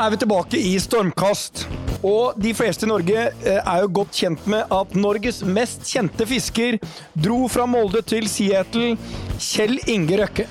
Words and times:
er 0.00 0.12
vi 0.14 0.18
tilbake 0.22 0.56
i 0.56 0.72
Stormkast. 0.80 1.66
Og 2.06 2.36
de 2.40 2.54
fleste 2.56 2.86
i 2.86 2.88
Norge 2.88 3.26
eh, 3.28 3.58
er 3.58 3.82
jo 3.82 3.90
godt 4.00 4.16
kjent 4.16 4.46
med 4.48 4.70
at 4.72 4.94
Norges 4.96 5.42
mest 5.44 5.84
kjente 5.90 6.24
fisker 6.28 6.78
dro 7.12 7.42
fra 7.52 7.66
Molde 7.68 8.00
til 8.08 8.28
Seattle, 8.30 8.94
Kjell 9.36 9.76
Inge 9.92 10.22
Røkke. 10.22 10.46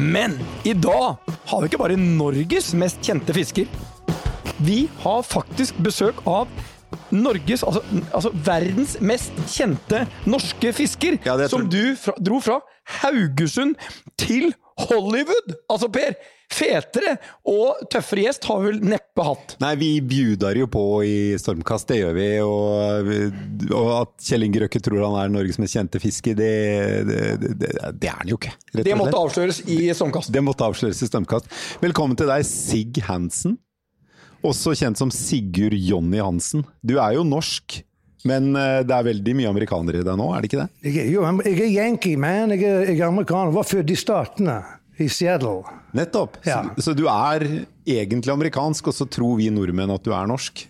Men 0.00 0.38
i 0.64 0.72
dag 0.72 1.20
har 1.50 1.60
vi 1.60 1.68
ikke 1.68 1.82
bare 1.82 2.00
Norges 2.00 2.72
mest 2.78 3.04
kjente 3.04 3.36
fisker. 3.36 3.68
Vi 4.64 4.86
har 5.04 5.28
faktisk 5.28 5.76
besøk 5.84 6.24
av 6.28 6.48
Norges, 7.12 7.62
altså, 7.66 7.84
altså 8.16 8.32
verdens 8.46 8.96
mest 9.04 9.36
kjente 9.50 10.06
norske 10.24 10.72
fisker. 10.76 11.20
Ja, 11.26 11.36
som 11.52 11.68
du 11.68 11.96
fra, 12.00 12.16
dro 12.16 12.40
fra 12.44 12.60
Haugesund 13.02 13.76
til 14.20 14.54
Hollywood! 14.88 15.56
Altså, 15.68 15.90
Per, 15.92 16.16
fetere 16.50 17.14
og 17.48 17.80
tøffere 17.92 18.26
gjest 18.26 18.46
har 18.50 18.60
vi 18.60 18.72
vel 18.72 18.80
neppe 18.92 19.24
hatt. 19.24 19.54
Nei, 19.62 19.72
vi 19.80 19.90
bjudar 20.04 20.58
jo 20.58 20.66
på 20.70 20.84
i 21.06 21.16
Stormkast, 21.40 21.88
det 21.90 22.00
gjør 22.00 22.16
vi. 22.16 22.28
Og, 22.44 23.10
og 23.76 23.90
at 24.00 24.14
Kjell 24.26 24.46
Inge 24.48 24.64
Røkke 24.64 24.82
tror 24.82 25.04
han 25.06 25.18
er 25.22 25.32
Norges 25.32 25.60
mest 25.62 25.76
kjente 25.78 26.02
fisker, 26.02 26.36
det, 26.38 26.52
det, 27.08 27.20
det, 27.40 27.72
det 28.00 28.10
er 28.10 28.20
han 28.22 28.32
jo 28.32 28.38
ikke. 28.40 28.54
rett 28.74 28.86
Det 28.90 28.98
måtte 28.98 29.20
avsløres 29.20 29.62
i 29.70 29.82
Stormkast. 29.94 30.32
det 30.34 30.44
måtte 30.44 30.66
avsløres 30.66 31.02
i 31.02 31.10
Stormkast. 31.10 31.50
Velkommen 31.84 32.18
til 32.18 32.30
deg, 32.30 32.46
Sig 32.48 33.02
Hansen. 33.06 33.58
Også 34.46 34.72
kjent 34.78 34.96
som 34.96 35.12
Sigurd 35.12 35.76
Jonny 35.76 36.20
Hansen. 36.22 36.64
Du 36.80 36.96
er 36.96 37.18
jo 37.18 37.24
norsk, 37.28 37.82
men 38.28 38.54
eh, 38.56 38.80
det 38.88 38.94
er 38.96 39.06
veldig 39.06 39.34
mye 39.36 39.50
amerikanere 39.52 40.00
i 40.00 40.06
deg 40.06 40.16
nå, 40.16 40.28
er 40.32 40.42
det 40.42 40.50
ikke 40.50 40.62
det? 40.62 40.68
Jeg 40.88 41.06
er 41.06 41.10
jo 41.12 41.24
jeg 41.44 41.56
er 41.56 41.74
yankee, 41.74 42.20
man. 42.20 42.54
Jeg 42.56 42.64
er, 42.68 42.86
jeg 42.88 43.00
er 43.00 43.08
amerikaner. 43.08 43.52
Var 43.54 43.68
født 43.68 43.92
i 43.92 43.98
Statene, 44.00 44.56
i 45.00 45.08
Seattle. 45.08 45.62
Nettopp. 45.96 46.36
Ja. 46.46 46.62
Så, 46.76 46.90
så 46.90 46.94
du 46.98 47.06
er 47.10 47.44
egentlig 47.88 48.32
amerikansk, 48.32 48.90
og 48.92 48.94
så 48.96 49.06
tror 49.10 49.38
vi 49.40 49.48
nordmenn 49.54 49.90
at 49.94 50.04
du 50.06 50.12
er 50.14 50.28
norsk? 50.30 50.66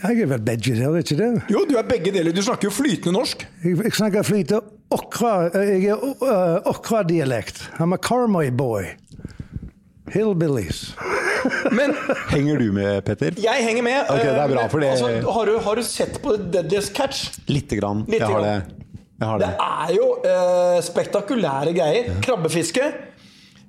Jeg 0.00 0.22
er 0.24 0.28
vel 0.30 0.40
begge 0.40 0.72
deler, 0.72 1.02
ikke 1.02 1.16
det? 1.18 1.26
Jo, 1.52 1.66
du 1.68 1.74
er 1.76 1.84
begge 1.84 2.12
deler. 2.14 2.32
Du 2.32 2.40
snakker 2.42 2.70
jo 2.70 2.72
flytende 2.72 3.12
norsk. 3.18 3.42
Jeg, 3.64 3.76
jeg 3.84 3.92
snakker 3.98 4.24
flytende 4.24 4.62
okra 4.90 5.32
Jeg 5.52 5.90
er 5.92 6.00
uh, 6.00 6.56
okra-dialekt. 6.72 7.60
I'm 7.78 7.92
a 7.94 7.98
Carmoy 8.00 8.48
boy. 8.50 8.88
Hillbillies. 10.10 10.94
Men 11.70 11.92
Henger 12.34 12.58
du 12.58 12.72
med, 12.74 13.04
Petter? 13.06 13.36
jeg 13.38 13.64
henger 13.64 13.84
med. 13.86 14.00
Ok, 14.10 14.24
det 14.24 14.32
er 14.32 14.40
eh, 14.42 14.50
bra, 14.54 14.64
for 14.72 14.82
det- 14.82 14.90
altså, 14.96 15.12
har, 15.36 15.46
du, 15.52 15.58
har 15.68 15.76
du 15.78 15.82
sett 15.86 16.16
på 16.24 16.34
Deadliest 16.50 16.94
Catch? 16.96 17.28
Lite 17.48 17.78
grann. 17.78 18.02
Litt 18.08 18.20
jeg 18.24 18.28
har 18.32 18.42
det. 18.44 18.56
Jeg 19.20 19.28
har 19.28 19.38
Det 19.44 19.46
det. 19.52 19.68
er 19.84 19.94
jo 19.98 20.08
uh, 20.24 20.80
spektakulære 20.82 21.72
greier. 21.76 22.10
Krabbefiske. 22.24 22.88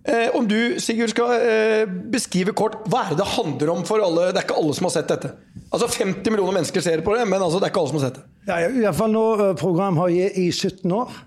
Eh, 0.04 0.36
om 0.36 0.48
du, 0.48 0.80
Sigurd, 0.82 1.12
skal 1.14 1.44
eh, 1.46 1.84
beskrive 1.86 2.56
kort 2.58 2.80
hva 2.90 3.04
er 3.04 3.12
det 3.14 3.20
det 3.20 3.28
handler 3.36 3.70
om 3.70 3.84
for 3.86 4.02
alle 4.02 4.32
Det 4.32 4.40
er 4.40 4.48
ikke 4.48 4.58
alle 4.58 4.74
som 4.74 4.88
har 4.88 4.96
sett 4.96 5.12
dette. 5.12 5.30
Altså 5.70 5.90
50 5.94 6.34
millioner 6.34 6.58
mennesker 6.58 6.82
ser 6.82 7.04
på 7.06 7.14
det, 7.14 7.28
men 7.30 7.38
altså, 7.42 7.60
det 7.60 7.68
er 7.68 7.74
ikke 7.74 7.84
alle 7.84 7.92
som 7.92 8.00
har 8.00 8.08
sett 8.08 8.18
det. 8.18 8.24
Ja, 8.48 8.58
i 8.66 8.82
hvert 8.82 8.98
fall 8.98 9.14
nå 9.14 9.26
uh, 9.38 9.52
program 9.60 10.00
har 10.02 10.10
jeg 10.10 10.34
i 10.42 10.48
17 10.50 10.96
år. 10.98 11.20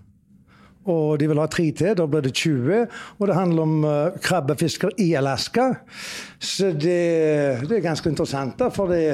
Og 0.91 1.14
de 1.20 1.28
vil 1.30 1.41
ha 1.41 1.47
tre 1.48 1.69
til. 1.72 1.95
Da 1.97 2.05
blir 2.11 2.27
det 2.27 2.34
20. 2.34 2.83
Og 3.20 3.30
det 3.30 3.39
handler 3.39 3.62
om 3.62 3.86
uh, 3.86 4.19
krabbefisker 4.20 4.98
i 5.00 5.12
Alaska. 5.17 5.70
Så 6.42 6.75
det, 6.75 6.98
det 7.70 7.78
er 7.78 7.86
ganske 7.86 8.11
interessant, 8.11 8.58
da, 8.58 8.72
for 8.75 8.91
det 8.91 9.05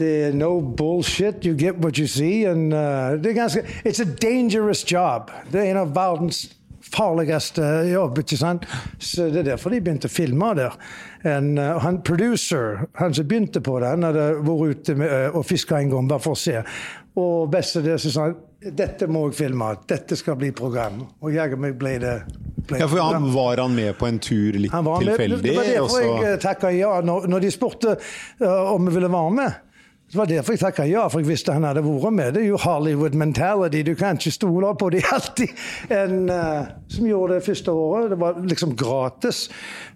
det 0.00 0.10
er 0.30 0.32
no 0.32 0.60
bullshit. 0.62 1.44
You 1.44 1.52
get 1.58 1.76
what 1.84 1.98
you 1.98 2.06
see. 2.06 2.46
And, 2.48 2.72
uh, 2.72 3.18
det 3.20 3.34
er 3.34 3.36
ganske, 3.42 3.60
it's 3.84 4.00
a 4.00 4.08
dangerous 4.22 4.80
job. 4.92 5.28
Det 5.52 5.60
er 5.60 5.74
en 5.74 5.82
av 5.82 5.92
verdens 5.94 6.46
farligste 6.94 7.66
jobb, 7.90 8.20
ikke 8.22 8.38
sant? 8.40 8.66
Så 8.98 9.28
det 9.30 9.44
er 9.44 9.52
derfor 9.52 9.74
de 9.74 9.80
begynte 9.84 10.10
å 10.10 10.12
filme 10.12 10.52
der. 10.58 10.76
En, 11.28 11.52
uh, 11.58 11.78
han 11.84 12.00
producer, 12.06 12.84
han 13.00 13.16
som 13.16 13.28
begynte 13.28 13.62
på 13.64 13.78
den, 13.82 14.06
hadde 14.08 14.28
vært 14.46 14.76
ute 14.80 14.96
med, 15.00 15.10
uh, 15.10 15.40
og 15.40 15.46
fiska 15.48 15.80
en 15.80 15.92
gang, 15.92 16.10
bare 16.10 16.24
for 16.24 16.38
å 16.38 16.40
se. 16.40 16.60
Og 17.20 17.50
best 17.52 17.80
av 17.80 17.86
det 17.86 17.98
så 18.02 18.14
sa 18.14 18.30
han 18.30 18.38
dette 18.60 19.06
må 19.08 19.22
jeg 19.30 19.38
filme, 19.38 19.70
dette 19.88 20.16
skal 20.20 20.36
bli 20.36 20.50
program. 20.52 21.00
Og 21.24 21.32
jaggu 21.32 21.56
meg 21.60 21.78
ble 21.80 21.94
det 22.02 22.16
ble 22.68 22.82
Ja, 22.82 22.88
for 22.90 23.00
han. 23.00 23.30
Var 23.32 23.62
han 23.62 23.74
med 23.74 23.96
på 23.96 24.08
en 24.10 24.18
tur 24.20 24.58
litt 24.60 24.74
med. 24.74 24.90
tilfeldig? 25.06 25.40
Det 25.46 25.56
var 25.56 25.70
derfor 25.70 26.26
jeg 26.26 26.40
takka 26.44 26.72
ja. 26.76 26.92
Når, 27.00 27.28
når 27.32 27.46
de 27.46 27.52
spurte 27.54 27.96
uh, 27.96 28.74
om 28.74 28.84
vi 28.88 28.94
ville 28.98 29.08
være 29.12 29.32
med, 29.38 29.69
det 30.10 30.18
var 30.18 30.26
derfor 30.26 30.56
jeg 30.56 30.60
takka 30.64 30.84
ja, 30.90 31.04
for 31.06 31.22
jeg 31.22 31.28
visste 31.28 31.54
han 31.54 31.62
hadde 31.68 31.84
vært 31.86 32.14
med. 32.16 32.32
Det 32.34 32.42
er 32.42 32.48
jo 32.48 32.58
Hollywood 32.58 33.14
mentality. 33.14 33.84
Du 33.86 33.92
kan 33.94 34.18
ikke 34.18 34.32
stole 34.34 34.72
på 34.74 34.90
dem 34.90 35.06
alltid. 35.14 35.54
En 35.94 36.24
uh, 36.26 36.66
som 36.90 37.06
gjorde 37.06 37.38
det 37.38 37.46
første 37.46 37.70
året. 37.70 38.10
Det 38.10 38.18
var 38.18 38.40
liksom 38.42 38.74
gratis. 38.76 39.44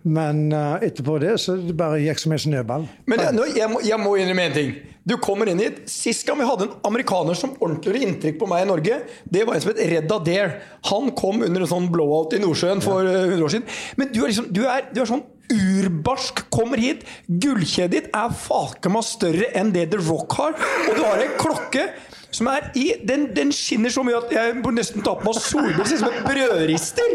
Men 0.07 0.53
uh, 0.55 0.79
etterpå 0.79 1.19
det 1.19 1.35
så 1.43 1.57
det 1.59 1.75
bare 1.79 1.99
gikk 2.05 2.23
som 2.23 2.37
en 2.37 2.45
snøball. 2.47 2.87
Men 3.11 3.25
jeg, 3.27 3.57
jeg, 3.59 3.71
må, 3.73 3.83
jeg 3.83 3.99
må 4.05 4.15
innrømme 4.23 4.47
en 4.53 4.57
ting. 4.61 4.75
Du 5.05 5.17
kommer 5.21 5.51
inn 5.51 5.61
hit. 5.61 5.83
Sist 5.91 6.25
gang 6.29 6.39
vi 6.39 6.47
hadde 6.49 6.69
en 6.69 6.79
amerikaner 6.89 7.37
som 7.37 7.53
ordentlig 7.59 8.07
inntrykk 8.07 8.39
på 8.41 8.49
meg 8.49 8.65
i 8.65 8.71
Norge, 8.71 9.03
det 9.29 9.43
var 9.45 9.59
en 9.59 9.67
som 9.67 9.75
het 9.75 9.83
Red 9.91 10.15
Adair. 10.15 10.59
Han 10.93 11.11
kom 11.19 11.43
under 11.45 11.67
en 11.67 11.73
sånn 11.75 11.91
blowout 11.93 12.33
i 12.39 12.41
Nordsjøen 12.41 12.81
for 12.85 13.03
eh, 13.03 13.27
100 13.35 13.45
år 13.45 13.53
siden. 13.59 13.67
Men 14.01 14.15
du 14.15 14.23
er, 14.23 14.31
liksom, 14.31 14.49
du 14.55 14.63
er, 14.65 14.87
du 14.95 15.03
er 15.03 15.11
sånn 15.11 15.27
urbarsk. 15.53 16.45
Kommer 16.55 16.81
hit. 16.81 17.05
Gullkjedet 17.29 17.93
ditt 17.95 18.11
er 18.17 18.35
faken 18.35 18.97
meg 18.97 19.07
større 19.07 19.53
enn 19.59 19.73
det 19.75 19.91
The 19.93 20.03
Rock 20.07 20.39
har. 20.41 20.59
Og 20.89 20.99
du 20.99 21.05
har 21.05 21.23
en 21.25 21.39
klokke 21.41 21.89
som 22.35 22.49
er 22.51 22.71
i 22.75 22.93
Den, 23.09 23.29
den 23.37 23.53
skinner 23.55 23.93
så 23.95 24.03
mye 24.07 24.19
at 24.19 24.33
jeg 24.35 24.63
nesten 24.75 25.05
ta 25.07 25.15
på 25.19 25.29
meg 25.29 25.37
solbriller 25.39 25.87
ser 25.87 26.01
ut 26.01 26.03
som 26.03 26.11
en 26.11 26.25
brødrister. 26.27 27.13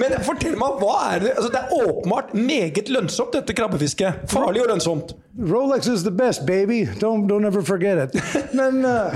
Men 0.00 0.16
fortell 0.24 0.56
meg, 0.60 0.78
hva 0.80 0.94
er 1.10 1.24
det 1.24 1.34
altså, 1.34 1.50
Det 1.52 1.60
er 1.60 1.88
åpenbart 1.88 2.32
meget 2.34 2.92
lønnsomt, 2.92 3.34
dette 3.36 3.56
krabbefisket. 3.56 4.24
Farlig 4.32 4.64
og 4.64 4.72
lønnsomt. 4.72 5.14
Rolex 5.38 5.88
is 5.88 6.06
the 6.06 6.12
best, 6.12 6.46
baby. 6.46 6.86
Don't, 7.02 7.28
don't 7.28 7.46
ever 7.46 7.62
forget 7.62 8.08
it. 8.08 8.22
Men 8.54 8.84
uh, 8.84 9.12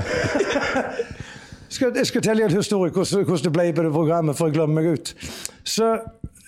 skal, 1.73 1.91
Jeg 1.95 2.07
skal 2.07 2.21
telle 2.21 2.45
en 2.45 2.51
historie 2.51 2.91
hvordan, 2.91 3.25
hvordan 3.25 3.43
det 3.43 3.53
ble 3.53 3.73
på 3.73 3.87
det 3.87 3.91
programmet, 3.91 4.37
for 4.37 4.47
jeg 4.47 4.59
glemmer 4.59 4.81
meg 4.81 4.93
ut. 4.93 5.15
Så 5.63 5.97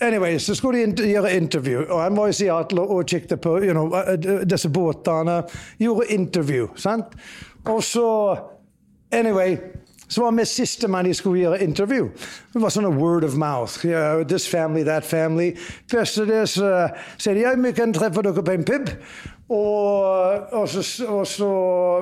anyway, 0.02 0.38
så 0.40 0.56
skulle 0.56 0.80
de 0.80 0.84
int- 0.88 1.06
gjøre 1.12 1.34
intervju, 1.36 1.86
og 1.90 2.02
han 2.04 2.18
var 2.18 2.28
i 2.28 2.34
Seattle 2.34 2.82
og 2.82 3.06
kikket 3.06 3.42
på 3.42 3.58
you 3.64 3.72
know, 3.74 3.88
uh, 3.94 4.42
disse 4.50 4.70
båtene. 4.70 5.44
Gjorde 5.80 6.08
intervju, 6.10 6.70
sant? 6.76 7.06
Og 7.66 7.84
så 7.84 8.38
Anyway, 9.12 9.58
så 10.08 10.22
var 10.22 10.32
vi 10.32 10.46
sistemann 10.46 11.06
de 11.06 11.14
skulle 11.14 11.40
gjøre 11.40 11.64
intervju. 11.64 12.10
Det 12.54 12.62
var 12.62 12.70
sånn 12.70 12.86
word 12.98 13.24
of 13.26 13.34
mouth. 13.38 13.86
Yeah, 13.86 14.24
this 14.24 14.46
family, 14.50 14.84
that 14.86 15.06
family. 15.06 15.56
Først 15.92 16.20
av 16.20 16.28
det 16.30 16.44
så 16.50 16.70
sier 17.18 17.34
de 17.34 17.42
ja, 17.42 17.56
vi 17.58 17.72
kan 17.74 17.94
treffe 17.94 18.22
dere 18.22 18.44
på 18.46 18.54
en 18.54 18.66
pub. 18.66 18.90
Og, 19.50 20.54
og, 20.54 20.70
så, 20.70 21.06
og 21.08 21.28
så 21.28 21.50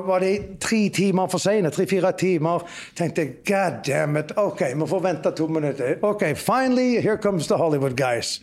var 0.06 0.20
de 0.20 0.40
tre 0.60 0.90
timer 0.94 1.28
for 1.28 1.38
seine. 1.38 1.70
Tre-fire 1.70 2.12
timer. 2.20 2.66
Tenkte 2.96 3.22
jeg, 3.22 3.32
god 3.48 3.80
damn 3.88 4.18
it. 4.18 4.34
OK, 4.36 4.62
vi 4.76 4.88
får 4.88 5.00
vente 5.00 5.32
to 5.32 5.48
minutter. 5.48 5.96
OK, 6.02 6.24
finally, 6.36 7.02
here 7.02 7.18
comes 7.18 7.48
the 7.48 7.56
Hollywood 7.56 7.96
guys. 7.96 8.42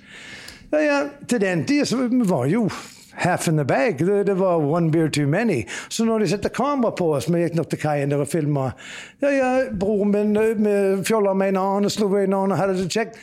Ja, 0.73 0.79
ja, 0.79 1.01
til 1.29 1.41
den 1.41 1.67
tid 1.67 1.85
så 1.85 2.09
var 2.25 2.47
jo 2.47 2.71
half 3.15 3.49
in 3.49 3.57
the 3.57 3.65
bag. 3.65 3.99
Det, 3.99 4.27
det 4.27 4.39
var 4.39 4.57
one 4.57 4.91
beer 4.91 5.09
too 5.09 5.27
many. 5.27 5.69
Så 5.89 6.05
når 6.05 6.19
de 6.19 6.29
setter 6.29 6.49
kamera 6.49 6.91
på 6.91 7.15
oss, 7.15 7.33
vi 7.33 7.39
gikk 7.39 7.55
nok 7.55 7.71
til 7.71 7.79
kaien 7.79 8.11
der 8.11 8.25
og 8.25 8.29
filma 8.29 8.71
ja, 9.23 9.31
ja, 9.31 9.51
Broren 9.81 10.13
min 10.13 10.67
eh, 10.67 11.05
fjolla 11.05 11.35
med 11.35 11.55
en 11.55 11.61
annen 11.61 11.91
slo 11.91 12.09
en 12.17 12.35
annen 12.35 12.59
hadde 12.59 12.79
det 12.79 12.91
kjekt. 12.91 13.19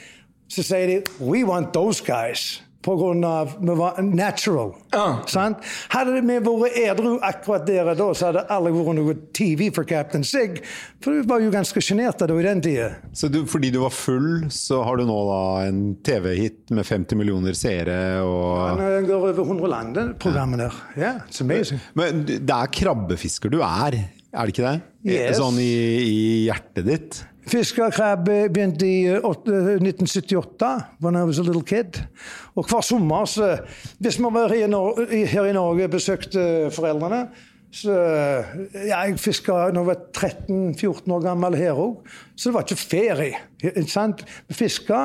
Så 0.52 0.64
sier 0.64 0.88
de 0.88 1.02
We 1.20 1.44
want 1.48 1.74
those 1.74 2.04
guys. 2.04 2.64
Av 2.82 3.52
vi 3.62 3.76
var 3.78 4.02
natural. 4.02 4.74
Ja. 4.92 5.22
Sant? 5.30 5.62
Hadde 5.94 6.16
vi 6.18 6.38
vært 6.42 6.78
edru 6.82 7.20
akkurat 7.22 7.66
der 7.68 7.92
og 7.92 8.00
da, 8.00 8.08
så 8.18 8.30
hadde 8.30 8.42
det 8.42 8.56
aldri 8.56 8.72
vært 8.74 8.98
noe 8.98 9.16
TV 9.38 9.68
for 9.76 9.88
Captain 9.88 10.24
Sig. 10.26 10.62
For 11.02 11.14
du 11.14 11.28
var 11.30 11.44
jo 11.44 11.52
ganske 11.54 11.84
sjenert 11.84 12.22
da 12.22 12.34
i 12.34 12.46
den 12.46 12.64
tida. 12.66 12.90
Så 13.14 13.30
du, 13.30 13.44
fordi 13.50 13.72
du 13.74 13.80
var 13.84 13.94
full, 13.94 14.48
så 14.50 14.82
har 14.88 14.98
du 14.98 15.06
nå 15.06 15.20
da 15.30 15.42
en 15.68 15.82
TV-hit 16.06 16.74
med 16.74 16.88
50 16.88 17.20
millioner 17.22 17.58
seere 17.58 18.00
og 18.26 18.82
Den 18.82 19.10
går 19.10 19.30
over 19.30 19.44
100 19.46 19.72
land, 19.72 19.96
det 19.98 20.08
programmet 20.22 20.66
der. 20.66 20.82
Ja, 20.98 21.14
it's 21.28 21.42
amazing. 21.46 21.82
Men 21.98 22.26
det 22.26 22.42
er 22.50 22.72
krabbefisker 22.74 23.54
du 23.54 23.62
er, 23.62 24.02
er 24.32 24.48
det 24.48 24.56
ikke 24.56 24.68
det? 24.68 24.78
Yes. 25.06 25.38
Sånn 25.42 25.58
i, 25.62 25.74
i 26.02 26.22
hjertet 26.48 26.88
ditt? 26.88 27.22
Fiske 27.50 27.84
og 27.86 27.94
krabbe 27.94 28.50
begynte 28.54 28.86
i 28.86 29.06
eh, 29.10 29.18
1978, 29.18 30.72
when 31.02 31.16
I 31.16 31.24
was 31.26 31.40
a 31.40 31.44
little 31.44 31.64
kid. 31.64 32.02
Og 32.56 32.68
hver 32.70 32.82
sommer, 32.82 33.26
så, 33.26 33.58
hvis 34.00 34.20
vi 34.20 34.30
var 34.34 34.54
her 34.54 35.46
i, 35.46 35.54
Norge 35.54 35.84
og 35.84 35.90
besøkte 35.90 36.70
foreldrene 36.72 37.26
så, 37.72 37.94
ja, 38.76 38.98
Jeg 39.00 39.20
fiska 39.20 39.54
da 39.72 39.80
jeg 39.80 39.88
var 39.88 40.00
13-14 40.12 41.14
år 41.16 41.22
gammel 41.24 41.56
her 41.56 41.78
òg, 41.80 42.02
så 42.36 42.50
det 42.50 42.56
var 42.58 42.66
ikke 42.66 42.76
ferie. 42.76 43.38
Ikke 43.64 43.86
sant? 43.88 44.26
Vi 44.50 44.58
fiska. 44.60 45.00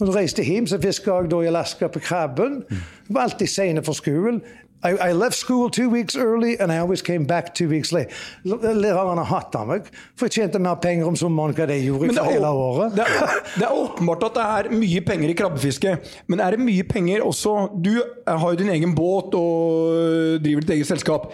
Når 0.00 0.10
jeg 0.10 0.16
reiste 0.16 0.42
hjem, 0.42 0.66
så 0.66 0.80
fiska 0.82 1.14
jeg 1.14 1.30
da 1.30 1.42
i 1.44 1.50
Alaska 1.52 1.88
på 1.88 2.02
krabben. 2.02 2.64
Jeg 2.70 3.14
var 3.14 3.28
alltid 3.28 3.46
sein 3.46 3.84
for 3.86 3.94
skolen. 3.94 4.42
I, 4.84 4.90
I 5.08 5.12
left 5.12 5.34
school 5.34 5.68
two 5.70 5.88
weeks 5.90 6.14
early, 6.16 6.56
and 6.60 6.70
I 6.70 6.78
always 6.78 7.02
came 7.02 7.24
back 7.26 7.52
two 7.54 7.68
weeks 7.68 7.90
late. 7.92 8.08
L- 8.46 8.60
Lærerne 8.78 9.24
hatta 9.26 9.64
meg, 9.66 9.88
for 10.14 10.26
jeg 10.28 10.36
tjente 10.36 10.60
mer 10.62 10.76
penger 10.82 11.08
om 11.10 11.16
sommeren 11.18 11.50
enn 11.50 11.58
hva 11.58 11.66
de 11.66 11.78
gjorde 11.82 12.12
for 12.14 12.30
hele 12.30 12.46
året. 12.46 12.94
det, 12.94 13.06
er, 13.08 13.34
det 13.56 13.66
er 13.66 13.74
åpenbart 13.74 14.22
at 14.28 14.38
det 14.38 14.44
er 14.46 14.70
mye 14.78 15.02
penger 15.08 15.32
i 15.32 15.36
krabbefiske. 15.40 15.96
Men 16.30 16.40
er 16.44 16.54
det 16.54 16.62
mye 16.62 16.86
penger 16.86 17.26
også 17.26 17.56
Du 17.82 17.90
har 18.28 18.46
jo 18.54 18.60
din 18.60 18.70
egen 18.76 18.94
båt 18.94 19.34
og 19.34 20.38
driver 20.44 20.62
ditt 20.62 20.70
eget 20.78 20.86
selskap. 20.92 21.26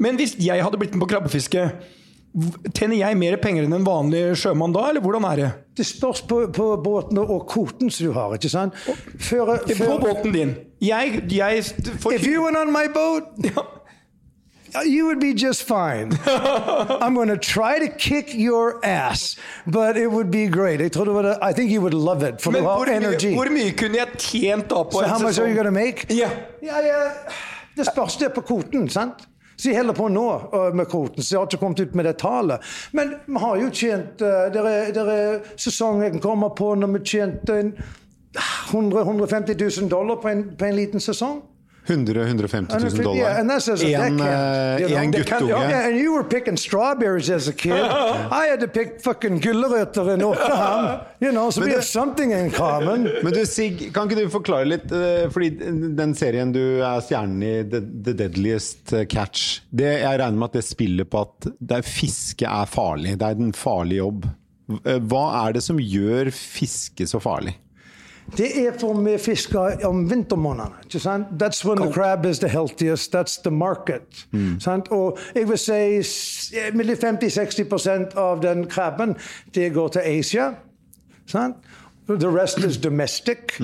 Men 0.00 0.16
hvis 0.18 0.34
jeg 0.42 0.62
hadde 0.64 0.78
blitt 0.80 0.94
med 0.96 1.04
på 1.06 1.12
krabbefiske, 1.14 1.68
tjener 2.74 2.96
jeg 3.00 3.18
mer 3.18 3.36
penger 3.42 3.66
enn 3.66 3.74
en 3.74 3.86
vanlig 3.86 4.22
sjømann 4.38 4.74
da, 4.74 4.86
eller 4.92 5.02
hvordan 5.02 5.26
er 5.32 5.40
det? 5.40 5.50
Det 5.80 5.86
spørs 5.86 6.22
på, 6.30 6.44
på 6.54 6.68
båten 6.84 7.18
og 7.18 7.42
kvoten 7.50 7.90
som 7.90 8.06
du 8.06 8.14
har, 8.14 8.36
ikke 8.36 8.52
sant? 8.52 8.76
Før, 9.18 9.56
På 9.66 9.74
før, 9.74 9.98
båten 10.04 10.34
din. 10.34 10.54
Jeg, 10.80 11.24
jeg 11.32 11.64
for, 11.98 12.14
if 12.14 12.26
you 12.26 12.44
went 12.44 12.56
on 12.56 12.70
my 12.72 12.86
boat, 12.94 13.34
ja. 13.42 13.64
you 14.84 15.06
would 15.06 15.20
be 15.20 15.34
just 15.34 15.64
fine. 15.64 16.10
I'm 17.02 17.14
going 17.14 17.28
to 17.28 17.36
try 17.36 17.80
to 17.80 17.88
kick 17.88 18.32
your 18.34 18.78
ass, 18.84 19.36
but 19.66 19.96
it 19.96 20.10
would 20.10 20.30
be 20.30 20.46
great. 20.46 20.80
Jeg 20.80 20.92
tror 20.92 21.36
I 21.42 21.52
think 21.52 21.70
you 21.70 21.80
would 21.80 21.94
love 21.94 22.22
it, 22.22 22.40
for 22.40 22.52
Men 22.52 22.62
hvor 22.62 22.86
mye, 22.86 23.34
hvor 23.34 23.50
mye 23.50 23.72
kunne 23.72 23.98
jeg 23.98 24.08
tjent 24.18 24.70
da 24.70 24.82
på 24.84 24.92
So 24.92 25.02
en 25.02 25.10
how 25.10 25.18
much 25.18 25.38
are 25.38 25.48
you 25.48 25.56
gonna 25.56 25.70
going 25.70 25.96
to 25.96 26.04
make? 26.04 26.06
Yeah. 26.10 26.30
Ja, 26.62 26.78
ja, 26.78 27.10
det 27.76 27.86
spørs 27.86 28.16
det 28.16 28.32
på 28.34 28.40
kvoten, 28.40 28.88
sant? 28.88 29.26
Så 29.60 29.68
jeg 29.68 29.76
holder 29.76 29.96
på 29.96 30.08
nå 30.08 30.26
uh, 30.54 30.70
med 30.72 30.88
kvoten, 30.88 31.22
så 31.22 31.34
jeg 31.34 31.40
har 31.40 31.48
ikke 31.50 31.60
kommet 31.60 31.80
ut 31.84 31.96
med 31.98 32.06
det 32.08 32.16
tallet. 32.22 32.68
Men 32.96 33.14
vi 33.26 33.42
har 33.42 33.58
jo 33.60 33.68
tjent 33.68 34.22
uh, 34.24 34.46
Det 34.54 34.62
er, 34.64 34.92
der 34.96 35.10
er 35.12 35.40
Sesongen 35.56 36.20
kan 36.20 36.46
på 36.56 36.74
når 36.80 36.94
vi 36.94 37.04
tjente 37.04 37.58
en 37.60 37.74
100 38.70 39.00
150 39.00 39.56
000 39.80 39.90
dollar 39.90 40.16
på 40.16 40.28
en, 40.28 40.44
på 40.56 40.64
en 40.64 40.76
liten 40.76 41.00
sesong. 41.00 41.42
100 41.86 42.16
150 42.16 42.78
000 42.78 43.02
dollar. 43.02 43.16
Yeah, 43.18 43.40
and 43.40 43.50
that's 43.50 43.68
as 43.68 43.82
a 43.82 43.86
en, 43.94 44.20
eh, 44.20 44.80
you 44.80 44.88
know. 44.88 44.98
en 45.02 45.10
guttunge. 45.12 45.48
ja. 45.50 45.60
Yeah, 45.70 45.86
and 45.88 45.96
you 45.96 46.12
were 46.14 46.24
picking 46.24 46.56
strawberries 46.56 47.30
as 47.30 47.48
a 47.48 47.52
kid. 47.52 47.72
I 48.42 48.46
had 48.50 48.60
to 48.60 48.68
pick 48.68 49.00
fucking 49.02 49.40
gulrøtter 49.40 50.12
in 50.14 50.22
Åkrehamn. 50.22 51.00
You 51.20 51.32
know, 51.32 51.50
so 51.50 51.60
we 51.60 51.66
Men 51.66 51.74
have 51.76 51.84
something 51.84 52.32
in 52.32 52.50
common. 52.50 53.08
Men 53.24 53.32
du, 53.32 53.46
Sig, 53.46 53.90
kan 53.94 54.08
ikke 54.10 54.20
du 54.24 54.30
forklare 54.30 54.64
litt? 54.68 54.92
eh, 54.92 55.28
Fordi 55.32 55.50
den 55.98 56.14
serien 56.14 56.52
du 56.52 56.60
er 56.84 57.00
stjernen 57.04 57.42
i, 57.42 57.54
The, 57.70 57.80
The 58.04 58.12
Deadliest 58.24 58.94
Catch, 59.10 59.62
det, 59.70 59.90
jeg 60.02 60.20
regner 60.20 60.38
med 60.38 60.50
at 60.52 60.60
det 60.60 60.64
spiller 60.68 61.08
på 61.08 61.24
at 61.26 61.50
fiske 61.86 62.46
er 62.46 62.68
farlig. 62.70 63.16
Det 63.18 63.26
er 63.32 63.40
en 63.48 63.52
farlig 63.56 63.98
jobb. 64.02 64.28
Eh, 64.84 65.00
Hva 65.10 65.24
er 65.46 65.56
det 65.58 65.64
som 65.66 65.80
gjør 65.82 66.30
fiske 66.36 67.06
så 67.10 67.18
farlig? 67.24 67.56
Det 68.36 68.66
er 68.66 68.72
for 68.78 68.94
vi 69.02 69.16
fisker 69.18 69.84
om 69.86 70.10
vintermånedene. 70.10 70.74
ikke 70.84 71.00
sant? 71.00 71.26
That's 71.42 71.64
when 71.68 71.78
the 71.78 71.92
crab 71.92 72.24
is 72.26 72.38
the 72.38 72.48
healthiest. 72.48 73.14
That's 73.14 73.40
the 73.42 73.50
market. 73.50 74.26
Sant? 74.60 74.88
Og 74.88 75.18
jeg 75.34 75.48
vil 75.48 75.58
si 75.58 76.02
s- 76.02 76.52
mellom 76.74 76.96
50-60 76.96 78.16
av 78.16 78.40
den 78.42 78.66
krabben 78.66 79.16
det 79.54 79.72
går 79.74 79.88
til 79.88 80.00
Asia. 80.00 80.50
Sant? 81.26 81.56
The 82.08 82.28
rest 82.42 82.58
is 82.58 82.76
domestic. 82.78 83.60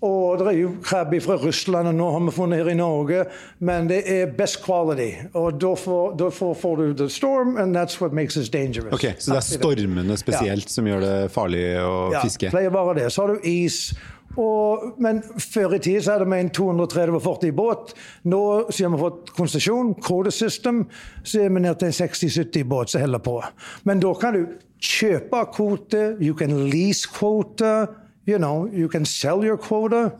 Og 0.00 0.38
det 0.38 0.46
er 0.46 0.58
jo 0.60 0.68
krabbe 0.82 1.18
fra 1.20 1.34
Russland, 1.42 1.88
og 1.90 1.94
nå 1.98 2.10
har 2.14 2.20
vi 2.22 2.34
funnet 2.36 2.60
her 2.60 2.68
i 2.70 2.76
Norge. 2.78 3.24
Men 3.58 3.88
det 3.90 4.04
er 4.06 4.30
best 4.38 4.60
quality. 4.62 5.10
Og 5.34 5.58
da 5.58 5.72
får, 5.74 6.76
du 6.76 6.92
the 6.94 7.08
storm, 7.10 7.56
and 7.56 7.76
that's 7.76 8.00
what 8.00 8.12
makes 8.12 8.36
us 8.36 8.48
dangerous. 8.48 8.92
Ok, 8.92 9.18
Så 9.18 9.32
det 9.32 9.36
er 9.36 9.58
stormene 9.58 10.16
spesielt 10.16 10.70
som 10.70 10.86
gjør 10.86 11.02
det 11.02 11.16
farlig 11.34 11.64
å 11.82 12.12
ja, 12.14 12.22
fiske? 12.22 12.50
pleier 12.54 12.70
bare 12.70 12.94
det. 13.00 13.10
Så 13.12 13.26
har 13.26 13.34
du 13.34 13.48
is. 13.48 13.90
Og, 14.38 14.94
men 15.02 15.18
før 15.42 15.74
i 15.74 15.82
tid 15.82 16.04
så 16.04 16.14
hadde 16.14 16.30
vi 16.30 16.38
en 16.44 16.50
230-40 16.54 17.52
båt. 17.58 17.94
Nå 18.30 18.42
siden 18.70 18.94
vi 18.94 19.00
har 19.00 19.08
fått 19.08 19.32
konsesjon, 19.34 19.96
quota 19.98 20.30
system, 20.30 20.84
så 21.26 21.42
er 21.42 21.50
vi 21.50 21.64
ned 21.64 21.80
til 21.80 21.90
en 21.90 21.96
60-70 21.96 22.68
båt 22.70 22.94
som 22.94 23.02
holder 23.02 23.24
på. 23.24 23.40
Men 23.88 24.04
da 24.04 24.14
kan 24.20 24.38
du 24.38 24.44
kjøpe 24.78 25.42
kvote, 25.56 26.12
you 26.22 26.38
can 26.38 26.54
lease 26.70 27.10
kvote. 27.10 27.88
You 28.28 28.38
know, 28.38 28.68
you 28.72 28.88
can 28.88 29.04
sell 29.04 29.44
your 29.44 29.56
quota. 29.56 30.10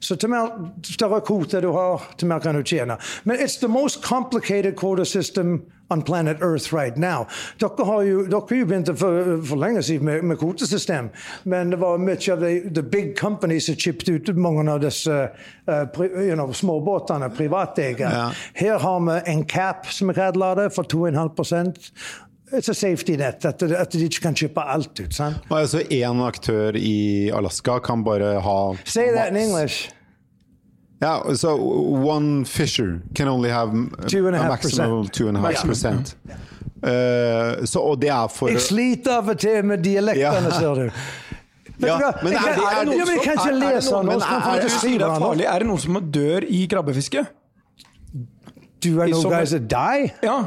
Så 0.00 0.16
til 0.16 0.30
mer 0.30 0.70
større 0.82 1.20
kvote 1.20 1.60
du 1.60 1.72
har, 1.72 2.14
til 2.18 2.28
mer 2.28 2.38
kan 2.38 2.54
du 2.54 2.62
tjene. 2.62 2.96
Men 3.24 3.36
it's 3.36 3.58
the 3.58 3.68
most 3.68 4.02
complicated 4.02 4.76
quota 4.76 5.04
system 5.04 5.62
on 5.90 6.02
planet 6.02 6.42
Earth 6.42 6.72
right 6.72 6.96
now. 6.96 7.26
Dere 7.58 7.84
har 7.84 8.02
jo, 8.02 8.24
dere 8.26 8.58
jo 8.58 8.66
begynt 8.66 8.90
for, 8.98 9.42
for 9.46 9.56
lenge 9.56 9.82
siden 9.82 10.06
med, 10.06 10.22
med 10.22 10.38
kvotesystem, 10.38 11.10
men 11.44 11.70
det 11.70 11.80
var 11.80 11.98
mye 12.02 12.32
av 12.32 12.42
de 12.42 12.52
the 12.74 12.82
big 12.82 13.16
companies 13.18 13.66
som 13.66 13.74
chippet 13.74 14.08
ut 14.08 14.36
mange 14.36 14.66
av 14.72 14.80
disse 14.82 15.12
uh, 15.12 15.84
pri, 15.94 16.08
you 16.26 16.34
know, 16.34 16.52
småbåtene, 16.52 17.30
privateide. 17.30 18.10
Ja. 18.10 18.30
Her 18.54 18.78
har 18.78 19.00
vi 19.06 19.20
en 19.32 19.44
cap, 19.44 19.86
som 19.86 20.08
vi 20.08 20.14
kaller 20.18 20.62
det, 20.62 20.70
for 20.74 20.82
2,5 20.82 21.70
It's 22.52 22.68
a 22.68 22.74
safety 22.74 23.16
net, 23.16 23.44
at, 23.44 23.62
at 23.62 23.92
de 23.92 24.04
ikke 24.04 24.20
kan 24.22 24.34
kjøpe 24.34 24.62
alt 24.70 25.00
ut. 25.00 25.14
sant? 25.14 25.36
Og 25.50 25.58
Altså 25.60 25.80
Én 25.90 26.20
aktør 26.22 26.76
i 26.78 27.28
Alaska 27.34 27.78
kan 27.78 28.04
bare 28.04 28.40
ha 28.40 28.74
Say 28.84 29.08
that 29.14 29.30
in 29.32 29.36
English. 29.36 29.46
English. 29.46 29.92
Yeah, 31.02 31.34
so 31.34 31.56
one 31.56 32.44
fisher 32.46 33.00
can 33.14 33.28
only 33.28 33.50
have 33.50 33.70
Two 34.08 34.26
and 34.28 34.36
a 34.36 34.40
a 34.44 34.48
maximum 34.48 34.92
of 34.92 35.06
percent. 35.06 35.12
two 35.14 35.28
and 35.28 35.36
a 35.36 35.40
half 35.40 35.64
percent. 35.66 36.16
Eh, 36.86 37.64
så, 37.66 37.78
og 37.80 38.00
det 38.00 38.08
er 38.08 38.28
for 38.28 38.48
Jeg 38.48 38.60
sliter 38.60 39.16
av 39.18 39.28
og 39.28 39.38
til 39.38 39.64
med 39.64 39.78
dialektene, 39.84 40.48
Ja. 40.48 40.50
ser 40.60 40.74
du. 40.80 40.90
Ja, 41.86 41.98
men 42.22 42.32
er 42.32 42.38
det- 42.38 42.64
er 42.70 42.84
det 42.84 42.94
Ja, 42.96 43.04
jeg 43.12 43.20
kan 43.24 43.32
ikke 43.32 43.58
lese 43.58 43.90
noen- 43.90 44.06
nå. 44.06 44.12
men 44.12 44.20
så 44.20 44.26
er- 44.26 44.60
det 44.62 45.38
den 45.38 45.46
Er 45.46 45.58
det 45.58 45.66
noen 45.66 45.78
som 45.78 46.10
dør 46.12 46.40
i 46.48 46.66
krabbefiske? 46.70 47.26
Do 48.84 49.02
I 49.02 49.10
know 49.10 49.22
guys 49.30 49.50
that 49.50 49.68
die? 49.68 50.12
Ja. 50.22 50.44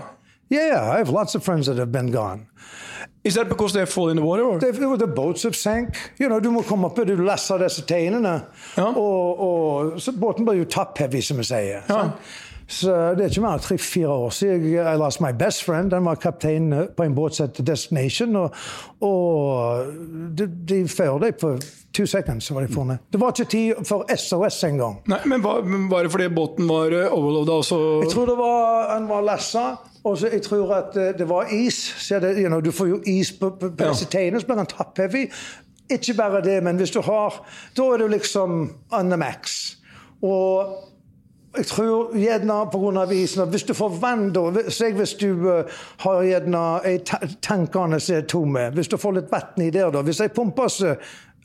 Yeah, 0.49 0.91
I 0.91 0.97
have 0.97 1.09
lots 1.09 1.35
of 1.35 1.43
friends 1.43 1.67
that 1.67 1.77
have 1.77 1.91
been 1.91 2.11
gone. 2.11 2.47
Is 3.23 3.35
that 3.35 3.49
because 3.49 3.73
they 3.73 3.85
fall 3.85 4.09
in 4.09 4.15
the 4.15 4.23
water? 4.23 4.43
Or? 4.43 4.59
The, 4.59 4.71
the 4.97 5.07
boats 5.07 5.43
have 5.43 5.55
sank. 5.55 5.95
You 6.17 6.29
know, 6.29 6.39
du 6.39 6.49
må 6.51 6.63
komme 6.63 6.87
opp, 6.87 6.95
du 7.05 7.15
lasser 7.15 7.59
disse 7.59 7.83
teinene. 7.85 8.45
Ja. 8.77 8.93
Og, 8.95 9.41
og, 9.43 9.99
så 10.01 10.11
båten 10.11 10.47
blir 10.47 10.63
jo 10.63 10.69
top-heavy, 10.71 11.21
som 11.21 11.37
vi 11.37 11.43
sier. 11.43 11.83
Ja. 11.89 12.05
Så 12.69 12.93
det 13.17 13.25
er 13.25 13.31
ikke 13.31 13.41
mer 13.41 13.57
enn 13.57 13.63
tre-fire 13.65 14.13
år 14.13 14.33
siden 14.37 14.65
I 14.77 14.93
lost 15.01 15.23
my 15.25 15.31
best 15.33 15.63
friend. 15.65 15.93
Han 15.93 16.05
var 16.05 16.19
kaptein 16.21 16.69
eh, 16.73 16.85
på 16.93 17.03
en 17.03 17.15
båt 17.17 17.35
som 17.35 17.49
het 17.49 17.59
Destination. 17.65 18.35
Og, 18.37 18.59
og 19.01 19.89
de, 20.37 20.45
de 20.69 20.83
før 20.87 21.17
det 21.25 21.33
på 21.41 21.55
two 21.97 22.05
seconds 22.05 22.45
så 22.45 22.53
var 22.53 22.67
de 22.67 22.73
funnet. 22.73 23.01
Det 23.09 23.19
var 23.21 23.33
ikke 23.33 23.49
tid 23.49 23.81
for 23.89 24.05
SOS 24.15 24.63
engang. 24.69 24.99
Men 25.25 25.43
var, 25.43 25.65
var 25.89 26.05
det 26.05 26.13
fordi 26.13 26.29
båten 26.29 26.69
var 26.69 26.93
uh, 26.93 27.07
overloada? 27.13 27.57
Jeg 28.05 28.13
tror 28.13 28.29
det 28.29 28.37
var, 28.37 28.93
han 28.93 29.09
var 29.09 29.25
lessa, 29.25 29.65
og 30.09 30.17
så 30.17 30.29
jeg 30.33 30.41
tror 30.45 30.73
at 30.75 30.97
eh, 30.97 31.13
det 31.17 31.29
var 31.29 31.47
is. 31.53 32.09
Det, 32.09 32.35
you 32.37 32.47
know, 32.49 32.59
du 32.61 32.71
får 32.71 32.87
jo 32.87 33.01
is 33.05 33.31
på, 33.31 33.49
på, 33.49 33.69
på 33.69 33.83
Ja. 33.83 33.93
blir 34.45 34.55
han 34.57 34.65
top-heavy. 34.65 35.29
Ikke 35.89 36.13
bare 36.13 36.41
det, 36.41 36.63
men 36.63 36.77
hvis 36.77 36.91
du 36.91 37.01
har 37.01 37.39
Da 37.77 37.83
er 37.93 37.97
du 37.97 38.07
liksom 38.07 38.73
on 38.91 39.09
the 39.09 39.17
max. 39.17 39.75
Og 40.21 40.75
jeg 41.57 41.65
tror 41.65 42.13
gjerne 42.17 42.57
pga. 42.71 43.11
isen 43.13 43.49
Hvis 43.49 43.63
du 43.63 43.73
får 43.73 43.89
vann, 44.01 44.33
da 44.33 44.69
Se 44.69 44.91
hvis 44.93 45.13
du 45.13 45.33
uh, 45.49 45.63
har 45.99 46.21
gjerne 46.23 46.63
ei 46.85 46.97
ta- 46.97 47.25
tankene 47.41 47.99
som 47.99 48.15
er 48.15 48.21
tomme. 48.21 48.69
Hvis 48.73 48.87
du 48.87 48.97
får 48.97 49.11
litt 49.11 49.31
vann 49.31 49.65
i 49.65 49.69
der, 49.69 49.89
da. 49.91 50.01
Hvis 50.01 50.21
ei 50.21 50.27
pumpe 50.27 50.69
så 50.69 50.95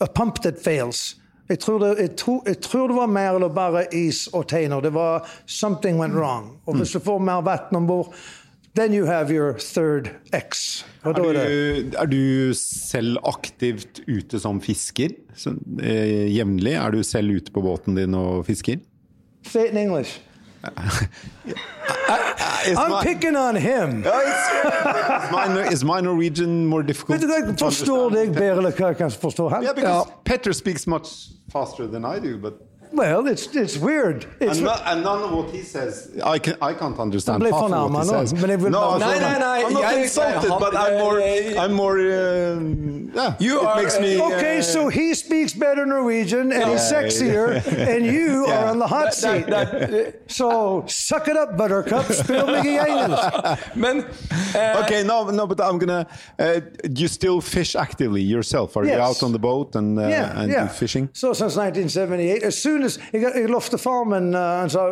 A 0.01 0.07
pump 0.07 0.43
that 0.43 0.55
fails. 0.65 1.17
Jeg 1.49 1.59
tror, 1.59 1.79
det, 1.79 1.99
jeg, 1.99 2.17
tro, 2.17 2.43
jeg 2.47 2.61
tror 2.61 2.89
det 2.89 2.97
var 2.97 3.07
mer 3.07 3.35
eller 3.35 3.49
bare 3.49 3.85
is 3.95 4.27
og 4.33 4.49
teiner. 4.49 4.81
Det 4.81 4.95
var 4.95 5.29
something 5.47 6.01
went 6.01 6.15
wrong. 6.15 6.57
Og 6.67 6.77
hvis 6.77 6.91
du 6.91 6.99
får 6.99 7.19
mer 7.19 7.43
vann 7.43 7.77
om 7.77 7.87
bord, 7.87 8.15
then 8.75 8.93
you 8.93 9.07
have 9.07 9.31
your 9.31 9.55
third 9.59 10.11
X. 10.33 10.85
Er 11.05 11.13
du, 11.13 11.23
er 11.29 12.07
du 12.07 12.55
selv 12.59 13.19
aktivt 13.29 14.01
ute 14.09 14.41
som 14.41 14.61
fisker? 14.61 15.09
Så, 15.37 15.55
eh, 15.83 16.37
Jevnlig? 16.37 16.73
Er 16.75 16.91
du 16.91 17.03
selv 17.03 17.37
ute 17.37 17.53
på 17.53 17.61
båten 17.63 17.95
din 17.99 18.15
og 18.15 18.47
fisker? 18.47 18.77
Say 19.47 19.67
it 19.67 19.73
in 19.73 19.79
English. 19.79 20.21
Is 22.67 22.79
I'm 22.79 22.91
my- 22.91 23.03
picking 23.03 23.37
on 23.37 23.57
him. 23.57 24.01
Is, 24.01 25.31
my, 25.31 25.69
is 25.73 25.85
my 25.85 26.01
Norwegian 26.01 26.67
more 26.67 26.83
difficult? 26.83 27.21
Jeg 27.21 27.59
forstår 27.61 28.11
deg 28.15 28.33
bedre 28.33 28.71
enn 28.71 28.71
jeg 28.73 28.97
kan 28.97 29.11
forstå 29.11 29.49
ham. 29.53 29.63
Yeah, 29.63 29.75
because 29.77 30.09
Petter 30.25 30.53
speaks 30.53 30.87
much 30.87 31.11
faster 31.53 31.87
than 31.87 32.05
I 32.05 32.19
do, 32.19 32.39
but 32.39 32.55
Well, 32.95 33.27
it's, 33.27 33.47
it's 33.55 33.77
weird. 33.77 34.27
It's, 34.41 34.57
and, 34.59 34.67
no- 34.67 34.81
and 34.87 35.03
none 35.03 35.23
of 35.23 35.31
what 35.33 35.51
he 35.51 35.63
says, 35.63 36.11
I, 36.25 36.39
can, 36.39 36.55
I 36.63 36.73
can't 36.75 36.99
understand 36.99 37.43
half 37.43 37.53
of 37.53 37.61
what 37.71 37.91
he 37.91 37.97
nå, 37.97 38.05
says. 38.05 38.35
men 38.35 38.51
jeg 38.51 38.61
vil 38.61 38.71
no, 38.71 38.99
bare- 38.99 39.15
I'm 39.45 39.73
not 39.73 39.83
jeg- 39.93 40.03
insulted, 40.03 40.51
han- 40.51 40.61
but 40.61 40.77
I'm 40.77 40.99
more, 40.99 41.21
I'm 41.63 41.73
more, 41.73 41.99
uh, 41.99 42.61
yeah, 43.15 43.35
You 43.39 43.61
it 43.61 43.67
are, 43.67 43.77
makes 43.83 43.99
me... 44.01 44.17
uh, 44.21 44.27
Okay, 44.29 44.59
uh, 44.59 44.63
so 44.63 44.89
he 44.89 45.15
speaks 45.15 45.53
better 45.55 45.85
Norwegian 45.87 46.53
and 46.53 46.71
he's 46.71 46.91
Yeah. 46.91 47.03
sexier, 47.03 47.47
and 47.95 48.07
you 48.17 48.47
Yeah. 48.47 48.59
are 48.65 48.67
on 48.71 48.79
the 48.79 48.87
hot 48.87 49.05
That- 49.07 49.15
seat. 49.15 49.47
that- 49.47 50.15
So 50.29 50.85
suck 50.87 51.29
it 51.29 51.37
up, 51.37 51.57
Buttercup. 51.57 52.07
Spill 52.13 52.47
meg 52.47 52.67
i 52.67 52.79
engelsk. 52.79 53.77
Men 53.77 54.05
eh, 54.55 54.81
Okay, 54.83 55.03
no, 55.05 55.25
no, 55.31 55.47
but 55.47 55.61
I'm 55.61 55.79
gonna. 55.79 56.07
Uh, 56.39 56.61
you 57.01 57.09
still 57.09 57.41
fish 57.41 57.75
actively 57.77 58.23
yourself? 58.23 58.77
Are 58.77 58.85
you 58.87 58.99
out 59.01 59.23
on 59.23 59.33
the 59.33 59.39
boat 59.39 59.77
and 59.77 59.99
uh, 59.99 60.03
Yeah, 60.09 60.41
and 60.41 60.51
yeah. 60.53 60.69
fishing? 60.69 61.09
So 61.13 61.33
since 61.35 61.57
1978, 61.57 62.43
as 62.43 62.57
soon 62.61 62.83
as 62.85 62.99
jeg, 63.13 63.25
jeg 63.25 63.53
lovte 63.53 63.81
far 63.81 64.05
min 64.09 64.35
uh, 64.35 64.61
Han 64.63 64.73
sa 64.73 64.89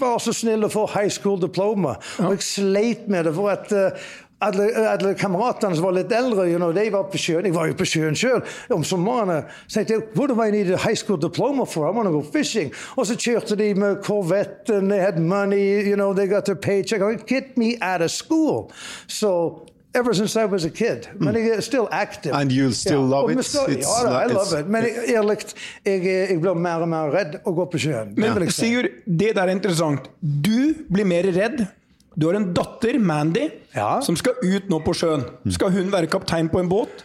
var 0.00 0.16
så 0.22 0.32
snill 0.32 0.64
å 0.64 0.70
få 0.72 0.86
high 0.94 1.10
school 1.12 1.36
diploma. 1.40 1.98
Og 2.24 2.38
jeg 2.38 2.46
sleit 2.46 3.08
med 3.12 3.26
det. 3.28 3.34
for 3.36 3.50
at 3.52 3.72
uh, 3.72 4.06
alle, 4.44 4.68
alle 4.88 5.14
kameratene 5.14 5.76
som 5.76 5.84
var 5.86 5.96
litt 5.96 6.12
eldre, 6.12 6.46
you 6.50 6.58
know, 6.58 6.72
de 6.72 6.86
var 6.92 7.06
på 7.12 7.20
sjøen. 7.20 7.46
Jeg 7.48 7.54
var 7.54 7.68
jo 7.70 7.76
på 7.78 7.86
sjøen 7.88 8.16
sjøl 8.18 8.42
om 8.74 8.84
somrene. 8.86 9.42
Så 9.66 9.80
tenkte 9.80 9.96
jeg, 9.96 10.06
what 10.18 10.32
do 10.32 10.38
I 10.40 10.50
need 10.50 10.72
a 10.72 10.80
high 10.80 10.96
school 10.96 11.20
diploma 11.20 11.66
for? 11.66 11.86
I 11.88 11.94
want 11.94 12.08
to 12.08 12.12
go 12.12 12.22
fishing. 12.22 12.72
Og 12.96 13.08
så 13.08 13.16
kjørte 13.16 13.56
de 13.60 13.72
med 13.74 14.02
Corvette, 14.04 14.74
and 14.78 14.90
they 14.90 15.00
had 15.00 15.18
money, 15.18 15.84
you 15.84 15.96
know, 15.96 16.12
they 16.12 16.26
got 16.26 16.44
their 16.44 16.56
paycheck. 16.56 17.00
Get 17.26 17.56
me 17.56 17.76
out 17.80 18.02
of 18.02 18.10
school. 18.10 18.70
So 19.06 19.66
ever 19.94 20.12
since 20.14 20.36
I 20.36 20.44
was 20.44 20.64
a 20.64 20.70
kid. 20.70 21.06
Men 21.18 21.34
jeg 21.38 21.48
er 21.56 21.60
still 21.60 21.86
active. 21.92 22.34
And 22.34 22.50
you'll 22.52 22.72
still 22.74 23.00
Ja, 23.04 23.20
love 23.20 23.32
it? 23.32 23.44
Still, 23.44 23.68
It's 23.68 23.86
ja, 23.88 24.08
da, 24.10 24.24
I 24.24 24.32
love 24.32 24.60
it. 24.60 24.68
Men 24.68 24.82
jeg, 24.84 25.14
ærlig, 25.16 25.36
jeg, 25.84 26.04
jeg 26.30 26.40
blir 26.42 26.54
mer 26.54 26.84
og 26.84 26.88
mer 26.88 27.10
redd 27.14 27.38
å 27.46 27.54
gå 27.54 27.66
på 27.72 27.80
sjøen. 27.86 28.12
Men 28.16 28.42
jeg. 28.46 28.52
Sigurd, 28.56 28.90
det 29.06 29.32
der 29.36 29.42
er 29.48 29.54
interessant. 29.54 30.10
Du 30.20 30.74
blir 30.90 31.04
mer 31.08 31.28
redd. 31.36 31.66
Du 32.14 32.28
har 32.28 32.36
en 32.38 32.52
datter, 32.54 32.98
Mandy, 33.02 33.48
Ja. 33.74 34.00
som 34.00 34.14
skal 34.16 34.36
ut 34.42 34.68
nå 34.70 34.78
på 34.86 34.92
sjøen. 34.94 35.24
Skal 35.50 35.72
hun 35.74 35.90
være 35.92 36.06
kaptein 36.06 36.48
på 36.52 36.60
en 36.62 36.68
båt? 36.70 37.02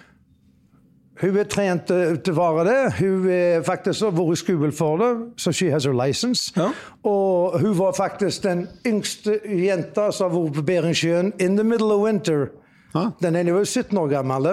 Hun 1.19 1.36
er 1.36 1.43
trent 1.51 1.89
eh, 1.91 2.13
til 2.24 2.38
å 2.38 2.46
være 2.55 2.63
det. 2.69 2.93
Hun 3.01 3.25
er 3.34 3.63
faktisk 3.67 4.05
har 4.05 4.13
vært 4.15 4.38
i 4.38 4.39
skole 4.39 4.69
for 4.72 5.01
det, 5.01 5.10
så 5.41 5.51
she 5.51 5.67
has 5.74 5.84
her 5.89 5.98
license. 5.98 6.53
Ja. 6.55 6.69
Og 7.03 7.58
hun 7.60 7.74
var 7.75 7.91
faktisk 7.98 8.46
den 8.46 8.67
yngste 8.88 9.39
jenta 9.43 10.12
som 10.15 10.29
har 10.29 10.38
vært 10.38 10.62
på 10.62 10.63
Beringsjøen 10.69 11.34
in 11.43 11.58
the 11.60 11.65
middle 11.67 11.91
of 11.91 12.05
winter. 12.05 12.51
Ja. 12.93 13.12
Den 13.22 13.36
ene 13.36 13.53
var 13.53 13.65
17 13.65 13.98
år 13.98 14.10
gammel. 14.10 14.48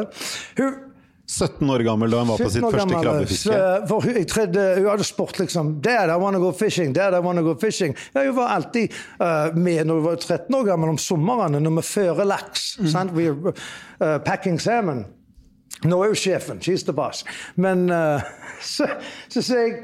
Hun 0.58 0.74
17 1.26 1.70
år 1.70 1.82
gammel 1.82 2.10
da 2.12 2.18
han 2.22 2.28
var 2.30 2.38
på 2.38 2.50
sitt 2.52 2.62
første 2.62 2.98
krabbefiske. 3.02 3.50
så- 3.50 3.86
For 3.88 4.00
hun, 4.04 4.14
jeg 4.14 4.28
trodde, 4.30 4.66
hun 4.76 4.86
hadde 4.86 5.04
spurt 5.04 5.38
liksom 5.40 5.80
Dad, 5.82 6.10
I 6.10 6.18
wanna 6.22 6.38
go 6.38 6.52
fishing. 6.52 6.92
Dad, 6.94 7.14
I 7.14 7.18
wanna 7.24 7.42
go 7.42 7.54
fishing. 7.58 7.96
Ja, 8.14 8.22
hun 8.28 8.36
var 8.36 8.48
alltid 8.48 8.92
uh, 9.20 9.56
med 9.56 9.86
når 9.86 9.94
hun 9.94 10.04
var 10.04 10.16
13 10.16 10.54
år 10.54 10.64
gammel 10.68 10.88
om 10.94 10.98
somrene 10.98 11.60
når 11.60 11.76
vi 11.80 11.82
fører 11.82 12.24
laks. 12.24 12.76
sant? 12.92 13.12
We 13.12 13.26
are 13.32 13.52
uh, 14.00 14.18
packing 14.22 14.60
salmon. 14.60 15.04
Nå 15.84 15.98
er 16.02 16.06
hun 16.06 16.14
sjefen. 16.16 16.60
She's 16.62 16.84
the 16.86 16.92
boss. 16.92 17.24
Men 17.56 17.90
uh, 17.90 18.20
så, 18.62 18.86
så 19.28 19.42
sier 19.42 19.66
jeg 19.66 19.82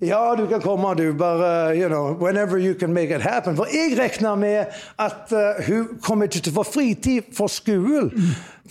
ja, 0.00 0.34
du 0.36 0.46
kan 0.48 0.60
komme, 0.60 0.94
du. 0.94 1.12
Bare 1.12 1.76
you 1.76 1.88
know, 1.88 2.14
whenever 2.14 2.58
you 2.58 2.74
can 2.74 2.92
make 2.92 3.10
it 3.10 3.20
happen. 3.20 3.56
For 3.56 3.66
jeg 3.66 3.98
regner 3.98 4.34
med 4.34 4.66
at 4.98 5.32
uh, 5.32 5.66
hun 5.66 5.98
kommer 6.02 6.24
ikke 6.24 6.40
til 6.40 6.54
å 6.54 6.62
få 6.62 6.64
fritid 6.72 7.34
for 7.36 7.52
skolen. 7.52 8.12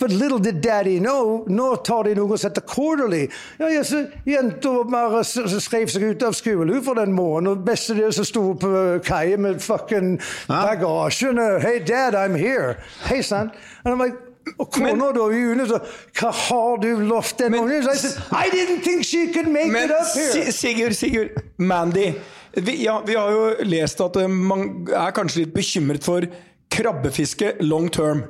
But 0.00 0.10
little 0.10 0.38
did 0.40 0.62
daddy 0.62 0.98
know, 0.98 1.44
nå 1.48 1.74
tar 1.84 2.08
de 2.08 2.14
noe 2.16 2.38
som 2.38 2.48
heter 2.48 2.64
quarterly. 2.64 3.26
Ja, 3.60 3.68
jeg, 3.68 4.06
Jenta 4.26 4.72
bare 4.88 5.20
skrev 5.24 5.92
seg 5.92 6.06
ut 6.08 6.24
av 6.24 6.34
skolen 6.38 6.80
for 6.82 6.96
den 6.96 7.12
måneden, 7.12 7.52
Og 7.52 7.66
beste 7.66 7.94
det 7.98 8.14
som 8.16 8.24
sto 8.24 8.44
på 8.56 8.72
kaia 9.04 9.36
med 9.36 9.60
fucking 9.60 10.16
bagasjen 10.48 11.38
og, 11.38 11.60
Hey 11.60 11.84
dad, 11.84 12.16
I'm 12.16 12.34
here. 12.34 12.78
Hei 13.04 13.20
sann. 13.22 13.52
And 13.84 13.94
I'm 13.94 14.00
like, 14.00 14.29
og 14.56 14.70
kona 14.72 15.10
da 15.14 15.26
i 15.30 15.38
juni 15.40 15.66
sa 15.68 15.78
Hva 16.16 16.30
har 16.34 16.80
du 16.82 16.88
lovt 17.04 17.38
den 17.42 17.56
ungen? 17.58 17.84
Så 17.84 17.94
jeg 17.94 18.02
sa 18.16 18.42
I 18.44 18.50
didn't 18.52 18.84
think 18.86 19.04
she 19.04 19.26
could 19.32 19.48
make 19.52 19.70
Men 19.72 19.90
it 19.90 19.96
up 19.96 20.10
here. 20.14 20.52
Sigurd, 20.52 20.96
Sigurd, 20.96 21.36
Mandy. 21.58 22.12
Vi, 22.54 22.80
ja, 22.84 22.98
vi 23.06 23.14
har 23.14 23.30
jo 23.30 23.68
lest 23.68 24.00
at 24.02 24.16
eh, 24.18 24.28
man 24.28 24.86
er 24.88 25.14
kanskje 25.14 25.44
litt 25.44 25.54
bekymret 25.54 26.06
for 26.06 26.26
krabbefiske 26.70 27.56
long 27.62 27.88
term. 27.92 28.24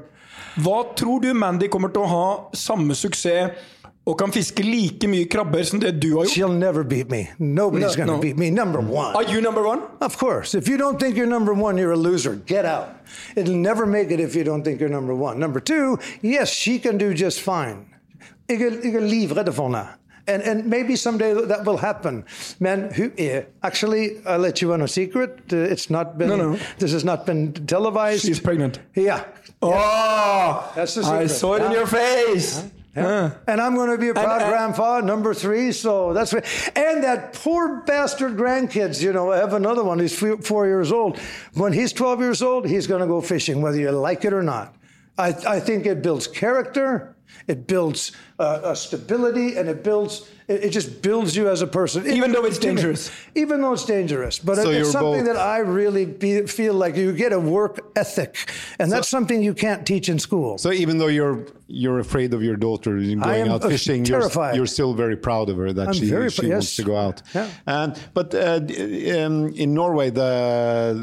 Hva 0.61 0.83
tror 0.99 1.23
du 1.23 1.31
Mandy 1.37 1.71
kommer 1.73 1.93
til 1.95 2.05
å 2.05 2.11
ha 2.11 2.27
samme 2.59 2.97
suksess 2.99 3.55
og 4.07 4.19
kan 4.19 4.33
fiske 4.33 4.63
like 4.63 5.07
mye 5.09 5.27
krabber 5.31 5.63
som 5.65 5.81
det 5.81 5.93
du 6.03 6.09
har 6.17 6.25
gjort? 6.25 6.31
She'll 6.33 6.59
never 6.59 6.83
beat 6.83 7.11
me. 7.11 7.29
Nobody's 7.39 7.97
No, 7.97 8.05
going 8.05 8.09
to 8.09 8.17
no. 8.17 8.21
beat 8.21 8.39
me. 8.39 8.51
Number 8.51 8.81
one. 8.81 9.15
Are 9.15 9.23
you 9.25 9.41
number 9.41 9.63
one? 9.63 9.83
Of 10.01 10.17
course. 10.19 10.55
If 10.55 10.69
you 10.69 10.77
don't 10.79 10.99
think 10.99 11.17
you're 11.17 11.27
number 11.31 11.53
one, 11.55 11.77
you're 11.79 11.93
a 11.93 11.97
loser. 11.97 12.35
Get 12.47 12.65
out. 12.65 12.89
It'll 13.37 13.55
never 13.55 13.87
make 13.87 14.11
it 14.11 14.19
if 14.21 14.35
you 14.35 14.43
don't 14.45 14.65
think 14.65 14.81
you're 14.81 14.89
number 14.89 15.15
one. 15.15 15.39
Number 15.39 15.61
two, 15.61 15.99
yes, 16.23 16.51
she 16.51 16.79
can 16.79 16.99
do 16.99 17.13
just 17.15 17.41
fine. 17.41 17.87
Jeg 18.49 18.63
er, 18.63 18.71
jeg 18.85 18.95
er 18.95 19.01
livredd 19.01 19.53
for 19.55 19.69
henne. 19.69 19.87
And, 20.27 20.43
and 20.43 20.67
maybe 20.67 20.97
someday 20.97 21.35
that 21.35 21.67
will 21.67 21.77
happen. 21.79 22.25
Men 22.59 22.89
hun 22.97 23.13
er 23.19 23.43
Actually, 23.63 24.11
I'll 24.27 24.39
let 24.41 24.63
you 24.63 24.73
on 24.73 24.83
a 24.83 24.89
secret. 24.89 25.31
Uh, 25.53 25.57
it's 25.57 25.91
not 25.91 26.19
been. 26.19 26.29
No, 26.29 26.37
no. 26.37 26.59
This 26.79 26.93
has 26.93 27.05
not 27.05 27.27
been 27.27 27.53
televised. 27.67 28.23
She's 28.25 28.41
pregnant. 28.41 28.81
Yeah. 28.97 29.21
Oh, 29.63 30.73
That's 30.75 30.95
the 30.95 31.03
secret. 31.03 31.23
I 31.23 31.27
saw 31.27 31.55
it 31.55 31.63
in 31.63 31.73
your 31.73 31.87
face. 31.87 32.59
Yeah. 32.63 32.80
And 32.95 33.61
I'm 33.61 33.75
going 33.75 33.91
to 33.91 33.99
be 33.99 34.09
a 34.09 34.15
proud 34.15 34.43
and- 34.43 34.51
grandpa, 34.51 35.01
number 35.01 35.33
three. 35.35 35.73
So 35.73 36.13
that's 36.13 36.33
right. 36.33 36.45
And 36.77 37.05
that 37.05 37.35
poor 37.35 37.83
bastard 37.83 38.37
grandkids, 38.37 39.03
you 39.03 39.13
know, 39.13 39.33
I 39.33 39.39
have 39.39 39.53
another 39.55 39.85
one. 39.85 39.99
He's 39.99 40.19
four 40.19 40.39
four 40.39 40.67
years 40.67 40.91
old. 40.93 41.19
When 41.55 41.73
he's 41.73 41.93
12 41.93 42.21
years 42.21 42.43
old, 42.43 42.67
he's 42.67 42.87
going 42.87 43.01
to 43.01 43.07
go 43.07 43.21
fishing, 43.21 43.63
whether 43.63 43.79
you 43.79 43.91
like 43.91 44.25
it 44.25 44.33
or 44.33 44.43
not. 44.43 44.75
I, 45.19 45.29
I 45.47 45.61
think 45.61 45.87
it 45.87 46.03
builds 46.03 46.27
character, 46.27 47.15
it 47.49 47.67
builds 47.67 48.13
uh, 48.39 48.61
a 48.73 48.77
stability, 48.77 49.57
and 49.59 49.69
it 49.69 49.83
builds. 49.83 50.29
It, 50.49 50.65
it 50.65 50.71
just 50.71 51.03
builds 51.03 51.37
you 51.37 51.49
as 51.49 51.63
a 51.63 51.67
person. 51.67 52.07
It- 52.07 52.15
Even 52.17 52.33
though 52.33 52.45
it's 52.45 52.59
dangerous. 52.59 53.11
Even 53.35 53.61
though 53.61 53.73
it's 53.75 53.85
dangerous, 53.85 54.39
but 54.39 54.57
So 54.57 54.71
it- 54.71 54.79
it's 54.81 54.91
something 54.93 55.25
both- 55.25 55.35
that 55.35 55.37
I 55.37 55.59
really 55.59 56.07
be, 56.07 56.47
feel 56.47 56.75
like 56.75 56.97
you 56.97 57.13
get 57.13 57.33
a 57.33 57.39
work 57.41 57.81
ethic, 57.97 58.37
and 58.79 58.91
that's 58.93 59.09
something 59.09 59.43
you 59.43 59.55
can't 59.55 59.87
teach 59.87 60.09
in 60.09 60.19
school. 60.19 60.59
So 60.59 60.73
even 60.73 60.99
though 60.99 61.09
you're 61.19 61.45
you're 61.73 62.01
afraid 62.01 62.35
of 62.35 62.43
your 62.43 62.57
daughter 62.57 62.97
going 62.99 63.49
out 63.49 63.65
uh, 63.65 63.69
fishing, 63.69 64.05
you're, 64.05 64.29
you're 64.55 64.67
still 64.67 64.93
very 64.95 65.17
proud 65.17 65.49
of 65.51 65.57
her 65.57 65.73
that 65.73 65.89
I'm 65.89 65.95
she, 65.95 66.09
very 66.11 66.31
she 66.31 66.43
pr- 66.43 66.49
wants 66.53 66.77
to 66.77 66.83
go 66.83 66.97
out. 66.97 67.23
Yeah. 67.35 67.49
And 67.67 67.97
but 68.15 68.35
uh, 68.35 68.59
d- 68.59 69.13
um, 69.13 69.53
in 69.55 69.73
Norway, 69.75 70.11
the 70.11 70.97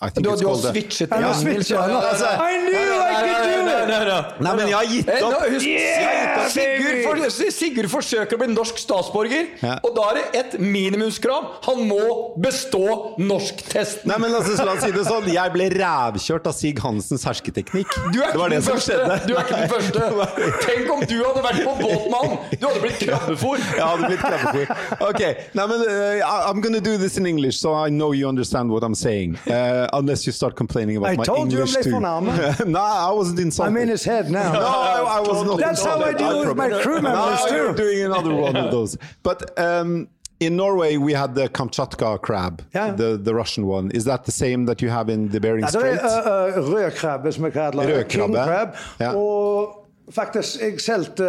I 0.00 0.08
think 0.10 0.24
Du, 0.26 0.30
it's 0.32 0.40
du 0.40 0.48
har 0.48 0.56
switchet 0.56 1.10
har 1.12 1.18
engelsk. 1.18 1.72
I 1.74 2.56
knew 2.64 2.90
I 3.04 3.14
could 3.20 3.44
do 3.44 3.58
it! 3.60 4.40
Nei, 4.40 4.54
men 4.56 4.68
jeg 4.68 4.76
har 4.76 4.88
gitt 4.90 5.10
opp! 5.22 5.44
Yeah, 5.64 6.48
Sigurd, 6.48 6.98
for, 7.04 7.50
Sigurd 7.54 7.88
forsøker 7.92 8.36
å 8.36 8.40
bli 8.42 8.48
norsk 8.54 8.78
statsborger, 8.80 9.46
Ja. 9.62 9.76
og 9.84 9.94
da 9.96 10.06
er 10.10 10.18
det 10.18 10.24
et 10.40 10.56
minimumskrav. 10.60 11.46
Han 11.68 11.84
må 11.88 12.00
bestå 12.40 13.16
norsktesten. 13.20 14.08
Nei, 14.10 14.18
men 14.22 14.34
altså, 14.34 14.56
La 14.64 14.72
oss 14.76 14.84
si 14.84 14.90
det 14.94 15.04
sånn, 15.06 15.26
jeg 15.32 15.52
ble 15.54 15.68
rævkjørt 15.74 16.46
av 16.50 16.54
Sig 16.56 16.78
Hansens 16.84 17.24
hersketeknikk. 17.28 17.90
Du 18.14 18.20
er 18.22 18.32
det 18.34 18.40
var 18.40 18.52
det 18.52 18.60
som 18.64 18.78
første. 18.78 18.94
skjedde. 18.94 19.18
Du 19.28 19.34
er 19.34 19.42
ikke 19.44 19.60
den 19.60 19.72
første. 19.72 20.00
Tenk 20.66 20.92
om 20.94 21.04
du 21.10 21.16
hadde 21.20 21.44
vært 21.44 21.60
på 21.66 21.74
båt 21.80 22.08
med 22.12 22.18
han! 22.20 22.36
Du 22.60 22.66
hadde 22.68 22.82
blitt 22.84 23.00
krabbefôr. 23.04 23.58
Jeg 23.64 23.84
hadde 23.84 24.10
blitt 24.10 24.24
krabbefôr. 24.24 24.66
Ok, 25.10 25.22
nei, 25.58 25.66
men 25.72 25.84
uh, 25.88 26.34
I'm 26.50 26.60
gonna 26.64 26.80
do 26.84 26.96
this 27.00 27.18
in 27.20 27.26
English, 27.26 27.58
so 27.60 27.74
I 27.74 27.88
know 27.90 28.12
you 28.12 28.28
understand 28.28 28.70
what 28.70 28.82
I'm 28.86 28.94
saying. 28.94 29.36
Uh, 29.46 29.52
unless 29.92 30.26
you 30.26 30.32
start 30.32 30.54
complaining 30.56 30.96
about 30.96 31.10
I 31.12 31.16
my 31.16 31.24
told 31.24 31.52
you 31.52 31.58
English 31.58 31.76
I'm 31.76 31.82
too. 31.84 31.90
fornærmet. 31.90 32.66
no, 32.76 32.78
I 32.80 33.12
wasn't 33.20 33.38
insulted. 33.40 33.70
I'm 33.70 33.82
in 33.82 33.88
his 33.88 34.04
head 34.04 34.30
now. 34.30 34.52
No, 34.52 34.60
I, 34.60 35.18
I 35.18 35.20
was 35.20 35.44
not. 35.48 35.58
That's 35.58 35.84
how 35.84 35.98
I 36.10 36.12
deal 36.12 36.38
with 36.46 36.56
my 36.56 36.70
crew 36.82 37.00
members, 37.02 37.40
too. 37.48 37.54
you're 37.56 37.74
doing 37.84 38.00
another 38.10 38.34
one 38.46 38.56
of 38.56 38.70
those. 38.70 38.96
But 39.22 39.38
um, 39.58 40.08
in 40.40 40.56
Norway, 40.56 40.96
we 40.96 41.12
had 41.22 41.34
the 41.34 41.48
Kamchatka 41.48 42.18
crab, 42.26 42.54
Yeah. 42.74 42.90
the 42.96 43.10
the 43.28 43.32
Russian 43.34 43.64
one. 43.76 43.90
Is 43.98 44.04
that 44.04 44.20
the 44.24 44.32
same 44.32 44.66
that 44.66 44.78
you 44.82 44.90
have 44.90 45.08
in 45.14 45.28
the 45.28 45.40
Bering 45.40 45.62
Ja, 45.64 45.68
Strait? 45.68 45.98
uh, 46.00 46.06
uh, 46.06 46.72
rødkrabbe, 46.74 47.32
som 47.32 47.44
jeg 47.44 47.52
kaller 47.52 47.82
det. 47.86 47.94
Rødkrabbe. 47.96 48.08
King 48.08 48.34
crab. 48.34 48.68
Ja. 49.00 49.10
Og 49.16 49.68
faktisk, 50.14 50.60
jeg 50.62 50.80
solgte 50.80 51.24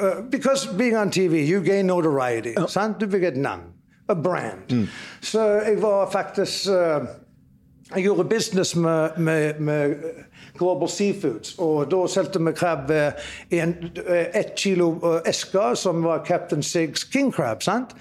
uh, 0.00 0.24
Because 0.30 0.68
being 0.78 0.96
on 0.96 1.10
TV, 1.10 1.32
you 1.52 1.60
gain 1.62 1.86
notoriety. 1.86 2.54
Sant? 2.68 3.00
Du 3.00 3.06
bygger 3.06 3.28
et 3.28 3.36
navn. 3.36 3.60
A 4.08 4.14
brand. 4.14 4.70
Mm. 4.72 4.86
Så 5.22 5.40
jeg 5.42 5.82
var 5.82 6.10
faktisk 6.12 6.68
uh, 6.70 6.74
Jeg 7.94 8.02
gjorde 8.02 8.24
business 8.28 8.76
med, 8.76 9.18
med, 9.18 9.60
med 9.60 9.94
Global 10.58 10.88
Seafoods, 10.88 11.54
og 11.58 11.90
da 11.90 12.06
solgte 12.10 12.40
vi 12.42 12.52
krabbe 12.56 13.12
ett 13.50 14.54
kilo 14.58 14.88
eske 14.98 15.28
esker, 15.30 15.74
som 15.74 16.02
var 16.04 16.24
Captain 16.26 16.62
Sigs 16.62 17.06
King 17.12 17.32
Crab. 17.32 17.62
sant? 17.62 17.94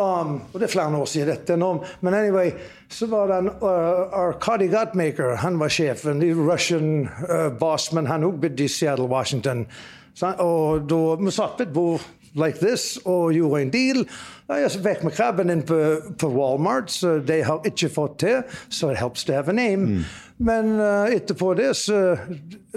Um, 0.00 0.40
og 0.52 0.60
det 0.60 0.62
er 0.62 0.72
flere 0.72 0.96
år 0.96 1.04
siden 1.04 1.28
dette 1.28 1.56
nå. 1.60 1.84
Men 2.00 2.14
anyway, 2.14 2.50
så 2.88 3.06
var 3.06 3.26
det 3.28 3.38
en 3.38 3.50
uh, 3.60 4.08
Arkady 4.16 4.70
Gutmaker. 4.72 5.36
Han 5.36 5.58
var 5.60 5.68
sjefen. 5.68 6.22
Russian 6.50 7.08
uh, 7.28 7.58
boss, 7.58 7.92
men 7.92 8.06
han 8.06 8.24
òg 8.24 8.40
bodde 8.40 8.64
i 8.64 8.68
Seattle, 8.68 9.10
Washington. 9.10 9.66
Så, 10.14 10.32
og 10.38 10.88
da 10.88 11.02
vi 11.20 11.30
satt 11.30 11.60
ved 11.60 11.66
et 11.66 11.74
bord 11.74 12.00
like 12.34 12.58
this 12.58 12.98
og 13.04 13.32
gjorde 13.34 13.62
en 13.62 13.72
deal. 13.72 14.04
Jeg 14.50 14.70
fikk 14.82 15.04
med 15.06 15.14
krabben 15.14 15.50
inn 15.50 15.62
på, 15.62 15.76
på 16.18 16.30
Walmart, 16.34 16.90
så 16.90 17.18
de 17.22 17.42
har 17.46 17.66
ikke 17.66 17.90
fått 17.94 18.18
til. 18.24 18.42
Så 18.68 18.90
it 18.90 18.98
helps 18.98 19.24
to 19.24 19.32
have 19.32 19.48
a 19.48 19.54
name. 19.54 20.04
Men 20.40 20.80
uh, 20.80 21.06
etterpå 21.12 21.52
det 21.54 21.74
så 21.76 22.16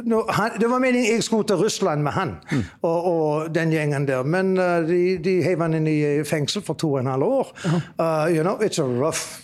no, 0.04 0.26
han, 0.30 0.58
Det 0.60 0.68
var 0.68 0.82
meningen 0.84 1.14
jeg 1.14 1.24
skulle 1.24 1.48
til 1.48 1.62
Russland 1.64 2.04
med 2.04 2.12
han 2.12 2.34
og, 2.82 3.06
og 3.06 3.56
den 3.56 3.72
gjengen 3.72 4.08
der, 4.08 4.24
men 4.24 4.58
uh, 4.60 4.84
de, 4.84 5.18
de 5.24 5.38
heiv 5.46 5.64
han 5.64 5.78
inn 5.80 5.88
i 5.88 6.02
fengsel 6.28 6.66
for 6.66 6.76
to 6.76 6.92
og 6.98 7.06
en 7.06 7.14
halv 7.14 7.24
år. 7.24 7.56
Uh, 7.96 8.28
you 8.36 8.44
know, 8.44 8.60
it's 8.60 8.84
a 8.84 8.84
rough 8.84 9.43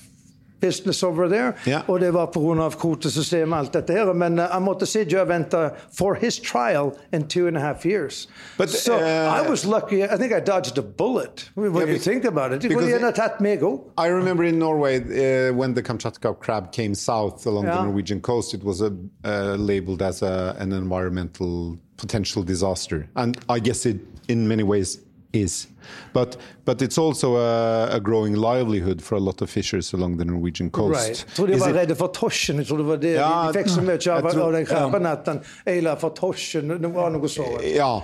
business 0.59 1.03
over 1.03 1.27
there. 1.27 1.53
Ja. 1.65 1.81
Og 1.87 1.99
det 1.99 2.11
var 2.13 2.25
pga. 2.25 2.69
kvotesystemet 2.79 3.53
og 3.53 3.59
alt 3.59 3.73
dette 3.73 3.93
her. 3.93 4.13
Men 4.13 4.39
uh, 4.39 4.45
jeg 4.53 4.61
måtte 4.61 4.85
sitte 4.85 5.21
og 5.21 5.27
vente 5.29 5.69
for 5.91 6.13
his 6.13 6.39
trial 6.39 6.91
in 7.13 7.27
two 7.27 7.47
and 7.47 7.57
a 7.57 7.59
half 7.59 7.85
years. 7.85 8.27
But, 8.57 8.69
so 8.69 8.95
uh, 8.95 9.43
I 9.43 9.49
was 9.49 9.65
lucky. 9.65 10.03
I 10.03 10.17
think 10.17 10.33
I 10.33 10.39
dodged 10.39 10.77
a 10.77 10.81
bullet 10.81 11.49
when 11.55 11.73
Yeah, 11.73 11.93
you 11.93 11.99
think 11.99 12.25
about 12.25 12.51
it. 12.53 12.61
Because 12.61 12.85
it- 12.87 12.91
gjerne 12.99 13.13
tatt 13.13 13.41
meg 13.41 13.61
òg. 13.61 13.79
I 13.97 14.07
remember 14.07 14.43
in 14.43 14.59
Norway 14.59 14.99
uh, 14.99 15.53
when 15.55 15.73
the 15.73 15.81
Kamchatka 15.83 16.33
crab 16.39 16.71
came 16.71 16.95
south 16.95 17.45
along 17.45 17.65
the 17.65 17.83
Norwegian 17.83 18.21
coast, 18.21 18.53
it 18.53 18.63
was 18.63 18.81
a, 18.81 18.91
uh, 19.23 19.55
labeled 19.57 20.01
as 20.01 20.21
a, 20.21 20.55
an 20.59 20.71
environmental 20.71 21.77
potential 21.97 22.43
disaster, 22.43 23.07
and 23.15 23.37
I 23.49 23.59
guess 23.59 23.85
it 23.85 23.97
in 24.27 24.47
many 24.47 24.63
ways 24.63 24.99
is. 25.33 25.67
But 26.13 26.37
but 26.65 26.81
it's 26.81 26.97
also 27.01 27.35
a, 27.37 27.95
a 27.95 27.99
growing 27.99 28.35
livelihood 28.35 29.01
for 29.01 29.15
a 29.17 29.19
lot 29.19 29.41
of 29.41 29.49
fishers 29.49 29.93
along 29.93 30.17
the 30.19 30.25
Norwegian 30.25 30.69
coast. 30.69 30.93
Right. 30.99 31.25
Jeg 31.27 31.35
tror 31.35 31.47
de 31.47 31.59
var 31.59 31.69
it- 31.69 31.75
redde 31.75 31.95
for. 31.95 32.11
Jeg 32.29 32.65
tror 32.67 32.77
det 32.77 32.85
var 32.85 32.97
det. 33.01 33.13
Ja, 33.15 33.51
de 33.51 33.57
fikk 33.59 33.69
så 33.73 33.81
mye 33.81 33.95
av, 33.97 34.29
tror- 34.31 34.43
av 34.45 34.53
den 34.53 34.65
krabben 34.65 35.05
at 35.09 35.25
den 35.25 35.39
eila 35.67 35.95
for 35.97 36.09
torsken. 36.17 36.75
Det 36.81 36.91
var 36.93 37.09
noe 37.15 37.27
så. 37.31 37.45
Ja, 37.63 38.01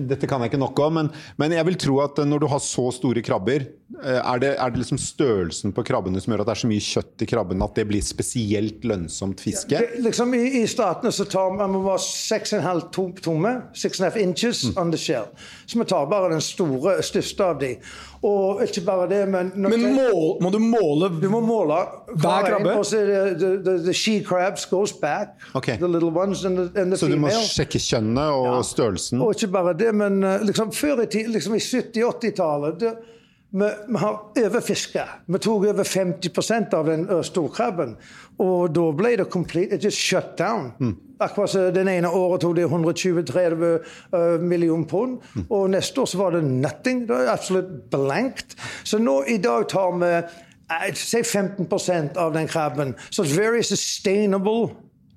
dette 0.00 0.26
kan 0.30 0.40
jeg 0.40 0.50
ikke 0.52 0.60
nok 0.62 0.78
om, 0.80 0.94
men, 1.00 1.10
men 1.40 1.52
jeg 1.52 1.66
vil 1.68 1.76
tro 1.80 2.00
at 2.04 2.16
når 2.26 2.40
du 2.40 2.46
har 2.52 2.60
så 2.64 2.86
store 2.94 3.20
krabber, 3.26 3.66
eh, 4.04 4.20
er 4.20 4.38
det, 4.42 4.54
er 4.56 4.70
det 4.70 4.80
liksom 4.82 4.98
størrelsen 5.02 5.74
på 5.76 5.84
krabbene 5.84 6.20
som 6.22 6.32
gjør 6.32 6.44
at 6.44 6.50
det 6.50 6.54
er 6.56 6.62
så 6.62 6.70
mye 6.70 6.84
kjøtt 6.86 7.24
i 7.26 7.28
krabben 7.34 7.62
at 7.66 7.74
det 7.76 7.86
blir 7.90 8.02
spesielt 8.06 8.84
lønnsomt 8.88 9.40
fiske? 9.44 9.76
Det, 9.76 10.00
liksom 10.04 10.32
I, 10.38 10.42
i 10.62 10.64
statene 10.70 11.12
så 11.12 11.26
tar 11.28 11.52
man 11.56 11.74
bare 11.76 11.98
være 11.98 12.04
6,5 12.04 13.20
tomme, 13.24 13.54
6,5 13.74 14.16
inches 14.24 14.64
Mm. 14.70 14.74
on 14.82 14.90
the 14.92 14.98
shell. 14.98 15.26
Så 15.66 15.78
vi 15.78 15.84
tar 15.88 16.06
bare 16.10 16.30
den 16.32 16.40
store, 16.44 16.99
største 17.06 17.44
av 17.44 17.60
de. 17.60 17.74
Og 18.26 18.62
ikke 18.64 18.82
bare 18.84 19.06
det, 19.08 19.20
men 19.32 19.52
Men 19.56 19.86
mål, 19.94 20.42
må 20.44 20.50
du 20.52 20.58
måle 20.60 21.08
Du 21.22 21.28
må 21.32 21.38
måle 21.40 21.78
Hver 22.12 22.48
krabbe? 22.50 22.74
Og 22.76 22.84
så 22.86 23.00
det 23.08 23.20
the, 23.40 23.52
the, 23.64 23.76
the 23.86 23.94
she 23.96 24.20
crabs 24.24 24.66
goes 24.66 24.92
back. 24.92 25.38
Okay. 25.54 25.78
The 25.78 25.88
little 25.88 26.10
ones 26.10 26.44
and 26.44 26.58
the, 26.58 26.80
and 26.80 26.92
the 26.92 26.98
Så 26.98 27.08
du 27.08 27.16
må 27.16 27.32
sjekke 27.32 27.80
kjønnet 27.80 28.34
og 28.36 28.64
størrelsen? 28.64 29.22
Og 29.24 29.32
ikke 29.34 29.48
bare 29.52 29.72
det, 29.72 29.94
men 29.94 30.22
eh, 30.22 30.44
liksom 30.44 30.72
før 30.72 31.04
i 31.04 31.06
tid, 31.06 31.32
liksom 31.32 31.56
i 31.56 31.62
70-80-tallet 31.64 32.84
vi, 33.50 33.70
vi 33.88 33.98
har 33.98 34.18
overfiska. 34.46 35.08
Vi 35.26 35.38
tok 35.38 35.64
over 35.64 35.84
50% 35.84 36.74
av 36.74 36.86
den 36.86 37.08
uh, 37.10 37.22
storkrabben. 37.22 37.96
Og 38.38 38.70
da 38.74 38.84
ble 38.94 39.16
det 39.18 39.26
complete, 39.30 39.74
it 39.74 39.84
just 39.84 39.98
shut 39.98 40.36
down. 40.38 40.70
Akkurat 41.20 41.74
den 41.74 41.88
ene 41.88 42.10
året 42.10 42.40
tok 42.40 42.56
det 42.56 42.66
120-30 42.66 43.64
uh, 44.14 44.40
millioner 44.40 44.86
pund. 44.88 45.18
Og 45.48 45.70
neste 45.70 46.00
år 46.00 46.10
så 46.10 46.18
var 46.18 46.36
det 46.36 46.44
nothing. 46.44 47.06
Det 47.08 47.16
var 47.16 47.32
absolutt 47.34 47.90
blankt. 47.92 48.56
Så 48.84 48.98
nå 48.98 49.22
i 49.28 49.36
dag 49.42 49.68
tar 49.68 49.98
vi 50.00 50.12
eh, 50.16 50.94
si 50.94 51.22
15 51.22 51.68
av 52.16 52.32
den 52.32 52.48
krabben. 52.48 52.94
Så 53.10 53.24
it's 53.24 53.36
very 53.36 53.62
sustainable. 53.62 54.70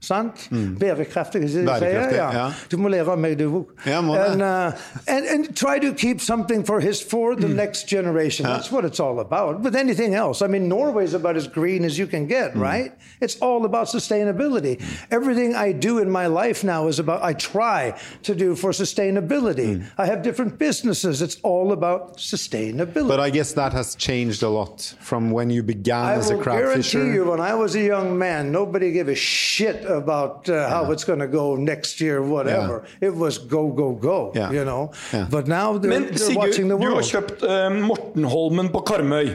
Sant? 0.04 0.48
Mm. 0.52 0.76
Bærekraftig, 0.80 1.42
det 1.42 1.48
de 1.48 1.54
sier? 1.54 1.66
Bærekraftig, 1.66 2.18
Ja. 2.18 2.32
ja. 2.46 2.52
Du 2.72 2.78
må 2.78 2.90
lære 2.92 3.12
av 3.12 3.18
meg, 3.18 3.40
du 3.40 3.46
òg. 3.48 3.70
Ja, 3.88 4.02
må 4.02 4.16
det. 4.16 4.26
and, 4.26 4.42
uh, 4.42 4.72
and, 5.08 5.26
and 5.34 5.56
try 5.56 5.80
to 5.80 5.94
keep 5.94 6.20
something 6.22 6.66
for 6.66 6.80
his 6.80 7.02
for 7.04 7.36
the 7.36 7.48
mm. 7.48 7.56
next 7.56 7.88
generation. 7.88 8.46
That's 8.46 8.72
what 8.72 8.86
it's 8.86 9.00
all 9.00 9.20
about. 9.20 9.62
With 9.64 9.76
anything 9.76 10.16
else, 10.16 10.42
I 10.42 10.48
mean, 10.48 10.68
Norway's 10.68 11.14
about 11.14 11.38
as 11.38 11.48
green 11.48 11.86
as 11.86 11.98
you 11.98 12.08
can 12.08 12.28
get, 12.28 12.54
mm. 12.54 12.62
right? 12.62 12.92
It's 13.22 13.38
all 13.42 13.66
about 13.66 13.88
sustainability. 13.88 14.82
Everything 15.10 15.56
I 15.56 15.72
do 15.72 16.00
in 16.00 16.10
my 16.12 16.28
life 16.28 16.64
now 16.64 16.88
is 16.88 17.00
about 17.00 17.24
I 17.24 17.34
try 17.34 17.94
to 18.24 18.36
do 18.36 18.56
for 18.56 18.72
sustainability. 18.72 19.84
I 19.98 20.06
have 20.06 20.22
different 20.22 20.60
businesses. 20.60 21.22
It's 21.22 21.38
all 21.44 21.72
about 21.72 22.18
sustainability. 22.18 23.08
But 23.08 23.20
I 23.20 23.30
guess 23.30 23.54
that 23.54 23.74
has 23.74 23.96
changed 23.96 24.44
a 24.44 24.50
lot 24.50 24.96
from 25.00 25.32
when 25.32 25.50
you 25.50 25.64
began 25.64 26.06
I 26.06 26.14
as 26.16 26.30
a 26.30 26.38
crab 26.38 26.58
guarantee 26.58 26.82
fisher. 26.82 27.14
you, 27.14 27.26
when 27.26 27.40
I 27.40 27.54
was 27.56 27.76
a 27.76 27.82
young 27.82 28.18
man, 28.18 28.52
nobody 28.52 28.92
gave 28.92 29.08
a 29.08 29.16
shit 29.16 29.86
about 29.98 30.50
uh, 30.50 30.70
how 30.70 30.92
it's 30.92 31.04
going 31.04 31.20
to 31.20 31.28
go 31.28 31.56
next 31.56 32.02
year, 32.02 32.22
whatever. 32.22 32.84
It 33.02 33.14
was 33.16 33.38
go, 33.38 33.68
go, 33.70 33.92
go. 33.94 34.32
Yeah. 34.36 34.52
You 34.52 34.64
know. 34.66 34.92
Yeah. 35.14 35.28
But 35.30 35.48
now 35.48 35.78
they're, 35.78 35.90
Men 35.90 36.06
they're 36.08 36.18
Sigurd, 36.18 36.38
watching 36.38 36.68
the 36.68 36.78
world 36.78 36.98
du 36.98 37.02
har 37.02 37.22
kjøpt 37.22 37.42
Morten 37.42 37.82
Mortenholmen 37.88 38.70
på 38.70 38.80
Karmøy. 38.88 39.30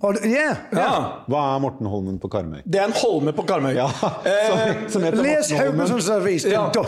Oh, 0.00 0.12
yeah. 0.24 0.56
Ja. 0.72 0.90
Hva 1.26 1.40
er 1.56 1.58
Mortenholmen 1.64 2.18
på 2.22 2.28
Karmøy? 2.30 2.60
Det 2.64 2.78
er 2.80 2.84
en 2.86 2.92
holme 3.00 3.32
på 3.34 3.42
Karmøy. 3.48 3.72
Ja, 3.74 3.88
Eh, 4.30 4.46
som, 4.46 4.58
som 4.88 5.02
heter 5.08 5.22
Les. 5.22 5.50
Haugesunds 5.58 6.08
Avis, 6.10 6.44
Ja, 6.46 6.68
Hva 6.70 6.84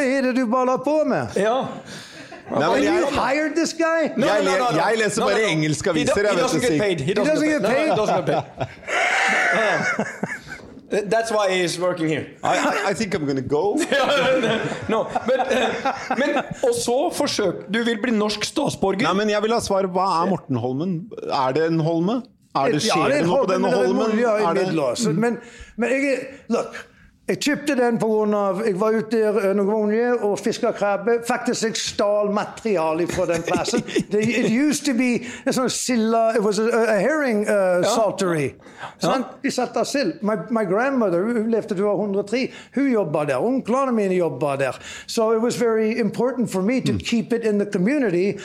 er 0.00 0.22
det 0.26 0.34
du 0.36 0.46
baller 0.50 0.76
på 0.82 1.04
med? 1.06 1.26
ja. 1.38 1.60
Nei, 2.44 2.60
Have 2.60 2.74
men 2.74 2.84
you 2.84 3.06
hired 3.10 3.54
this 3.56 3.72
guy? 3.72 4.10
No, 4.20 4.26
Jeg 4.26 4.44
no, 4.44 4.50
no, 4.50 4.56
no, 4.58 4.70
no. 4.70 4.76
jeg 4.76 4.98
leser 5.00 5.22
bare 5.24 5.38
no. 5.40 5.48
engelske 5.48 5.92
He 5.94 6.00
aviser, 6.00 6.14
do- 6.14 6.20
jeg 6.20 6.34
he 6.34 6.42
doesn't 6.42 6.60
get 6.60 6.80
paid. 6.80 7.00
He 7.00 7.04
He 7.06 7.14
doesn't 7.14 7.40
he 7.40 7.54
doesn't 7.96 8.26
get 8.26 8.44
paid. 8.44 8.66
That's 10.94 11.32
why 11.34 11.50
he's 11.50 11.78
working 11.80 12.08
here. 12.08 12.26
I, 12.42 12.54
I, 12.58 12.90
I 12.90 12.94
think 12.94 13.14
I'm 13.14 13.26
gonna 13.26 13.42
go. 13.42 13.74
no, 14.88 15.00
men, 15.26 15.40
uh, 15.40 15.90
men, 16.20 16.38
og 16.62 16.74
så 16.78 16.96
forsøk 17.14 17.66
Du 17.72 17.80
vil 17.82 17.98
bli 18.02 18.14
norsk 18.14 18.46
statsborger. 18.46 19.02
Nei, 19.08 19.14
men 19.24 19.32
jeg 19.32 19.42
vil 19.42 19.56
ha 19.56 19.60
svar. 19.64 19.88
Hva 19.90 20.06
er 20.22 20.30
Mortenholmen? 20.30 20.96
Er 21.26 21.56
det 21.56 21.66
en 21.72 21.82
holme? 21.82 22.20
Er 22.54 22.70
det, 22.70 22.84
Ja, 22.86 22.94
skjer 22.94 23.10
det 23.10 23.16
er 23.18 23.24
det 23.24 23.30
noe 23.30 23.42
på 23.42 23.50
denne 23.50 23.70
det 23.70 23.78
er 23.78 23.86
holmen? 23.88 24.18
ja, 24.20 24.34
i 24.38 24.44
Er 24.46 24.60
det. 24.60 25.14
Men, 25.18 25.40
men 25.76 25.94
jeg 25.96 26.18
Look. 26.54 26.78
Jeg 27.28 27.38
kjøpte 27.40 27.74
den 27.76 27.96
pga. 27.98 28.38
jeg 28.66 28.80
var 28.80 28.96
ute 28.98 29.16
der 29.16 29.54
noen 29.56 29.68
ganger 29.88 30.24
og 30.26 30.38
fiska 30.38 30.72
krabbe. 30.76 31.22
Faktisk 31.24 31.64
jeg 31.64 31.76
stal 31.80 32.28
materiale 32.30 33.06
fra 33.08 33.24
den 33.26 33.42
plassen. 33.42 33.80
It 34.12 34.50
used 34.52 34.84
to 34.84 34.92
be 34.92 35.24
a 35.46 35.52
sånn 35.56 35.70
silla 35.72 36.34
It 36.36 36.42
was 36.44 36.58
a, 36.60 36.68
a 36.68 36.98
herring 37.00 37.46
uh, 37.48 37.80
saltery. 37.94 38.50
Sant? 39.00 39.40
De 39.40 39.50
satt 39.50 39.72
der 39.72 39.88
sild. 39.88 40.20
My, 40.20 40.36
my 40.50 40.66
grandmother 40.68 41.24
hun 41.24 41.48
levde 41.50 41.72
til 41.72 41.80
hun 41.80 41.88
var 41.88 42.02
103. 42.02 42.42
Hun 42.74 42.90
jobba 42.92 43.24
der. 43.24 43.40
Onklene 43.40 43.96
mine 43.96 44.18
jobba 44.18 44.58
der. 44.60 44.76
So 45.06 45.32
it 45.32 45.40
was 45.40 45.56
very 45.56 45.96
important 45.98 46.50
for 46.50 46.60
me 46.60 46.80
to 46.80 46.98
keep 46.98 47.32
it 47.32 47.44
in 47.44 47.58
the 47.58 47.66
community, 47.66 48.36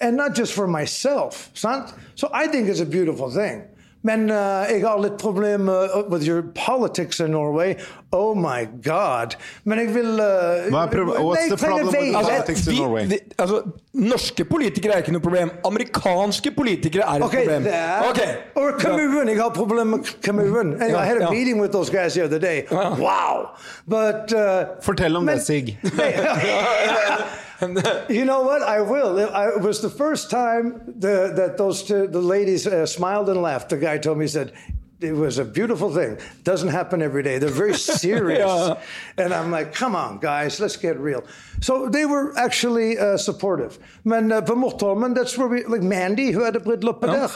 and 0.00 0.16
not 0.16 0.38
just 0.38 0.54
for 0.54 0.66
myself. 0.66 1.50
Sant? 1.54 1.90
So 2.14 2.28
I 2.32 2.46
think 2.46 2.68
it's 2.68 2.80
a 2.80 2.86
beautiful 2.86 3.30
thing. 3.30 3.66
Men 4.08 4.26
uh, 4.32 4.64
jeg 4.72 4.82
har 4.86 4.98
litt 5.02 5.16
problemer 5.20 5.88
uh, 5.92 6.02
with 6.12 6.24
your 6.28 6.42
politics 6.56 7.20
in 7.20 7.32
Norway. 7.36 7.74
Oh 8.12 8.32
my 8.34 8.62
God. 8.86 9.34
Men 9.68 9.78
jeg 9.82 9.90
vil 9.94 10.14
uh, 10.16 10.68
Hva 10.72 10.84
er 10.88 11.02
what's 11.20 11.48
the 11.52 11.58
problem 11.60 11.90
with 11.92 12.14
politics 12.16 12.66
in 12.70 12.78
Norway? 12.80 13.04
vi- 13.10 13.20
altså, 13.38 13.62
norske 14.08 14.44
politikere 14.48 14.94
er 14.96 15.04
ikke 15.04 15.12
noe 15.16 15.24
problem. 15.26 15.50
Amerikanske 15.68 16.54
politikere 16.56 17.04
er 17.04 17.18
et 17.20 17.26
Okay, 17.28 17.44
problem. 17.44 17.62
that. 17.68 18.08
okay. 18.10 18.36
Or 18.56 18.72
Cameroon. 18.80 19.28
Jeg 19.28 19.42
har 19.42 19.50
problemer 19.50 19.96
med 19.96 20.04
Cameroon. 20.22 20.72
And 20.82 20.90
Ja, 20.90 21.02
I 21.02 21.06
had 21.06 21.16
a 21.16 21.20
yeah. 21.20 21.30
meeting 21.30 21.60
with 21.60 21.72
those 21.72 21.90
guys 21.90 22.14
the 22.14 22.24
other 22.24 22.38
day. 22.38 22.64
Wow. 22.72 23.50
But 23.86 24.32
uh, 24.32 24.64
Fortell 24.82 25.16
om 25.16 25.24
Men- 25.24 25.36
det, 25.36 25.44
Sig. 25.46 25.78
you 28.08 28.24
know 28.24 28.42
what? 28.42 28.62
I 28.62 28.80
will. 28.80 29.18
It, 29.18 29.30
I, 29.30 29.48
it 29.50 29.60
was 29.60 29.80
the 29.80 29.90
first 29.90 30.30
time 30.30 30.80
the, 30.86 31.32
that 31.34 31.56
those 31.56 31.82
two, 31.82 32.06
the 32.06 32.20
ladies 32.20 32.66
uh, 32.66 32.86
smiled 32.86 33.28
and 33.28 33.42
laughed. 33.42 33.70
The 33.70 33.76
guy 33.78 33.98
told 33.98 34.18
me, 34.18 34.24
he 34.24 34.28
said, 34.28 34.52
it 35.00 35.12
was 35.12 35.38
a 35.38 35.44
beautiful 35.44 35.94
thing. 35.94 36.18
Doesn't 36.42 36.68
happen 36.70 37.02
every 37.02 37.22
day. 37.22 37.38
They're 37.38 37.50
very 37.50 37.74
serious. 37.78 38.38
Yeah. 38.40 38.82
And 39.16 39.32
I'm 39.32 39.50
like, 39.50 39.72
come 39.72 39.94
on, 39.94 40.18
guys, 40.18 40.58
let's 40.60 40.76
get 40.76 40.98
real. 40.98 41.24
So 41.60 41.88
they 41.88 42.04
were 42.04 42.36
actually 42.36 42.98
uh, 42.98 43.16
supportive. 43.16 43.78
Men 44.04 44.32
uh, 44.32 44.40
Mortholmen, 44.42 45.14
that's 45.14 45.38
where 45.38 45.48
we, 45.48 45.64
like 45.64 45.82
Mandy, 45.82 46.32
who 46.32 46.42
had 46.42 46.56
a 46.56 46.60
bryllup 46.60 47.00
there. 47.00 47.30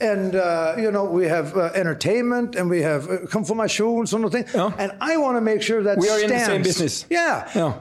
And, 0.00 0.36
uh, 0.36 0.76
you 0.78 0.90
know, 0.90 1.04
we 1.04 1.26
have 1.26 1.56
uh, 1.56 1.70
entertainment 1.74 2.54
and 2.54 2.70
we 2.70 2.82
have 2.82 3.08
come 3.30 3.44
for 3.44 3.54
uh, 3.54 3.66
confirmation, 3.66 4.06
sånne 4.06 4.30
ting. 4.30 4.44
Yeah. 4.54 4.72
And 4.78 4.92
I 5.00 5.16
want 5.16 5.36
to 5.36 5.40
make 5.40 5.62
sure 5.62 5.82
that 5.82 5.98
We 5.98 6.08
are 6.08 6.20
in 6.20 6.30
the 6.30 6.38
same 6.38 6.62
business. 6.62 7.04
Yeah. 7.10 7.48
Yeah. 7.54 7.74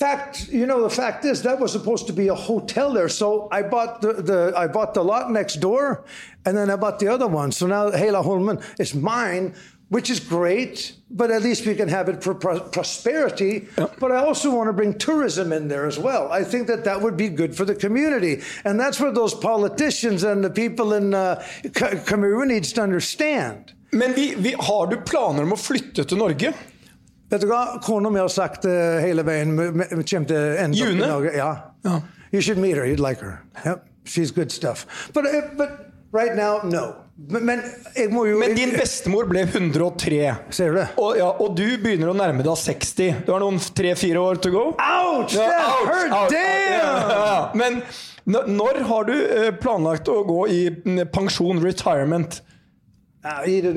Fact, 0.00 0.48
you 0.48 0.64
know, 0.64 0.80
the 0.82 0.88
fact 0.88 1.26
is 1.26 1.42
that 1.42 1.60
was 1.60 1.72
supposed 1.72 2.06
to 2.06 2.14
be 2.14 2.28
a 2.28 2.34
hotel 2.34 2.90
there. 2.94 3.10
So 3.10 3.48
I 3.52 3.60
bought 3.62 4.00
the, 4.00 4.14
the 4.14 4.54
I 4.56 4.66
bought 4.66 4.94
the 4.94 5.04
lot 5.04 5.30
next 5.30 5.60
door, 5.60 6.04
and 6.46 6.56
then 6.56 6.70
I 6.70 6.76
bought 6.76 6.98
the 7.00 7.08
other 7.08 7.26
one. 7.28 7.52
So 7.52 7.66
now 7.66 7.90
Hela 7.90 8.22
Holman 8.22 8.60
is 8.78 8.94
mine, 8.94 9.54
which 9.90 10.08
is 10.08 10.18
great. 10.18 10.94
But 11.10 11.30
at 11.30 11.42
least 11.42 11.66
we 11.66 11.74
can 11.74 11.88
have 11.88 12.08
it 12.08 12.24
for 12.24 12.34
pro- 12.34 12.60
prosperity. 12.60 13.66
But 13.76 14.10
I 14.12 14.24
also 14.24 14.48
want 14.56 14.68
to 14.68 14.72
bring 14.72 14.96
tourism 14.96 15.52
in 15.52 15.68
there 15.68 15.86
as 15.86 15.98
well. 15.98 16.32
I 16.32 16.44
think 16.44 16.66
that 16.68 16.84
that 16.84 17.02
would 17.02 17.16
be 17.18 17.28
good 17.28 17.54
for 17.54 17.66
the 17.66 17.74
community, 17.74 18.40
and 18.64 18.80
that's 18.80 18.98
where 19.00 19.12
those 19.12 19.34
politicians 19.34 20.22
and 20.24 20.42
the 20.42 20.50
people 20.50 20.94
in 20.94 21.12
uh, 21.12 21.44
Ca- 21.74 22.04
Cameroon 22.06 22.48
needs 22.48 22.72
to 22.72 22.80
understand. 22.82 23.74
Men 23.92 24.14
vi, 24.14 24.34
vi, 24.38 24.54
har 24.58 24.86
du 24.86 24.96
planer 24.96 25.42
om 25.42 25.52
å 25.52 25.58
flytte 25.58 26.04
til 26.06 26.18
Norge? 26.22 26.54
Vet 27.30 27.44
du 27.44 27.46
hva? 27.50 27.78
Kona 27.82 28.10
mi 28.10 28.18
har 28.20 28.30
sagt 28.32 28.64
uh, 28.66 28.98
hele 29.02 29.22
veien 29.26 29.54
Vi 29.54 29.86
kommer 29.86 30.04
til 30.06 30.34
å 30.34 30.40
ende 30.64 30.82
opp 30.82 30.96
i? 30.96 30.98
Norge. 30.98 31.34
Ja. 31.36 32.00
You 32.32 32.42
should 32.42 32.58
meet 32.58 32.76
her. 32.76 32.86
You'd 32.86 33.02
like 33.02 33.22
her. 33.22 33.40
Yep. 33.64 33.86
She's 34.04 34.30
good 34.34 34.50
stuff. 34.50 34.86
But, 35.14 35.26
uh, 35.26 35.42
but 35.56 35.90
right 36.12 36.34
now, 36.34 36.60
no. 36.64 36.94
Men, 37.28 37.44
men 37.44 37.62
jeg 37.94 38.08
jo 38.10 38.38
Men 38.40 38.54
din 38.56 38.70
bestemor 38.72 39.26
ble 39.28 39.42
103. 39.44 40.20
Ser 40.56 40.72
du 40.72 40.78
det? 40.78 40.86
Og, 40.96 41.18
ja, 41.20 41.28
og 41.28 41.56
du 41.58 41.66
begynner 41.82 42.10
å 42.10 42.14
nærme 42.16 42.44
deg 42.46 42.56
60. 42.56 43.24
Du 43.26 43.34
har 43.34 43.42
noen 43.44 43.60
tre-fire 43.76 44.22
år 44.22 44.40
to 44.40 44.52
go. 44.54 44.62
Ouch! 44.80 45.34
Ja, 45.36 45.50
ouch, 45.74 45.90
hurt! 45.90 46.14
ouch, 46.16 46.32
Damn! 46.32 47.12
ja. 47.12 47.50
Men 47.54 47.82
når 48.24 48.80
har 48.88 49.04
du 49.08 49.14
eh, 49.16 49.50
planlagt 49.60 50.08
å 50.08 50.22
gå 50.24 50.46
i 50.48 50.60
pensjon, 51.12 51.60
retirement? 51.62 52.40
Det 53.20 53.74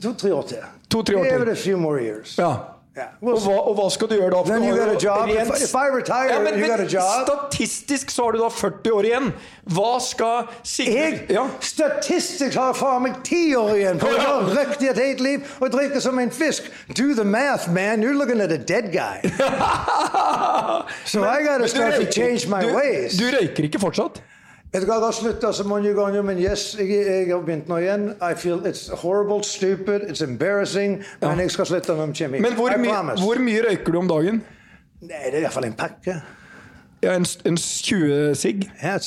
to-tre 0.00 0.32
år 0.32 0.48
til. 0.48 0.64
To-tre 0.88 1.18
år 1.20 1.26
Give 1.26 1.36
til. 1.36 1.42
it 1.42 1.52
a 1.52 1.60
few 1.60 1.76
more 1.76 2.00
years. 2.00 2.38
Ja. 2.40 2.75
Yeah, 2.96 3.08
we'll 3.20 3.34
Og 3.36 3.40
hva, 3.44 3.56
og 3.68 3.74
hva 3.76 3.90
skal 3.92 4.08
du 4.08 4.14
gjøre 4.16 4.30
da? 4.32 4.42
Then 4.48 4.62
you 4.64 4.74
got 4.76 4.88
a 4.88 4.96
job. 4.98 5.26
rent- 5.28 5.50
If- 5.52 5.64
if 5.64 5.74
I 5.74 5.88
retire, 5.92 6.30
ja, 6.32 6.38
men, 6.40 6.54
you 6.58 6.66
got 6.66 6.80
a 6.80 6.86
job. 6.88 7.26
Statistisk 7.28 8.10
så 8.10 8.22
har 8.24 8.32
du 8.32 8.38
da 8.38 8.48
40 8.48 8.92
år 8.92 9.02
igjen. 9.04 9.32
Hva 9.68 9.98
skal 10.00 10.46
Jeg 10.78 11.26
ja. 11.30 11.44
statistisk 11.60 12.54
har 12.56 12.72
faen 12.72 13.02
meg 13.02 13.18
ti 13.24 13.54
år 13.54 13.74
igjen 13.76 14.00
for 14.00 14.08
å 14.08 14.16
Ja. 14.16 14.38
røkt 14.40 14.56
riktig 14.78 14.88
et 14.90 14.96
helt 14.96 15.20
liv 15.20 15.44
og 15.60 15.70
drikke 15.72 16.00
som 16.00 16.18
en 16.18 16.30
fisk. 16.30 16.62
Do 16.94 17.12
the 17.14 17.24
math, 17.24 17.68
man. 17.68 18.00
You're 18.02 18.16
looking 18.16 18.40
at 18.40 18.50
a 18.52 18.56
dead 18.58 18.90
guy. 18.92 19.20
So 21.04 21.22
I 21.24 21.42
gotta 21.42 21.58
Men 21.60 21.68
start 21.68 21.94
to 21.96 22.06
change 22.10 22.46
my 22.48 22.60
du, 22.62 22.74
ways. 22.74 23.16
Du 23.18 23.24
røyker 23.24 23.64
ikke 23.68 23.78
fortsatt? 23.80 24.22
Vet 24.76 24.84
du 24.84 24.90
hva, 24.90 24.96
jeg 24.98 25.08
har 25.08 25.14
sluttet 25.16 25.56
så 25.56 25.64
mange 25.64 25.92
ganger, 25.96 26.20
men 26.22 26.36
yes, 26.36 26.74
jeg, 26.76 26.90
jeg 26.92 27.30
har 27.30 27.44
begynt 27.46 27.68
nå 27.70 27.78
igjen. 27.80 28.10
I 28.20 28.34
feel 28.36 28.60
it's 28.68 28.90
horrible, 29.00 29.40
stupid, 29.40 30.04
it's 30.04 30.20
embarrassing, 30.20 30.98
men 31.22 31.40
jeg 31.40 31.54
skal 31.54 31.70
slutte 31.70 31.96
når 31.96 32.10
de 32.10 32.18
kommer 32.18 32.36
hit. 32.36 32.44
Men 32.44 32.58
hvor, 32.58 32.74
I 32.74 32.82
my, 32.82 33.14
hvor 33.22 33.40
mye 33.40 33.62
røyker 33.64 33.96
du 33.96 33.98
om 34.02 34.10
dagen? 34.10 34.42
Nei, 35.00 35.22
det 35.30 35.32
er 35.32 35.38
i 35.38 35.46
hvert 35.46 35.56
fall 35.56 35.70
en 35.70 35.78
pakke. 35.80 36.18
Ja, 37.06 37.14
en, 37.14 37.24
en 37.48 37.56
20 37.56 38.34
sigg? 38.36 38.68
Yeah. 38.84 39.00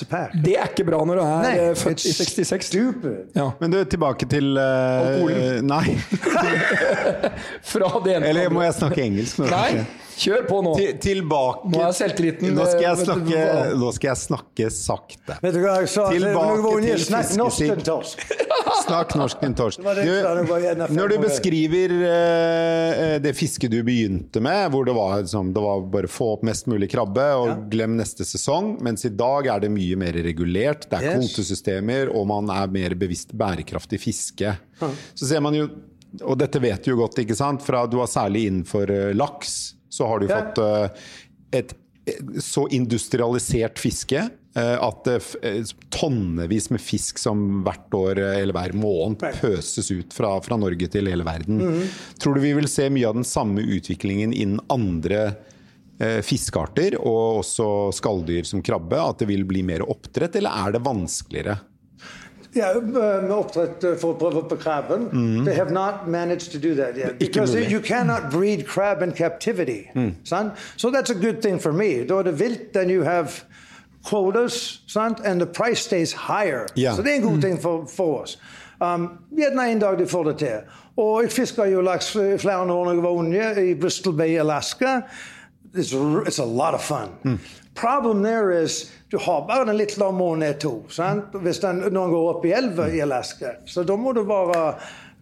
Det 0.46 0.58
er 0.58 0.74
ikke 0.74 0.88
bra 0.90 1.04
når 1.06 1.22
du 1.22 1.24
er 1.28 1.46
Nei, 1.46 1.54
eh, 1.68 1.72
født 1.78 2.02
i 2.06 2.16
it's 2.16 2.24
66. 2.26 2.66
Stupid. 2.66 3.16
Ja. 3.38 3.52
Men 3.62 3.74
du, 3.74 3.84
tilbake 3.84 4.26
til 4.30 4.58
uh, 4.58 4.66
Alkoholen. 5.06 5.70
Nei. 5.70 5.98
Fra 7.78 7.94
det 8.06 8.18
ene 8.18 8.30
Eller 8.34 8.50
må 8.54 8.66
jeg 8.66 8.78
snakke 8.82 9.06
engelsk 9.06 9.44
nå? 9.44 9.54
Nei, 9.54 9.66
kanskje? 9.78 10.09
Kjør 10.20 10.46
på 10.50 10.60
nå. 10.66 10.74
Til, 10.78 10.98
tilbake 11.04 11.72
Nå 11.72 11.82
er 11.86 11.96
selvtilliten, 11.96 12.52
Nå 12.56 12.66
skal, 12.68 12.84
jeg 12.84 12.92
eh, 12.92 13.00
vet 13.00 13.06
du 13.06 13.12
snakke, 13.12 13.44
nå 13.80 13.92
skal 13.96 14.10
jeg 14.10 14.22
snakke 14.24 14.70
sakte. 14.76 15.38
Vet 15.44 15.56
du 15.56 15.60
hva 15.64 15.76
jeg 15.80 15.92
sa? 15.94 16.08
Tilbake 16.14 16.74
til 16.86 17.04
Snakk 17.06 17.34
norsk, 17.40 17.64
din 17.64 17.84
torsk. 17.88 18.24
Snakk 18.86 19.16
norsk, 19.20 19.42
din 19.44 19.56
torsk. 19.58 19.84
når 19.84 21.14
du 21.14 21.18
beskriver 21.24 21.94
uh, 22.04 23.16
det 23.24 23.34
fisket 23.38 23.74
du 23.74 23.80
begynte 23.86 24.42
med, 24.44 24.70
hvor 24.74 24.88
det 24.88 24.96
var, 24.98 25.20
liksom, 25.24 25.54
det 25.56 25.64
var 25.64 25.86
bare 25.94 26.12
få 26.12 26.34
opp 26.36 26.46
mest 26.48 26.70
mulig 26.72 26.90
krabbe 26.92 27.28
og 27.40 27.66
glem 27.72 27.98
neste 28.00 28.28
sesong, 28.28 28.76
mens 28.86 29.06
i 29.08 29.14
dag 29.14 29.50
er 29.56 29.66
det 29.66 29.72
mye 29.74 30.00
mer 30.00 30.20
regulert. 30.26 30.88
Det 30.90 31.00
er 31.00 31.10
Yes. 31.10 31.16
kvotesystemer, 31.30 32.12
og 32.14 32.28
man 32.30 32.50
er 32.54 32.70
mer 32.72 32.94
bevisst 33.00 33.32
bærekraftig 33.38 34.00
fiske. 34.04 34.52
Så 35.16 35.26
ser 35.26 35.42
man 35.42 35.56
jo, 35.58 35.68
og 36.22 36.38
dette 36.40 36.62
vet 36.62 36.84
du 36.86 36.92
jo 36.92 37.00
godt, 37.02 37.22
ikke 37.24 37.38
sant, 37.38 37.64
fra 37.66 37.86
du 37.90 37.98
har 38.02 38.10
særlig 38.12 38.48
innenfor 38.50 38.92
laks, 39.18 39.79
så 39.90 40.08
har 40.08 40.20
du 40.22 40.28
Ja. 40.30 40.40
fått 40.42 40.60
uh, 40.62 40.90
et 41.52 41.74
eh, 42.06 42.40
så 42.42 42.68
industrialisert 42.74 43.80
fiske 43.82 44.22
eh, 44.56 44.78
at 44.82 45.10
tonnevis 45.94 46.70
med 46.70 46.82
fisk 46.82 47.20
som 47.22 47.64
hvert 47.66 47.94
år 47.94 48.22
eller 48.22 48.54
hver 48.56 48.74
måned 48.78 49.22
pøses 49.42 49.92
ut 49.92 50.14
fra, 50.14 50.36
fra 50.42 50.58
Norge 50.58 50.90
til 50.90 51.10
hele 51.10 51.26
verden. 51.28 51.62
Tror 52.22 52.38
du 52.38 52.42
vi 52.42 52.54
vil 52.58 52.70
se 52.70 52.90
mye 52.90 53.10
av 53.10 53.20
den 53.20 53.28
samme 53.28 53.62
utviklingen 53.62 54.34
innen 54.34 54.62
andre 54.70 55.36
fiskearter, 56.24 56.96
og 56.96 57.42
også 57.42 57.66
skalldyr 57.92 58.46
som 58.48 58.62
krabbe? 58.64 58.96
At 58.96 59.20
det 59.20 59.28
vil 59.28 59.44
bli 59.44 59.66
mer 59.68 59.84
oppdrett, 59.84 60.38
eller 60.40 60.56
er 60.66 60.78
det 60.78 60.86
vanskeligere? 60.86 61.58
Oppdrett 62.62 63.84
uh, 63.84 63.96
for 63.98 64.14
å 64.14 64.18
prøve 64.20 64.44
på 64.50 64.56
krabben. 64.56 65.10
They 65.46 65.56
have 65.56 65.72
not 65.72 66.08
managed 66.08 66.52
to 66.52 66.60
do 66.60 66.76
that 66.76 66.98
yet. 66.98 67.20
Because 67.20 67.56
you 67.56 67.82
cannot 67.82 68.32
breed 68.32 68.68
crab 68.68 69.02
in 69.02 69.12
captivity. 69.12 69.90
Son? 70.24 70.52
So 70.78 70.92
that's 70.92 71.10
a 71.10 71.16
good 71.16 71.42
thing 71.42 71.60
for 71.60 71.74
me. 71.74 72.04
Da 72.04 72.20
er 72.20 72.24
det 72.24 72.40
vilt, 72.40 72.74
then 72.74 72.90
you 72.90 73.04
have 73.04 73.44
quotas, 74.04 74.80
sant? 74.88 75.20
and 75.26 75.42
the 75.42 75.46
price 75.46 75.80
stays 75.80 76.14
higher. 76.14 76.68
Ja. 76.76 76.96
Så 76.96 77.02
det 77.02 77.12
er 77.12 77.16
en 77.16 77.22
god 77.22 77.42
ting 77.42 77.62
for, 77.62 77.86
for 77.86 78.22
oss. 78.22 78.38
Um, 78.82 79.10
gjerne 79.36 79.72
en 79.72 79.80
dag 79.80 79.98
de 80.00 80.08
får 80.08 80.24
det 80.24 80.38
til. 80.38 80.62
Og 80.98 81.24
jeg 81.24 81.32
fiska 81.32 81.66
jo 81.66 81.82
laks 81.82 82.12
flere 82.12 82.72
år 82.72 82.86
da 82.86 82.94
jeg 82.94 83.04
var 83.04 83.10
unge, 83.10 83.70
i 83.72 83.76
Bristol 83.76 84.14
Bay, 84.14 84.38
Alaska. 84.40 85.02
It's, 85.74 85.94
it's 86.28 86.40
a 86.40 86.46
lot 86.46 86.74
of 86.74 86.82
fun. 86.82 87.40
Problem 87.80 88.24
there 88.24 88.52
is 88.64 88.92
du 89.10 89.18
har 89.18 89.48
bare 89.48 89.70
en 89.70 89.78
litt 89.78 89.98
lav 89.98 90.14
måned 90.14 90.60
to. 90.62 90.84
Sant? 90.94 91.34
Hvis 91.34 91.60
den, 91.64 91.82
noen 91.90 92.12
går 92.14 92.28
opp 92.30 92.44
i 92.46 92.54
elva 92.54 92.86
i 92.94 93.02
Alaska. 93.02 93.56
Så 93.66 93.82
da 93.84 93.96
må 93.98 94.14
du 94.14 94.22
være 94.28 94.76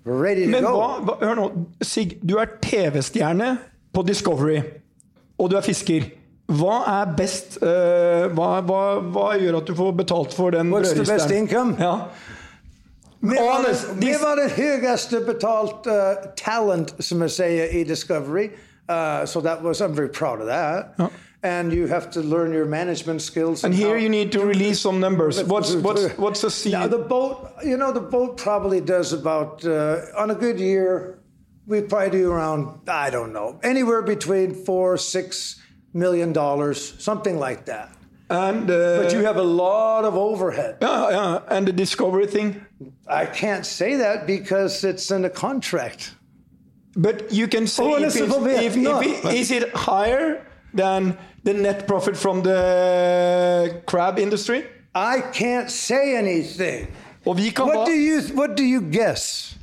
ready 0.03 0.43
to 0.43 0.51
Men 0.51 0.65
go. 0.67 0.73
hva, 0.75 0.87
hva, 1.07 1.15
hør 1.23 1.37
nå, 1.39 1.45
Sig, 1.81 2.17
du 2.19 2.35
er 2.41 2.57
TV-stjerne 2.63 3.53
på 3.95 4.03
Discovery, 4.07 4.59
og 5.39 5.51
du 5.51 5.55
er 5.59 5.63
fisker. 5.63 6.09
Hva 6.47 6.81
er 6.87 7.13
best 7.15 7.57
uh, 7.63 8.27
hva, 8.35 8.49
hva, 8.67 8.81
hva 9.03 9.29
gjør 9.39 9.61
at 9.61 9.71
du 9.71 9.75
får 9.75 9.95
betalt 10.01 10.35
for 10.35 10.55
den 10.55 10.71
brødristeren? 10.71 11.75
Ja. 11.79 11.93
Vi 13.19 13.35
var, 13.35 13.65
vi 13.97 14.11
var 14.21 14.35
det 14.39 14.51
høyeste 14.55 15.23
betalt 15.25 15.87
uh, 15.87 16.27
talent, 16.39 16.91
som 16.99 17.23
jeg 17.25 17.35
sier, 17.35 17.71
i 17.71 17.85
Discovery. 17.87 18.49
Uh, 18.87 19.25
so 19.25 19.41
that 19.41 19.63
was, 19.63 19.81
I'm 19.81 19.95
very 19.95 20.09
proud 20.09 20.39
of 20.39 20.47
that. 20.47 20.95
And 21.43 21.71
you 21.71 21.87
have 21.87 22.09
to 22.11 22.21
learn 22.21 22.51
your 22.51 22.65
management 22.65 23.21
skills. 23.21 23.63
And 23.63 23.73
here 23.73 23.97
you 23.97 24.09
need 24.09 24.31
to 24.31 24.43
release 24.45 24.79
some 24.81 24.99
numbers. 24.99 25.43
What's, 25.43 25.75
what's, 25.75 26.17
what's 26.17 26.41
the 26.41 26.49
seed? 26.49 26.73
Now 26.73 26.87
the 26.87 26.97
boat, 26.97 27.51
you 27.63 27.77
know, 27.77 27.91
the 27.91 28.01
boat 28.01 28.37
probably 28.37 28.81
does 28.81 29.13
about 29.13 29.63
uh, 29.63 30.01
on 30.17 30.31
a 30.31 30.35
good 30.35 30.59
year, 30.59 31.19
we 31.67 31.81
probably 31.81 32.09
do 32.09 32.31
around 32.31 32.89
I 32.89 33.09
don't 33.09 33.33
know 33.33 33.59
anywhere 33.61 34.01
between 34.01 34.53
four 34.53 34.97
six 34.97 35.61
million 35.93 36.33
dollars, 36.33 36.95
something 37.03 37.37
like 37.37 37.65
that. 37.65 37.91
And, 38.29 38.69
uh, 38.69 39.03
But 39.03 39.13
you 39.13 39.23
have 39.23 39.37
a 39.37 39.43
lot 39.43 40.03
of 40.03 40.15
overhead. 40.15 40.77
yeah, 40.81 41.09
yeah, 41.09 41.39
and 41.49 41.67
the 41.67 41.71
Discovery 41.71 42.27
thing? 42.27 42.65
I 43.07 43.25
can't 43.25 43.65
say 43.65 43.95
that 43.97 44.27
because 44.27 44.83
it's 44.83 45.11
in 45.11 45.23
a 45.23 45.29
contract. 45.29 46.15
But 46.95 47.31
you 47.31 47.47
can 47.47 47.67
say 47.67 47.83
Oh, 47.83 47.95
if, 47.95 48.01
listen, 48.01 48.25
it's, 48.25 48.35
for 48.35 48.49
if, 48.49 48.75
if 48.75 49.25
it, 49.25 49.35
is 49.35 49.51
it 49.51 49.73
higher 49.75 50.46
than 50.73 51.13
the 51.43 51.53
net 51.53 51.85
profit 51.87 52.17
from 52.17 52.41
the 52.43 53.81
crab 53.85 54.19
industry? 54.19 54.63
I 54.95 55.21
can't 55.33 55.69
say 55.69 56.15
anything. 56.17 56.87
What 57.23 57.37
do 57.37 57.43
you 57.91 58.21
What 58.33 58.55
do 58.55 58.63
you 58.63 58.81
guess? 58.81 59.53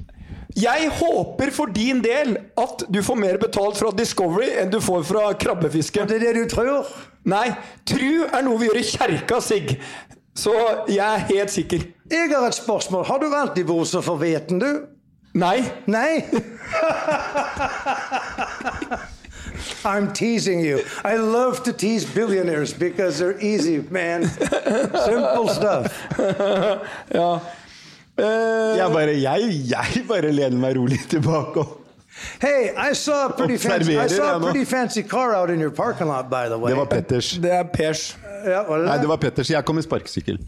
jeg 0.57 0.91
håper 0.93 1.51
for 1.51 1.67
din 1.67 2.01
del 2.05 2.37
at 2.59 2.83
du 2.95 3.03
får 3.03 3.15
mer 3.19 3.37
betalt 3.43 3.77
fra 3.79 3.91
Discovery 3.91 4.53
enn 4.63 4.71
du 4.71 4.79
får 4.81 5.03
fra 5.09 5.33
krabbefiske. 5.35 6.05
Det 6.07 6.15
er 6.21 6.25
det 6.29 6.35
du 6.37 6.45
tror? 6.55 6.87
Nei, 7.27 7.49
tru 7.89 8.23
er 8.29 8.43
noe 8.47 8.59
vi 8.61 8.67
gjør 8.69 8.79
i 8.79 8.83
kjerka, 8.87 9.41
Sig. 9.43 9.81
Så 10.35 10.53
jeg 10.91 10.99
er 11.03 11.19
helt 11.31 11.51
sikker. 11.51 11.79
Jeg 12.11 12.31
har 12.31 12.47
et 12.47 12.55
spørsmål. 12.55 13.05
Har 13.07 13.19
du 13.19 13.35
alltid 13.35 13.65
vært 13.67 13.87
så 13.91 14.01
forveten, 14.03 14.59
du? 14.63 14.87
Nei. 15.35 15.65
Nei? 15.91 16.23
I'm 19.85 20.13
teasing 20.13 20.61
you. 20.61 20.81
I 21.05 21.17
love 21.17 21.63
to 21.65 21.73
tease 21.73 22.05
billionaires 22.05 22.73
because 22.73 23.19
they're 23.19 23.39
easy, 23.41 23.85
man. 23.91 24.25
Simple 24.29 25.49
stuff. 25.49 25.93
Ja. 27.15 27.41
Uh, 28.17 28.77
Jeg 28.79 28.91
bare, 28.93 29.15
jeg, 29.21 29.41
jeg 29.71 30.05
bare 30.09 30.31
lener 30.33 30.59
meg 30.59 30.77
rolig 30.77 31.01
tilbake. 31.11 31.57
og- 31.61 31.81
Hey, 32.41 32.71
I 32.91 32.93
saw 32.95 33.27
a 33.27 33.33
pretty 33.37 33.57
fancy, 33.57 33.97
I 33.99 34.07
saw 34.09 34.37
a 34.37 34.41
pretty 34.41 34.65
fancy 34.65 35.03
car 35.03 35.35
out 35.35 35.51
in 35.51 35.59
your 35.61 35.71
parking 35.73 36.07
lot, 36.07 36.31
by 36.31 36.47
the 36.49 36.57
way. 36.59 36.71
Det 36.71 36.77
var 36.79 36.85
Petters. 36.85 37.33
det 37.43 37.51
er 37.53 37.63
Pers. 37.75 38.17
Yeah, 38.47 38.69
det 38.79 38.85
Nei, 38.87 38.99
det? 38.99 39.09
var 39.09 39.17
Petters. 39.17 39.51
Jeg 39.51 39.65
kom 39.65 39.79
i 39.79 39.83
sparkesykkel. 39.83 40.39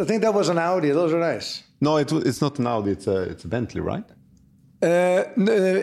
I 0.00 0.04
think 0.06 0.22
that 0.22 0.32
was 0.34 0.48
an 0.48 0.58
Audi. 0.58 0.92
Those 0.92 1.12
are 1.16 1.34
nice. 1.34 1.64
No, 1.80 1.96
it, 1.96 2.12
it's 2.12 2.40
not 2.40 2.58
an 2.60 2.66
Audi, 2.66 2.90
it's 2.92 3.08
a, 3.08 3.22
it's 3.32 3.44
a 3.44 3.48
Bentley, 3.48 3.80
right? 3.82 4.04
Uh, 4.82 4.88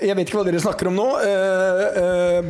jeg 0.01 0.15
vet 0.15 0.23
ikke 0.29 0.37
hva 0.39 0.45
dere 0.47 0.59
snakker 0.63 0.87
om 0.89 0.95
nå. 0.97 1.09
Eh, 1.19 1.97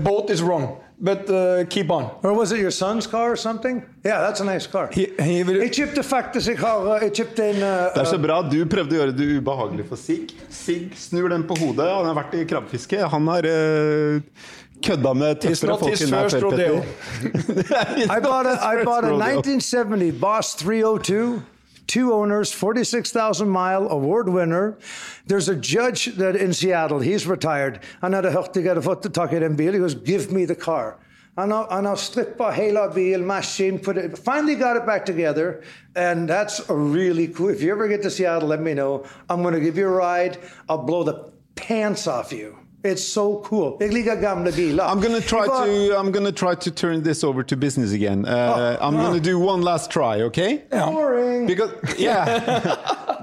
boat 0.03 0.29
is 0.29 0.41
wrong, 0.41 0.77
but 0.99 1.29
uh, 1.29 1.65
keep 1.69 1.91
on. 1.91 2.09
Or 2.23 2.33
was 2.33 2.51
it 2.51 2.59
your 2.59 2.71
son's 2.71 3.07
car 3.07 3.31
or 3.31 3.35
something? 3.35 3.83
Yeah, 4.05 4.21
that's 4.21 4.39
a 4.41 4.45
nice 4.45 4.67
car. 4.67 4.89
He, 4.91 5.07
he 5.19 5.43
will, 5.43 5.61
Jeg 5.61 5.71
kjøpte 5.71 6.03
faktisk 6.03 6.47
Jeg 6.47 6.59
har 6.59 7.01
Jeg 7.01 7.13
kjøpte 7.13 7.49
en 7.49 7.55
uh, 7.61 7.93
Det 7.93 8.03
er 8.03 8.11
så 8.11 8.21
bra. 8.21 8.41
Du 8.41 8.59
prøvde 8.65 8.95
å 8.95 9.01
gjøre 9.01 9.17
det 9.17 9.27
ubehagelig 9.37 9.87
for 9.89 9.99
Sig. 9.99 10.31
Sig 10.49 10.87
snur 10.95 11.29
den 11.33 11.43
på 11.47 11.57
hodet. 11.59 11.89
Han 11.89 12.07
har 12.09 12.17
vært 12.17 12.37
i 12.39 12.45
krabbefiske. 12.49 13.01
Han 13.13 13.27
har 13.33 13.49
uh, 13.49 14.47
kødda 14.83 15.13
med 15.17 15.41
tøffere 15.41 15.77
folk 15.81 16.01
enn 16.05 16.15
deg 16.15 16.31
før. 16.33 16.49
Petter. 16.51 18.11
I 18.17 18.19
bought 18.23 18.49
a, 18.49 18.55
I 18.71 18.83
bought 18.85 19.05
a 19.05 19.13
1970 19.13 20.11
Boss 20.21 20.55
302, 20.61 21.41
two 21.87 22.13
owners, 22.13 22.51
46,000 22.51 23.49
mile 23.49 23.87
award 23.89 24.29
winner. 24.29 24.77
There's 25.25 25.49
a 25.49 25.55
judge 25.55 26.17
that 26.17 26.35
in 26.35 26.53
Seattle, 26.53 26.99
he's 26.99 27.25
retired. 27.25 27.79
Han 28.01 28.13
hadde 28.13 28.31
hørt 28.31 28.55
jeg 28.55 28.67
hadde 28.67 28.83
fått 28.83 29.13
tak 29.13 29.33
i 29.33 29.39
den 29.39 29.55
bilen. 29.55 29.73
He 29.73 29.79
goes, 29.79 29.95
give 29.95 30.31
me 30.31 30.45
the 30.45 30.55
car. 30.55 30.97
Han 31.37 31.51
har, 31.51 31.67
han 31.69 31.85
har 31.85 31.95
strippet 31.95 32.53
hele 32.53 32.89
bil, 32.93 33.21
machine, 33.21 33.77
put 33.77 33.97
it, 33.97 34.17
finally 34.17 34.55
got 34.55 34.75
it 34.75 34.85
back 34.85 35.05
together. 35.05 35.61
And 35.95 36.27
that's 36.27 36.67
a 36.69 36.75
really 36.75 37.27
cool, 37.27 37.49
if 37.49 37.61
you 37.61 37.71
ever 37.71 37.87
get 37.87 38.01
to 38.03 38.09
Seattle, 38.09 38.49
let 38.49 38.59
me 38.59 38.73
know. 38.73 39.05
I'm 39.29 39.43
going 39.43 39.53
to 39.53 39.59
give 39.59 39.77
you 39.77 39.87
a 39.87 39.91
ride. 39.91 40.39
I'll 40.67 40.83
blow 40.83 41.03
the 41.03 41.31
pants 41.55 42.07
off 42.07 42.31
you. 42.33 42.57
It's 42.83 43.03
so 43.03 43.41
cool. 43.43 43.77
Jeg 43.81 43.91
liker 43.93 44.15
gamle 44.21 44.51
biler. 44.55 44.83
I'm 44.83 45.01
gonna 45.01 45.19
try 45.21 45.45
to 45.47 45.97
I'm 45.99 46.11
gonna 46.11 46.31
try 46.31 46.53
to 46.55 46.71
turn 46.71 47.03
this 47.03 47.23
over 47.23 47.43
to 47.43 47.55
business 47.57 47.91
again. 47.91 48.25
Uh, 48.25 48.77
Oh, 48.79 48.87
I'm 48.87 48.95
oh. 48.95 49.01
gonna 49.03 49.19
do 49.19 49.39
one 49.39 49.61
last 49.61 49.89
try, 49.91 50.21
okay? 50.21 50.63
Boring. 50.71 51.47
Because 51.47 51.71
yeah, 51.97 52.25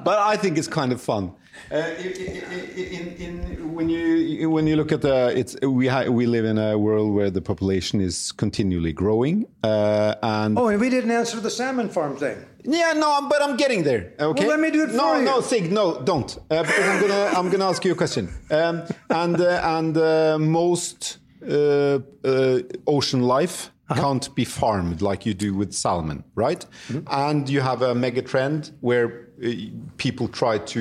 but 0.05 0.19
I 0.19 0.37
think 0.37 0.59
it's 0.59 0.69
kind 0.69 0.93
of 0.93 1.01
fun. 1.01 1.33
Uh, 1.73 1.77
in, 1.99 3.17
in, 3.19 3.75
when 3.75 3.89
you 3.89 4.51
when 4.51 4.67
you 4.67 4.77
look 4.77 4.93
at 4.93 5.01
the 5.01 5.33
it's 5.37 5.57
we 5.63 5.87
ha, 5.89 6.05
we 6.05 6.27
live 6.27 6.45
in 6.45 6.59
a 6.59 6.77
world 6.79 7.15
where 7.15 7.31
the 7.31 7.41
population 7.41 8.01
is 8.01 8.33
continually 8.33 8.93
growing 8.93 9.47
uh, 9.65 10.15
and 10.23 10.59
Oh, 10.59 10.69
and 10.69 10.81
we 10.81 10.91
didn't 10.91 11.11
answer 11.11 11.41
the 11.41 11.51
salmon 11.51 11.89
farm 11.89 12.17
thing. 12.17 12.37
yeah 12.65 12.93
no 12.95 13.27
but 13.29 13.43
I'm 13.43 13.57
getting 13.57 13.83
there 13.83 14.13
okay 14.21 14.47
Well, 14.47 14.57
let 14.57 14.61
me 14.61 14.71
do 14.71 14.83
it 14.85 14.93
no 14.95 15.13
for 15.15 15.19
you. 15.19 15.25
no 15.25 15.41
Sig 15.41 15.73
no 15.73 16.01
don't 16.03 16.31
uh, 16.51 16.63
because 16.63 16.87
I'm 16.89 17.01
gonna 17.01 17.25
I'm 17.39 17.51
gonna 17.51 17.69
ask 17.69 17.85
you 17.85 17.93
a 17.93 17.97
question 17.97 18.29
um, 18.51 18.83
and 19.11 19.41
uh, 19.41 19.77
and 19.77 19.97
uh, 19.97 20.39
most 20.39 21.19
uh, 21.49 21.99
uh, 22.25 22.59
ocean 22.87 23.23
life 23.23 23.71
Uh-huh. 23.87 24.01
can't 24.03 24.35
be 24.35 24.45
farmed 24.47 24.99
like 25.03 25.21
you 25.29 25.35
do 25.47 25.51
with 25.61 25.71
salmon 25.73 26.25
right 26.35 26.63
Mm-hmm. 26.89 27.07
and 27.29 27.49
you 27.55 27.61
have 27.63 27.81
a 27.91 27.95
mega 27.95 28.23
trend 28.23 28.71
where 28.81 29.07
uh, 29.45 29.49
people 29.97 30.27
try 30.29 30.57
to 30.75 30.81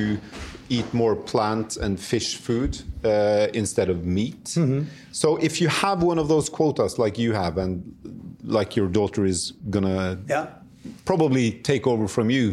eat 0.75 0.89
more 0.93 1.15
plant 1.31 1.77
and 1.77 1.99
fish 1.99 2.29
food 2.45 2.71
uh, 3.03 3.47
instead 3.61 3.89
of 3.93 3.97
meat 4.17 4.43
Mm-hmm. 4.59 4.81
so 5.11 5.27
if 5.47 5.53
you 5.61 5.67
have 5.85 5.97
one 6.11 6.19
of 6.23 6.27
those 6.33 6.47
quotas 6.57 6.93
like 7.03 7.15
you 7.23 7.31
have 7.43 7.53
and 7.63 7.73
like 8.57 8.69
your 8.79 8.87
daughter 8.99 9.23
is 9.33 9.39
gonna 9.69 10.17
Yeah. 10.29 10.45
probably 11.05 11.45
take 11.71 11.83
over 11.91 12.07
from 12.07 12.29
you 12.29 12.45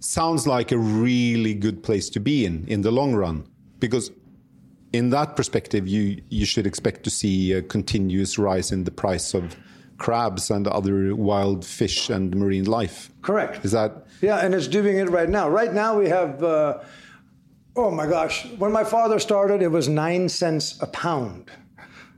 sounds 0.00 0.46
like 0.46 0.72
a 0.72 0.78
really 0.78 1.54
good 1.54 1.78
place 1.82 2.10
to 2.10 2.20
be 2.20 2.36
in 2.48 2.64
in 2.74 2.82
the 2.82 2.90
long 2.90 3.14
run 3.22 3.36
because 3.80 4.10
in 4.92 5.10
that 5.10 5.28
perspective 5.36 5.84
you 5.94 6.04
you 6.38 6.46
should 6.46 6.66
expect 6.66 6.98
to 7.04 7.10
see 7.10 7.52
a 7.58 7.62
continuous 7.76 8.38
rise 8.38 8.68
in 8.74 8.84
the 8.84 8.90
price 8.90 9.34
of 9.38 9.44
crabs 9.98 10.50
and 10.50 10.66
other 10.66 11.14
wild 11.30 11.64
fish 11.64 12.10
and 12.10 12.34
marine 12.34 12.64
life 12.78 13.10
Correct. 13.22 13.64
is 13.64 13.72
that 13.72 13.90
Yeah, 14.22 14.44
and 14.44 14.54
it's 14.54 14.68
doing 14.68 14.96
it 14.98 15.08
right 15.18 15.28
now. 15.38 15.46
Right 15.60 15.72
now 15.72 15.90
we 16.00 16.08
have, 16.08 16.42
uh, 16.42 16.78
oh 17.76 17.90
my 17.90 18.06
gosh, 18.06 18.46
when 18.58 18.72
my 18.72 18.84
father 18.84 19.18
started, 19.18 19.62
it 19.62 19.70
was 19.70 19.88
nine 19.88 20.28
cents 20.28 20.78
a 20.80 20.86
pound. 20.86 21.50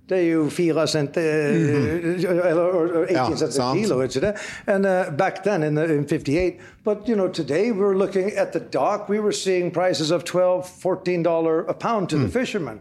Det 0.08 0.18
er 0.18 0.32
jo 0.32 0.50
fire 0.50 0.86
cent, 0.86 1.16
uh, 1.16 1.22
eller 1.22 2.62
or, 2.62 2.86
or 2.98 3.04
18 3.04 3.16
Ja, 3.16 3.36
cents 3.36 3.58
a 3.58 3.74
kilo, 3.74 4.02
ikke 4.02 4.20
det? 4.20 4.34
And 4.66 4.86
uh, 4.86 5.10
back 5.18 5.42
then 5.42 5.62
in, 5.62 5.74
the, 5.74 5.84
in 5.84 6.06
58, 6.06 6.60
but 6.84 7.08
you 7.08 7.16
know, 7.16 7.28
today 7.28 7.72
we're 7.72 7.96
looking 7.96 8.30
at 8.36 8.52
the 8.52 8.60
dock, 8.60 9.08
we 9.08 9.18
were 9.18 9.32
seeing 9.32 9.72
prices 9.72 10.12
of 10.12 10.24
12, 10.24 10.68
14 10.68 11.22
dollar 11.22 11.64
a 11.68 11.74
pound 11.74 12.08
to 12.08 12.18
the 12.18 12.28
fishermen. 12.28 12.80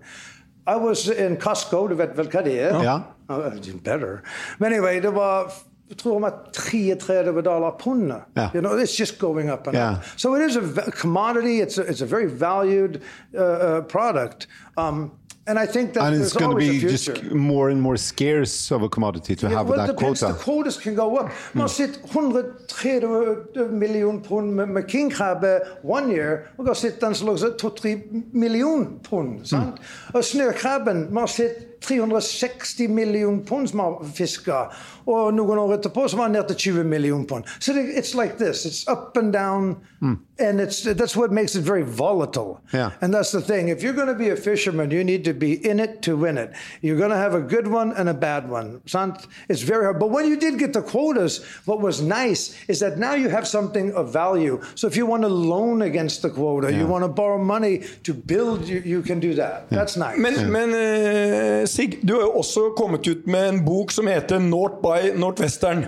I 0.67 0.75
was 0.75 1.09
in 1.09 1.37
Costco, 1.37 1.89
du 1.89 1.95
vet 1.95 2.17
vel 2.17 2.27
hva 2.27 2.43
det 2.43 2.59
er? 2.61 2.83
Ja. 2.83 2.99
Uh, 3.29 3.49
better. 3.83 4.21
But 4.59 4.71
anyway, 4.71 4.99
det 4.99 5.13
var 5.13 5.51
tror 5.97 6.15
om 6.15 6.23
at 6.23 6.33
33 6.55 7.41
dollar 7.41 7.71
pundet. 7.71 8.21
Ja. 8.33 8.49
You 8.53 8.61
know, 8.61 8.79
it's 8.81 8.97
just 8.97 9.19
going 9.19 9.49
up 9.51 9.67
and 9.67 9.75
Yeah. 9.77 9.93
up. 9.93 10.03
So 10.15 10.35
it 10.35 10.41
is 10.49 10.55
a 10.57 10.91
commodity. 10.91 11.61
It's 11.61 11.77
a, 11.77 11.81
it's 11.81 12.01
a 12.01 12.05
very 12.05 12.27
valued 12.27 13.01
uh, 13.33 13.41
uh, 13.41 13.81
product. 13.81 14.47
Um, 14.77 15.11
and 15.47 15.59
I 15.59 15.67
think 15.67 15.93
that 15.93 16.03
and 16.03 16.15
it's 16.21 16.33
going 16.33 16.51
to 16.51 16.57
be 16.57 16.79
just 16.79 17.23
more 17.31 17.69
and 17.69 17.79
more 17.81 17.97
scarce 17.97 18.71
of 18.71 18.81
a 18.81 18.89
commodity 18.89 19.35
to 19.35 19.49
have 19.49 19.69
well, 19.69 19.77
that 19.77 19.95
depends. 19.95 20.19
quota 20.21 20.33
The 20.33 20.43
quotas 20.43 20.77
can 20.77 20.95
go 20.95 21.17
up. 21.17 21.29
Hmm. 21.29 21.59
Man 21.59 21.61
har 21.61 21.67
sett 21.67 21.99
130 22.03 23.69
million 23.69 24.21
pund 24.21 24.55
med, 24.55 24.69
med 24.69 24.87
kingkrabbe 24.89 25.47
eh, 25.47 25.67
one 25.83 26.11
year. 26.11 26.49
Og 26.57 26.67
har 26.67 26.73
sett 26.73 26.99
den 26.99 27.15
som 27.15 27.27
lå 27.27 27.35
2-3 27.35 28.33
million 28.33 28.99
pund. 29.03 29.37
Hmm. 29.37 29.45
Sant? 29.45 29.81
Og 30.13 30.23
snøkrabben 30.23 31.17
har 31.17 31.27
sett 31.27 31.75
360 31.85 32.87
million 32.87 33.45
pund 33.45 33.69
som 33.69 33.79
har 33.79 34.03
fiska. 34.15 34.65
Og 35.05 35.33
noen 35.33 35.59
år 35.61 35.75
etterpå 35.77 36.07
så 36.09 36.17
var 36.17 36.31
den 36.31 36.39
ned 36.39 36.47
til 36.47 36.73
20 36.73 36.83
million 36.89 37.25
pund. 37.27 37.45
Så 37.59 37.73
det, 37.73 37.85
it's 37.93 38.15
like 38.17 38.39
this. 38.41 38.65
It's 38.65 38.91
up 38.91 39.17
and 39.17 39.33
down. 39.33 39.75
Hmm. 39.99 40.17
And 40.37 40.59
it's, 40.59 40.83
that's 40.83 41.15
what 41.15 41.31
makes 41.31 41.55
it 41.55 41.61
very 41.61 41.83
volatile. 41.83 42.59
Yeah. 42.73 42.91
And 43.01 43.13
that's 43.13 43.31
the 43.31 43.41
thing. 43.41 43.69
If 43.69 43.81
you're 43.81 43.93
going 43.93 44.09
to 44.09 44.15
be 44.15 44.29
a 44.29 44.35
fisherman, 44.35 44.91
you 44.91 45.03
need 45.03 45.23
to 45.25 45.33
be 45.33 45.53
in 45.65 45.79
it 45.79 46.01
to 46.01 46.17
win 46.17 46.37
it. 46.37 46.51
You're 46.81 46.97
going 46.97 47.11
to 47.11 47.17
have 47.17 47.33
a 47.33 47.41
good 47.41 47.67
one 47.67 47.93
and 47.93 48.09
a 48.09 48.13
bad 48.13 48.49
one. 48.49 48.81
Sant? 48.85 49.27
It's 49.47 49.61
very 49.61 49.85
hard. 49.85 49.99
But 49.99 50.09
when 50.09 50.27
you 50.27 50.35
did 50.35 50.59
get 50.59 50.73
the 50.73 50.81
quotas, 50.81 51.43
what 51.65 51.79
was 51.79 52.01
nice 52.01 52.55
is 52.67 52.79
that 52.81 52.97
now 52.97 53.13
you 53.13 53.29
have 53.29 53.47
something 53.47 53.93
of 53.93 54.11
value. 54.11 54.61
So 54.75 54.87
if 54.87 54.97
you 54.97 55.05
want 55.05 55.23
to 55.23 55.29
loan 55.29 55.81
against 55.81 56.21
the 56.21 56.29
quota, 56.29 56.73
you 56.73 56.85
want 56.85 57.03
to 57.03 57.07
borrow 57.07 57.37
money 57.37 57.83
to 58.03 58.13
build, 58.13 58.67
you, 58.67 58.81
you 58.85 59.01
can 59.01 59.19
do 59.21 59.35
that. 59.35 59.69
That's 59.69 59.95
nice. 59.95 60.17
Men, 60.17 60.51
men 60.51 60.69
eh, 60.73 61.65
Sig, 61.65 61.99
du 62.03 62.13
har 62.13 62.21
jo 62.21 62.31
også 62.31 62.73
kommet 62.77 63.07
ut 63.07 63.27
med 63.27 63.49
en 63.49 63.65
bok 63.65 63.91
som 63.91 64.07
heter 64.07 64.39
North 64.39 64.81
by 64.81 65.19
Northwestern. 65.19 65.85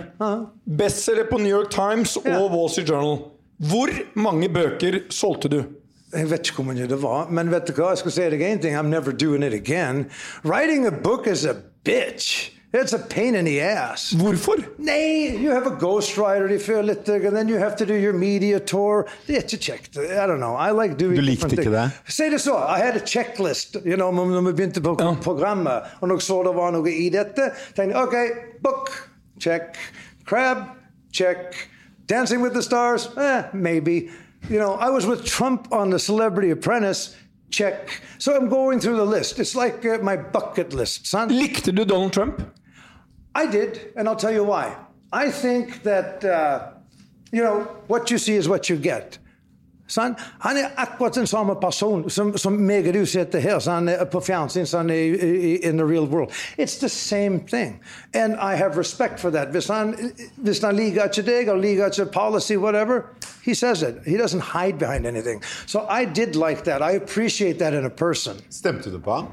Bestselger 0.64 1.24
på 1.30 1.38
New 1.38 1.58
York 1.58 1.70
Times 1.70 2.16
og 2.16 2.50
Wall 2.50 2.70
Street 2.70 2.88
Journal. 2.88 3.18
Hvor 3.58 3.90
mange 4.14 4.48
bøker 4.48 5.00
solgte 5.10 5.48
du? 5.48 5.62
Jeg 6.14 6.30
vet 6.30 6.46
ikke 6.48 6.62
hvor 6.62 6.68
mye 6.72 6.86
det 6.88 7.02
var, 7.02 7.26
men 7.30 7.50
vet 7.52 7.66
du 7.68 7.72
hva? 7.76 7.90
Jeg 7.92 7.98
skal 8.04 8.12
si 8.14 8.28
deg 8.32 8.42
en 8.46 8.60
ting. 8.62 8.76
I'm 8.78 8.88
never 8.88 9.12
doing 9.12 9.42
it 9.44 9.52
again. 9.52 10.06
Writing 10.44 10.86
a 10.86 10.90
book 10.92 11.26
is 11.26 11.44
a 11.44 11.56
bitch. 11.84 12.52
It's 12.72 12.92
a 12.92 12.98
pain 12.98 13.34
in 13.34 13.44
the 13.46 13.60
ass. 13.60 14.12
Hvorfor? 14.12 14.60
Nei, 14.78 15.36
you 15.40 15.50
have 15.50 15.66
a 15.66 15.74
ghostwriter, 15.80 16.48
de 16.48 16.58
føler 16.60 16.82
litt, 16.82 17.08
and 17.08 17.34
then 17.36 17.48
you 17.48 17.56
have 17.58 17.76
to 17.76 17.86
do 17.86 17.94
your 17.94 18.12
media 18.12 18.58
tour. 18.58 19.06
Det 19.26 19.36
er 19.36 19.42
ikke 19.42 19.58
kjekt. 19.58 19.96
I 19.96 20.26
don't 20.28 20.36
know. 20.38 20.54
I 20.56 20.70
like 20.72 20.98
doing 21.00 21.16
Du 21.16 21.22
likte 21.24 21.48
ikke 21.50 21.64
things. 21.72 22.14
Si 22.14 22.28
det 22.28 22.40
så. 22.40 22.56
I 22.76 22.78
had 22.84 22.96
a 22.96 23.04
checklist 23.06 23.76
you 23.84 23.96
know, 23.96 24.10
når 24.12 24.40
vi 24.50 24.52
begynte 24.52 24.80
på 24.84 24.96
Ja. 25.00 25.14
programmet, 25.22 25.82
og 26.00 26.08
når 26.08 26.14
jeg 26.20 26.22
så 26.22 26.42
det 26.44 26.54
var 26.56 26.70
noe 26.76 26.92
i 26.92 27.08
dette, 27.08 27.50
tenkte 27.76 27.88
jeg 27.88 27.96
OK, 27.96 28.16
book, 28.62 28.92
check. 29.40 29.76
Crab, 30.28 30.56
check. 31.12 31.56
Dancing 32.08 32.40
with 32.40 32.54
the 32.54 32.62
Stars, 32.62 33.10
eh, 33.18 33.48
maybe. 33.52 34.10
You 34.48 34.58
know, 34.58 34.74
I 34.74 34.88
was 34.88 35.04
with 35.04 35.26
Trump 35.26 35.70
on 35.72 35.90
The 35.90 35.98
Celebrity 35.98 36.50
Apprentice, 36.50 37.14
check. 37.50 38.00
So 38.16 38.34
I'm 38.34 38.48
going 38.48 38.80
through 38.80 38.96
the 38.96 39.04
list. 39.04 39.38
It's 39.38 39.54
like 39.54 39.84
uh, 39.84 39.98
my 39.98 40.16
bucket 40.16 40.72
list, 40.72 41.06
son. 41.06 41.28
Likte 41.28 41.74
du 41.74 41.84
Donald 41.84 42.14
Trump? 42.14 42.40
I 43.34 43.46
did, 43.46 43.92
and 43.94 44.08
I'll 44.08 44.16
tell 44.16 44.32
you 44.32 44.42
why. 44.42 44.74
I 45.12 45.30
think 45.30 45.82
that, 45.82 46.24
uh, 46.24 46.70
you 47.30 47.42
know, 47.42 47.64
what 47.88 48.10
you 48.10 48.16
see 48.16 48.36
is 48.36 48.48
what 48.48 48.70
you 48.70 48.76
get. 48.76 49.18
Sant? 49.88 50.18
Han 50.40 50.56
er 50.56 50.68
akkurat 50.76 51.14
den 51.14 51.26
samme 51.26 51.54
person 51.60 52.10
som, 52.10 52.36
som 52.36 52.52
meg 52.52 52.88
og 52.88 52.94
du 52.94 53.06
sitter 53.06 53.40
her 53.40 53.58
så 53.58 53.78
han 53.78 53.88
er 53.88 54.04
på 54.04 54.20
fjernsyn 54.20 54.66
så 54.68 54.82
er 54.84 54.92
i, 54.92 55.06
i, 55.08 55.52
in 55.64 55.78
the 55.80 55.86
real 55.86 56.04
world. 56.04 56.30
It's 56.58 56.78
the 56.78 56.88
same 56.88 57.40
thing. 57.40 57.80
And 58.14 58.36
I 58.36 58.56
have 58.56 58.76
respect 58.76 59.20
for 59.20 59.30
that. 59.30 59.48
Hvis 59.48 59.68
han, 59.68 59.94
hvis 60.36 60.60
han 60.60 60.76
liker 60.76 61.04
ikke 61.04 61.22
deg, 61.22 61.48
eller 61.48 61.62
liker 61.62 61.86
ikke 61.86 62.12
policy, 62.12 62.56
whatever, 62.56 63.02
he 63.48 63.54
says 63.54 63.82
it. 63.82 63.96
He 64.04 64.16
doesn't 64.16 64.40
hide 64.40 64.78
behind 64.78 65.06
anything. 65.06 65.42
So 65.66 65.86
I 65.88 66.04
did 66.04 66.36
like 66.36 66.64
that. 66.64 66.82
I 66.82 66.92
appreciate 66.92 67.58
that 67.58 67.72
in 67.74 67.84
a 67.84 67.90
person. 67.90 68.36
stemte 68.50 68.90
du 68.90 69.00
på 69.00 69.12
han? 69.12 69.26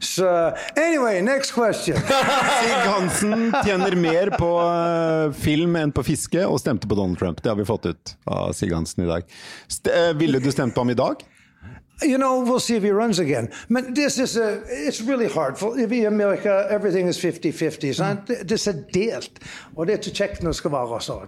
So 0.00 0.54
anyway, 0.76 1.20
next 1.20 1.52
question. 1.52 1.96
Sig 2.62 2.74
Hansen 2.84 3.54
tjener 3.64 3.96
mer 3.96 4.30
på 4.30 4.50
eh, 4.60 5.32
film 5.32 5.76
enn 5.76 5.92
på 5.92 6.02
fiske, 6.02 6.46
og 6.46 6.60
stemte 6.60 6.88
på 6.88 6.96
Donald 6.98 7.18
Trump. 7.18 7.42
Det 7.42 7.52
har 7.52 7.56
vi 7.56 7.64
fått 7.68 7.86
ut 7.86 8.16
av 8.26 8.52
Sig 8.52 8.72
Hansen 8.74 9.04
i 9.04 9.10
dag. 9.10 9.28
St 9.68 9.92
eh, 9.92 10.14
ville 10.18 10.40
du 10.40 10.50
stemt 10.50 10.74
på 10.74 10.80
ham 10.80 10.90
i 10.90 10.98
dag? 10.98 11.22
You 12.02 12.16
know, 12.16 12.40
we'll 12.40 12.60
see 12.60 12.76
if 12.76 12.82
he 12.82 12.90
runs 12.90 13.18
again. 13.18 13.50
But 13.68 13.94
this 13.94 14.18
is 14.18 14.36
a, 14.36 14.62
it's 14.70 15.02
really 15.02 15.28
hard. 15.28 15.58
For 15.58 15.78
in 15.78 16.06
America, 16.06 16.66
everything 16.70 17.08
is 17.08 17.18
50-50. 17.18 18.00
Mm. 18.00 18.24
Det, 18.26 18.48
det 18.48 18.66
er 18.66 18.82
delt. 18.94 19.42
Og 19.76 19.86
det 19.86 19.92
er 19.92 19.98
ikke 19.98 20.16
kjekt 20.16 20.42
når 20.42 20.54
det 20.54 20.56
skal 20.56 20.72
være 20.72 21.00
så. 21.04 21.18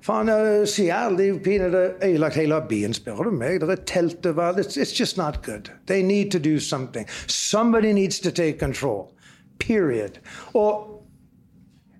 Er, 0.00 0.04
faen, 0.04 0.28
uh, 0.28 0.66
Seattle, 0.66 1.18
de 1.18 1.38
pinadø 1.38 1.88
ødelagt 2.02 2.34
hele 2.34 2.62
byen, 2.68 2.94
spør 2.94 3.22
du 3.22 3.30
meg. 3.30 3.60
Det 3.60 3.70
er 3.70 3.84
telt 3.86 4.26
overalt. 4.26 4.58
It's, 4.58 4.76
it's 4.76 5.00
just 5.00 5.16
not 5.16 5.42
good. 5.42 5.70
They 5.86 6.02
need 6.02 6.30
to 6.30 6.38
do 6.38 6.58
something. 6.58 7.06
Somebody 7.26 7.92
needs 7.92 8.20
to 8.20 8.30
take 8.30 8.58
control. 8.58 9.12
Period. 9.58 10.20
Og 10.54 10.96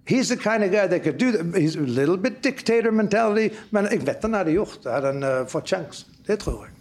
He's 0.07 0.29
the 0.29 0.37
kind 0.37 0.65
of 0.65 0.73
guy 0.73 0.89
that 0.89 1.05
could 1.05 1.19
do 1.19 1.31
that. 1.31 1.61
He's 1.61 1.77
a 1.77 1.81
little 1.81 2.17
bit 2.17 2.43
dictator 2.43 2.91
mentality, 2.91 3.55
men 3.71 3.87
jeg 3.91 4.07
vet 4.07 4.23
han 4.23 4.35
hadde 4.35 4.51
gjort 4.51 4.79
det. 4.83 4.93
Hadde 4.93 5.07
han 5.07 5.23
uh, 5.23 5.47
fått 5.47 5.69
sjansen. 5.71 6.09
Det 6.27 6.39
tror 6.39 6.65
jeg. 6.65 6.73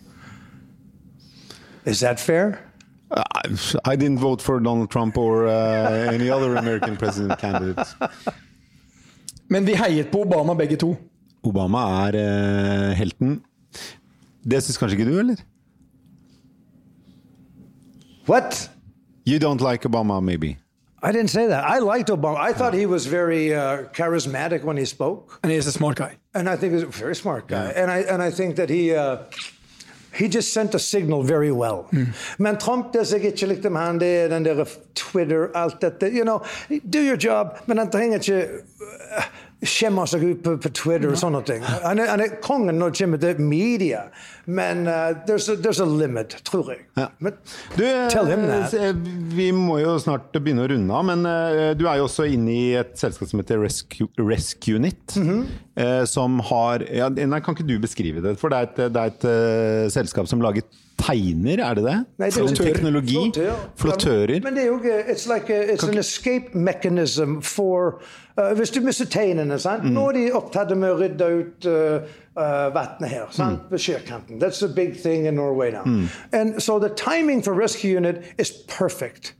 Is 1.85 1.99
that 1.99 2.19
fair? 2.19 2.57
I 3.85 3.95
didn't 3.95 4.19
vote 4.19 4.41
for 4.41 4.59
Donald 4.59 4.89
Trump 4.89 5.17
or 5.17 5.47
uh, 5.47 6.13
any 6.13 6.31
other 6.31 6.55
American 6.55 6.97
president 6.97 7.39
candidates. 7.39 7.95
Men 9.47 9.65
vi 9.65 9.73
heiet 9.73 10.11
på 10.11 10.21
Obama 10.21 10.53
begge 10.53 10.75
to. 10.75 10.95
Obama 11.43 12.07
er 12.07 12.15
eh, 12.19 12.95
helten. 12.97 13.41
Det 14.43 14.63
syns 14.63 14.77
kanskje 14.77 14.97
ikke 14.99 15.11
du, 15.11 15.19
eller? 15.19 15.35
What? 18.27 18.69
You 19.25 19.39
don't 19.39 19.61
like 19.61 19.85
Obama, 19.85 20.21
maybe? 20.21 20.57
I 21.01 21.11
didn't 21.11 21.29
say 21.29 21.47
that. 21.47 21.63
I 21.63 21.79
liked 21.79 22.09
Obama. 22.09 22.37
I 22.37 22.51
thought 22.53 22.73
he 22.73 22.85
was 22.85 23.05
very 23.05 23.53
uh, 23.55 23.83
charismatic 23.93 24.63
when 24.63 24.77
he 24.77 24.85
spoke, 24.85 25.39
And 25.43 25.51
he's 25.51 25.67
a 25.67 25.71
smart 25.71 25.97
guy. 25.97 26.17
and 26.33 26.49
I 26.49 26.57
think 26.57 26.73
he's 26.73 26.83
a 26.83 26.87
very 26.87 27.15
smart 27.15 27.47
guy. 27.47 27.71
And 27.75 27.89
I 27.89 27.99
and 28.13 28.21
I 28.21 28.31
think 28.31 28.55
that 28.55 28.69
he. 28.69 28.93
Uh, 28.95 29.17
he 30.11 30.27
just 30.27 30.53
sent 30.53 30.73
a 30.75 30.79
signal 30.79 31.21
very 31.23 31.51
well. 31.51 31.87
Men 32.39 32.57
Trump 32.57 32.93
det 32.93 33.07
som 33.07 33.19
jeg 33.19 33.33
ikke 33.33 33.45
likte 33.45 33.69
med 33.69 33.81
han, 33.81 33.99
det 33.99 34.07
er 34.23 34.27
den 34.27 34.45
der 34.45 34.65
Twitter, 34.95 35.47
alt 35.55 35.81
dette. 35.81 36.09
You 36.11 36.23
know, 36.23 36.39
do 36.93 36.99
your 36.99 37.15
job, 37.15 37.47
men 37.67 37.77
han 37.77 37.91
trenger 37.91 38.17
ikke 38.17 38.47
uh, 38.81 39.23
skjemmer 39.65 40.07
seg 40.07 40.23
ut 40.23 40.43
på, 40.43 40.53
på 40.63 40.69
Twitter 40.71 41.09
og 41.11 41.17
sånne 41.19 41.41
ting. 41.47 41.63
Han 41.83 41.99
er, 41.99 42.07
han 42.13 42.23
er 42.23 42.37
kongen 42.43 42.77
når 42.79 42.93
det 42.93 43.01
kommer 43.01 43.19
til 43.19 43.41
media, 43.43 44.05
men 44.47 44.85
uh, 44.87 45.11
there's, 45.27 45.49
a, 45.51 45.57
there's 45.59 45.81
a 45.83 45.87
limit, 45.87 46.37
tror 46.47 46.71
jeg. 46.71 46.85
Ja. 46.99 47.09
Men, 47.19 47.35
Du, 47.75 47.83
eh, 47.83 48.07
Tell 48.11 48.29
him 48.31 48.45
that. 48.47 48.73
eh, 48.73 48.93
vi 49.35 49.49
må 49.55 49.81
jo 49.81 49.97
snart 49.99 50.31
begynne 50.37 50.63
å 50.63 50.69
runde 50.71 50.95
av, 50.95 51.07
men 51.11 51.27
uh, 51.27 51.73
du 51.75 51.85
er 51.91 51.99
jo 51.99 52.07
også 52.07 52.29
inne 52.31 52.55
i 52.55 52.65
et 52.79 52.95
selskap 52.99 53.31
som 53.31 53.43
heter 53.43 53.59
Rescue, 53.59 54.07
Rescue 54.17 54.79
Unit. 54.79 55.15
Mm 55.15 55.27
-hmm. 55.27 55.43
uh, 55.79 56.05
som 56.05 56.39
har 56.39 56.85
ja, 56.87 57.09
Nei, 57.09 57.39
kan 57.39 57.55
ikke 57.55 57.67
du 57.67 57.79
beskrive 57.79 58.21
det? 58.21 58.37
For 58.39 58.49
det 58.49 58.57
er 58.57 58.61
et, 58.61 58.93
det 58.93 59.01
er 59.01 59.11
et 59.11 59.25
eh, 59.25 59.89
selskap 59.91 60.27
som 60.27 60.41
lager 60.41 60.63
teiner, 60.99 61.63
er 61.63 61.73
det 61.73 61.83
det? 61.83 61.97
Nei, 62.19 62.29
det 62.29 62.43
er 62.43 62.55
teknologi? 62.55 63.15
Flottør. 63.15 63.55
Flottører? 63.75 64.39
Men 64.43 64.55
det 64.55 64.63
er 64.63 64.67
jo 64.67 64.79
It's 64.79 65.27
like 65.33 65.49
a, 65.49 65.73
it's 65.73 65.87
an 65.87 65.97
escape 65.97 66.55
mechanism 66.55 67.41
for 67.41 68.01
uh, 68.37 68.53
Hvis 68.57 68.69
du 68.69 68.81
mister 68.81 69.05
teinene 69.05 69.59
sant? 69.59 69.83
Mm. 69.83 69.93
Nå 69.95 70.07
er 70.09 70.17
de 70.17 70.25
opptatt 70.33 70.75
med 70.77 70.91
å 70.91 70.99
rydde 70.99 71.29
ut 71.39 71.69
uh, 71.69 72.09
uh, 72.35 72.69
vannet 72.75 73.09
her 73.09 73.27
sant? 73.31 73.63
Mm. 73.63 73.71
ved 73.71 73.79
sjøkanten. 73.79 74.39
That's 74.39 74.61
a 74.65 74.67
big 74.67 74.97
thing 74.97 75.25
in 75.25 75.35
Norway 75.35 75.71
now. 75.71 75.83
And 76.31 76.61
so 76.61 76.79
the 76.79 76.89
timing 76.89 77.43
for 77.43 77.53
rescue 77.53 77.95
unit 77.97 78.23
is 78.37 78.51
perfect. 78.67 79.33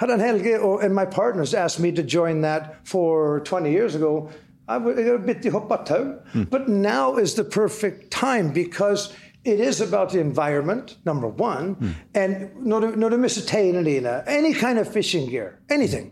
Hadde 0.00 0.18
Helge 0.20 0.60
og, 0.60 0.84
and 0.84 0.94
my 0.94 1.04
partners 1.04 1.54
asked 1.54 1.80
me 1.80 1.92
to 1.92 2.02
join 2.02 2.40
that 2.40 2.76
for 2.84 3.40
20 3.40 3.70
years 3.70 3.94
ago, 3.94 4.30
I 4.66 4.78
would 4.78 4.96
would 4.96 5.26
bit 5.26 5.42
hoppa 5.52 5.84
tau. 5.84 6.44
But 6.50 6.68
now 6.68 7.16
is 7.16 7.34
the 7.34 7.44
perfect 7.44 8.10
time 8.10 8.52
because 8.52 9.12
it 9.44 9.60
is 9.60 9.80
about 9.80 10.10
the 10.10 10.20
environment, 10.20 10.98
number 11.04 11.28
one, 11.28 11.76
and 12.14 12.34
når 12.66 12.80
du, 12.80 12.92
når 12.96 13.08
du 13.08 13.16
mister 13.16 13.42
teiene 13.42 13.84
dine, 13.84 14.22
any 14.26 14.52
kind 14.52 14.78
of 14.78 14.86
fishing 14.86 15.30
gear, 15.30 15.48
anything. 15.70 16.10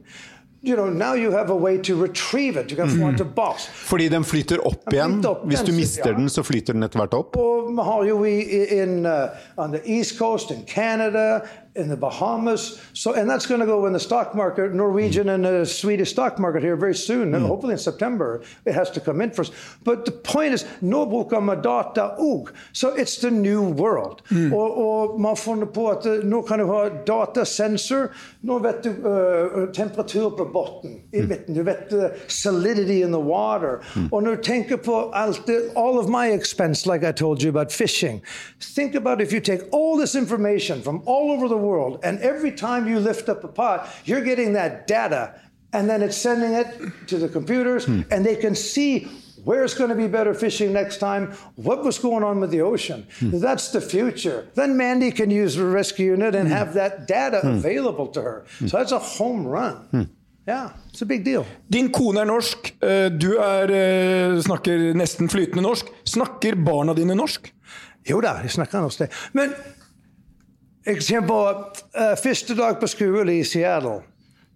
You 0.62 0.74
know, 0.74 0.90
now 0.90 1.14
you 1.14 1.30
have 1.30 1.50
a 1.50 1.56
way 1.56 1.78
to 1.78 1.94
retrieve 2.02 2.56
it. 2.56 2.70
You 2.70 2.76
can 2.76 2.88
få 2.88 3.06
den 3.06 3.16
tilbake. 3.16 3.60
Fordi 3.72 4.08
den 4.08 4.24
flyter 4.24 4.66
opp 4.66 4.92
igjen. 4.92 5.26
opp, 5.26 5.46
Hvis 5.46 5.60
du 5.60 5.72
mister 5.72 6.10
ja. 6.10 6.16
den, 6.16 6.28
så 6.28 6.42
flyter 6.42 6.72
den 6.72 6.82
etter 6.82 6.98
hvert 6.98 7.14
opp. 7.14 7.36
Og 7.36 7.68
vi 7.70 7.84
har 7.86 8.04
jo 8.08 8.24
i, 8.24 8.40
in, 8.82 9.06
uh, 9.06 9.12
on 9.56 9.72
the 9.72 9.80
East 9.86 10.18
Coast, 10.18 10.50
in 10.50 10.64
Canada, 10.66 11.40
in 11.78 11.88
the 11.88 11.96
Bahamas. 11.96 12.80
So, 12.92 13.14
and 13.14 13.30
that's 13.30 13.46
going 13.46 13.60
to 13.60 13.66
go 13.66 13.86
in 13.86 13.92
the 13.92 14.00
stock 14.00 14.34
market, 14.34 14.74
Norwegian 14.74 15.28
and 15.28 15.44
the 15.44 15.64
Swedish 15.64 16.10
stock 16.10 16.38
market 16.38 16.62
here 16.62 16.76
very 16.76 16.94
soon. 16.94 17.34
And 17.34 17.46
hopefully 17.46 17.72
in 17.72 17.78
September, 17.78 18.42
it 18.64 18.74
has 18.74 18.90
to 18.90 19.00
come 19.00 19.20
in 19.20 19.30
first. 19.30 19.52
But 19.84 20.04
the 20.04 20.12
point 20.12 20.52
is, 20.54 20.64
nå 20.82 21.06
bruker 21.06 21.40
vi 21.40 21.62
data 21.62 22.16
òg. 22.18 22.52
So 22.72 22.94
it's 22.94 23.16
the 23.18 23.30
new 23.30 23.62
world. 23.62 24.22
Og, 24.52 24.78
og 24.78 25.20
man 25.20 25.36
funnet 25.36 25.72
på 25.72 25.88
at 25.88 26.06
uh, 26.06 26.24
nå 26.24 26.42
kan 26.42 26.58
du 26.58 26.66
ha 26.66 26.88
datasensor. 27.06 28.10
Nå 28.42 28.58
vet 28.58 28.82
du 28.84 28.90
uh, 28.90 29.72
temperatur 29.72 30.30
på 30.36 30.48
bunnen 30.52 31.00
midten. 31.12 31.54
Du 31.54 31.62
vet 31.62 31.92
uh, 31.92 32.10
solidity 32.26 33.02
in 33.04 33.12
the 33.12 33.22
water. 33.22 33.78
Og 34.12 34.22
når 34.22 34.34
du 34.34 34.42
tenker 34.42 34.76
på 34.76 35.10
alt 35.14 35.46
det, 35.46 35.70
all 35.76 35.98
of 35.98 36.08
my 36.08 36.32
expense, 36.32 36.86
like 36.86 37.04
I 37.04 37.12
told 37.12 37.42
you 37.42 37.48
about 37.48 37.72
fishing, 37.72 38.22
think 38.60 38.94
about 38.94 39.20
if 39.20 39.32
you 39.32 39.40
take 39.40 39.62
all 39.72 39.96
this 39.98 40.14
information 40.14 40.82
from 40.82 41.02
all 41.06 41.30
over 41.30 41.48
the 41.48 41.56
world, 41.56 41.67
and 42.02 42.18
every 42.20 42.52
time 42.52 42.88
you 42.88 43.00
lift 43.00 43.28
up 43.28 43.44
a 43.44 43.48
pot, 43.48 43.88
you're 44.04 44.24
getting 44.24 44.54
that 44.54 44.86
data, 44.86 45.34
and 45.72 45.88
then 45.88 46.02
it's 46.02 46.16
sending 46.16 46.52
it 46.52 46.68
to 47.08 47.18
the 47.18 47.28
computers, 47.28 47.86
and 47.86 48.24
they 48.24 48.36
can 48.36 48.54
see 48.54 49.08
where 49.44 49.64
it's 49.64 49.74
going 49.74 49.90
to 49.90 49.96
be 49.96 50.08
better 50.08 50.34
fishing 50.34 50.72
next 50.72 50.98
time, 50.98 51.32
what 51.56 51.84
was 51.84 51.98
going 51.98 52.24
on 52.24 52.40
with 52.40 52.50
the 52.50 52.60
ocean. 52.60 53.06
That's 53.20 53.70
the 53.70 53.80
future. 53.80 54.48
Then 54.54 54.76
Mandy 54.76 55.10
can 55.10 55.30
use 55.30 55.54
the 55.56 55.64
rescue 55.64 56.10
unit 56.10 56.34
and 56.34 56.48
have 56.48 56.74
that 56.74 57.06
data 57.06 57.40
available 57.44 58.08
to 58.08 58.20
her. 58.22 58.44
So 58.66 58.76
that's 58.78 58.92
a 58.92 58.98
home 58.98 59.46
run. 59.46 60.10
Yeah, 60.46 60.72
it's 60.88 61.02
a 61.02 61.06
big 61.06 61.24
deal. 61.24 61.44
Din 61.68 61.90
kone 61.92 62.20
er 62.20 62.24
norsk, 62.24 62.70
eh, 62.80 63.10
du 63.12 63.36
er, 63.36 63.68
eh, 63.68 64.40
snakker 64.40 64.94
nesten 64.96 65.28
flytende 65.28 65.62
norsk. 65.62 65.86
Snakker 66.04 66.56
barna 66.64 66.94
dine 66.96 67.14
norsk? 67.14 67.52
Jo 68.08 68.20
da, 68.20 68.38
jeg 68.42 68.50
snakker 68.50 68.80
norsk. 68.80 68.98
det. 68.98 69.10
Men 69.32 69.52
på 71.26 71.40
uh, 71.98 72.16
første 72.22 72.54
dag 72.54 72.80
på 72.80 72.86
skole 72.86 73.38
i 73.38 73.44
Seattle. 73.44 74.00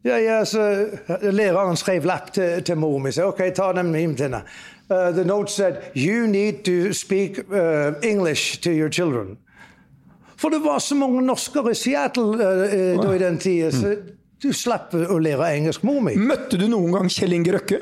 Ja, 0.02 0.16
ja, 0.18 0.44
så, 0.44 0.86
uh, 1.08 1.28
læreren 1.30 1.76
skrev 1.76 2.04
lapp 2.04 2.32
til, 2.32 2.62
til 2.62 2.76
mor 2.76 2.98
mi. 2.98 3.10
OK, 3.22 3.42
ta 3.54 3.72
dem 3.72 3.92
hjem 3.94 4.14
til 4.16 4.30
henne. 4.30 4.42
Uh, 4.88 5.12
the 5.12 5.24
note 5.24 5.50
said, 5.50 5.76
You 5.94 6.26
need 6.26 6.64
to 6.64 6.92
speak 6.92 7.38
uh, 7.50 7.92
English 8.02 8.60
to 8.62 8.70
your 8.70 8.90
children. 8.90 9.38
For 10.36 10.48
det 10.48 10.58
var 10.64 10.78
så 10.78 10.94
mange 10.94 11.22
norskere 11.22 11.70
i 11.70 11.74
Seattle 11.74 12.24
uh, 12.24 13.06
uh, 13.06 13.14
i 13.14 13.18
den 13.18 13.38
tida, 13.38 13.70
så 13.70 13.94
du 14.42 14.52
slapp 14.52 14.94
å 14.94 15.18
lære 15.22 15.52
engelsk, 15.54 15.84
mor 15.84 16.00
mi. 16.00 16.16
Møtte 16.16 16.58
du 16.58 16.66
noen 16.66 16.92
gang 16.96 17.12
Kjell 17.12 17.36
Inge 17.36 17.52
Røkke? 17.54 17.78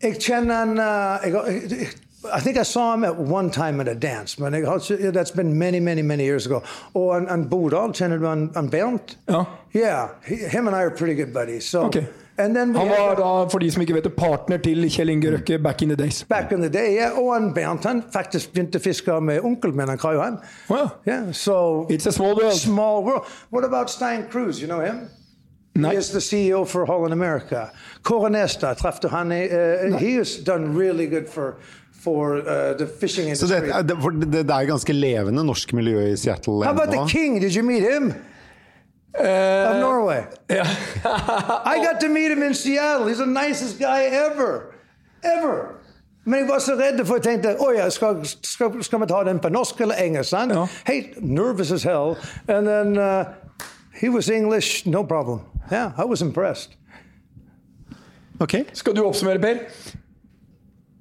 Jeg 0.00 0.16
kjenner 0.16 0.62
han 0.62 0.78
jeg, 0.80 1.34
jeg, 1.68 1.90
I 2.24 2.40
think 2.40 2.58
I 2.58 2.62
saw 2.64 2.92
him 2.94 3.04
at 3.04 3.16
one 3.16 3.50
time 3.50 3.80
at 3.80 3.88
a 3.88 3.94
dance, 3.94 4.38
men 4.38 4.52
jeg, 4.52 4.66
har 4.66 4.78
that's 5.12 5.30
been 5.30 5.58
many, 5.58 5.80
many, 5.80 6.02
many 6.02 6.24
years 6.24 6.46
ago. 6.46 6.62
Oh, 6.94 7.18
Bodal, 7.48 7.92
kjenner 7.94 8.18
du 8.18 8.26
han, 8.26 8.50
han 8.54 8.68
Bernt? 8.68 9.16
Ja. 9.28 9.44
Yeah, 9.74 10.08
he, 10.24 10.36
him 10.36 10.66
and 10.66 10.76
I 10.76 10.80
are 10.82 10.90
pretty 10.90 11.14
good 11.14 11.32
buddies. 11.32 11.64
So, 11.64 11.86
Ok. 11.86 11.96
and 12.38 12.54
then 12.56 12.72
we 12.72 12.78
Han 12.78 12.88
var 12.88 13.14
da, 13.16 13.48
for 13.48 13.58
de 13.58 13.70
som 13.70 13.80
ikke 13.82 13.94
vet 13.94 14.04
det, 14.04 14.16
partner 14.16 14.58
til 14.58 14.84
Kjell 14.90 15.08
Inge 15.10 15.30
Røkke 15.32 15.58
back 15.62 15.82
in 15.82 15.88
the 15.88 15.96
days. 15.96 16.24
Back 16.28 16.52
in 16.52 16.60
the 16.60 16.68
day, 16.68 16.96
yeah. 16.96 17.18
Og 17.18 17.34
han 17.34 17.54
Bernt 17.54 17.84
han 17.84 18.02
faktisk 18.12 18.52
begynte 18.52 18.78
å 18.78 18.82
fiske 18.82 19.20
med 19.20 19.40
onkelen 19.40 19.76
min, 19.76 19.88
han 19.88 19.98
Kai 19.98 20.16
han. 20.18 20.36
Å 20.68 20.76
ja. 20.76 20.88
Yeah, 21.06 21.32
so 21.32 21.86
It's 21.88 22.06
a 22.06 22.12
small 22.12 22.34
world. 22.36 22.52
small 22.52 23.02
world. 23.04 23.24
What 23.50 23.64
about 23.64 23.88
Stein 23.90 24.26
Cruz? 24.30 24.60
You 24.60 24.66
know 24.68 24.80
him? 24.80 25.08
Nei. 25.76 25.90
He 25.92 25.96
is 25.96 26.10
the 26.10 26.18
CEO 26.20 26.64
for 26.66 26.84
Holland 26.84 27.12
America. 27.12 27.70
Coronesta, 28.02 28.74
traff 28.74 29.00
du 29.00 29.08
han? 29.08 29.30
Uh, 29.32 29.96
he 29.98 30.14
has 30.16 30.36
done 30.36 30.74
really 30.74 31.06
good 31.06 31.28
for, 31.28 31.56
for 32.04 32.36
uh, 32.36 32.76
the 32.78 32.86
fishing 33.00 33.36
Så 33.36 33.44
industry. 33.46 33.60
det, 33.66 33.74
er- 33.76 33.82
det, 33.82 33.96
for 34.02 34.10
det, 34.10 34.32
det 34.32 34.50
er 34.50 34.64
ganske 34.66 34.92
levende 34.92 35.44
norsk 35.44 35.72
miljø 35.72 36.00
i 36.12 36.16
Seattle 36.16 36.64
How 36.64 36.72
about 36.72 36.88
ennå. 36.94 37.06
the 37.06 37.18
king? 37.18 37.40
Did 37.40 37.56
you 37.56 37.62
meet 37.64 37.82
him? 37.92 38.12
Uh, 39.18 39.24
Of 39.70 39.80
Norway. 39.80 40.22
I 40.50 41.76
got 41.84 42.00
to 42.00 42.08
meet 42.08 42.30
him 42.30 42.42
in 42.42 42.54
Seattle. 42.54 43.06
He's 43.08 43.18
the 43.18 43.26
nicest 43.26 43.78
guy 43.78 44.02
ever. 44.06 44.74
Ever. 45.24 45.76
Men 46.24 46.38
jeg 46.40 46.48
var 46.48 46.58
så 46.58 46.72
redd, 46.78 47.06
for 47.06 47.14
jeg 47.14 47.22
tenkte 47.22 47.56
oh 47.60 47.74
ja, 47.74 47.88
skal, 47.90 48.20
skal, 48.42 48.82
skal 48.84 49.00
vi 49.00 49.06
ta 49.06 49.22
den 49.24 49.38
på 49.40 49.48
norsk 49.48 49.80
eller 49.80 49.94
engelsk? 49.94 50.30
sant? 50.30 50.52
Ja. 50.52 50.66
Hey, 50.86 51.02
nervous 51.20 51.72
as 51.72 51.82
hell. 51.82 52.16
And 52.48 52.66
then 52.68 52.98
uh, 52.98 53.24
he 54.00 54.08
was 54.08 54.28
English, 54.30 54.86
no 54.86 55.02
problem. 55.02 55.40
Yeah, 55.72 55.90
I 55.98 56.04
was 56.04 56.22
impressed. 56.22 56.70
Ok, 58.40 58.54
Skal 58.72 58.94
du 58.96 59.02
oppsummere, 59.04 59.38
Per? 59.38 59.58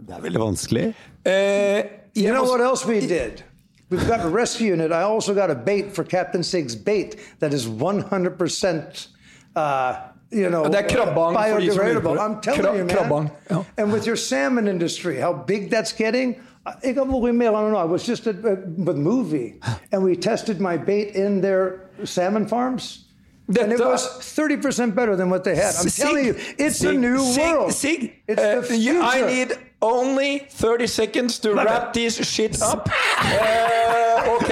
Det 0.09 0.17
er 0.17 0.21
veldig 0.25 0.39
vanskelig. 0.41 0.85
Eh, 1.25 1.83
You 2.17 2.31
know 2.33 2.43
what 2.43 2.59
else 2.61 2.87
we 2.87 2.99
did? 2.99 3.43
We've 3.91 4.07
got 4.07 4.19
a 4.25 4.27
rescue 4.29 4.73
unit. 4.73 4.91
I 4.91 5.01
also 5.03 5.33
got 5.33 5.49
a 5.51 5.55
bait 5.55 5.85
for 5.95 6.03
Captain 6.03 6.43
Sig's 6.43 6.75
bait 6.75 7.15
that 7.39 7.53
is 7.53 7.65
100% 7.67 9.07
uh, 9.55 9.93
you 10.31 10.49
know, 10.49 10.63
Det 10.65 10.75
er 10.75 10.87
krabbang 10.89 11.33
for 11.35 11.59
de 11.59 11.71
som 11.71 11.85
lurer 11.85 11.99
på 12.01 12.09
biodegradable. 12.09 12.19
I'm 12.19 12.41
telling 12.41 12.61
Kra- 12.65 12.77
you, 12.77 12.85
man. 12.85 12.89
krabbang, 12.95 13.29
ja. 13.49 13.63
And 13.77 13.91
with 13.93 14.05
your 14.07 14.15
salmon 14.17 14.67
industry, 14.67 15.15
how 15.19 15.33
big 15.47 15.69
that's 15.71 15.91
getting. 15.97 16.35
I 16.83 16.91
got 16.93 17.07
more 17.07 17.29
I 17.29 17.31
don't 17.31 17.71
know. 17.71 17.77
I 17.77 17.85
was 17.85 18.03
just 18.05 18.27
at, 18.27 18.35
uh, 18.45 18.55
with 18.85 18.97
movie, 18.97 19.53
and 19.91 20.03
we 20.03 20.15
tested 20.15 20.59
my 20.59 20.77
bait 20.77 21.15
in 21.15 21.41
their 21.41 21.71
salmon 22.03 22.47
farms. 22.47 23.05
And 23.47 23.71
it 23.71 23.79
was 23.79 24.05
30% 24.21 24.93
better 24.93 25.15
than 25.15 25.29
what 25.31 25.43
they 25.43 25.55
had. 25.55 25.73
I'm 25.79 25.89
Sig- 25.89 26.05
telling 26.05 26.25
you, 26.25 26.35
it's 26.59 26.83
a 26.83 26.93
new 26.93 27.17
Sig- 27.19 27.43
world. 27.43 27.73
Sig, 27.73 28.11
It's 28.27 28.67
the 28.69 28.77
you- 28.77 29.01
I 29.01 29.21
need 29.25 29.57
only 29.81 30.39
30 30.49 30.87
seconds 30.87 31.39
to 31.39 31.53
wrap 31.53 31.93
this 31.93 32.15
shit 32.27 32.61
up. 32.61 32.89
Uh, 32.89 34.33
ok, 34.35 34.51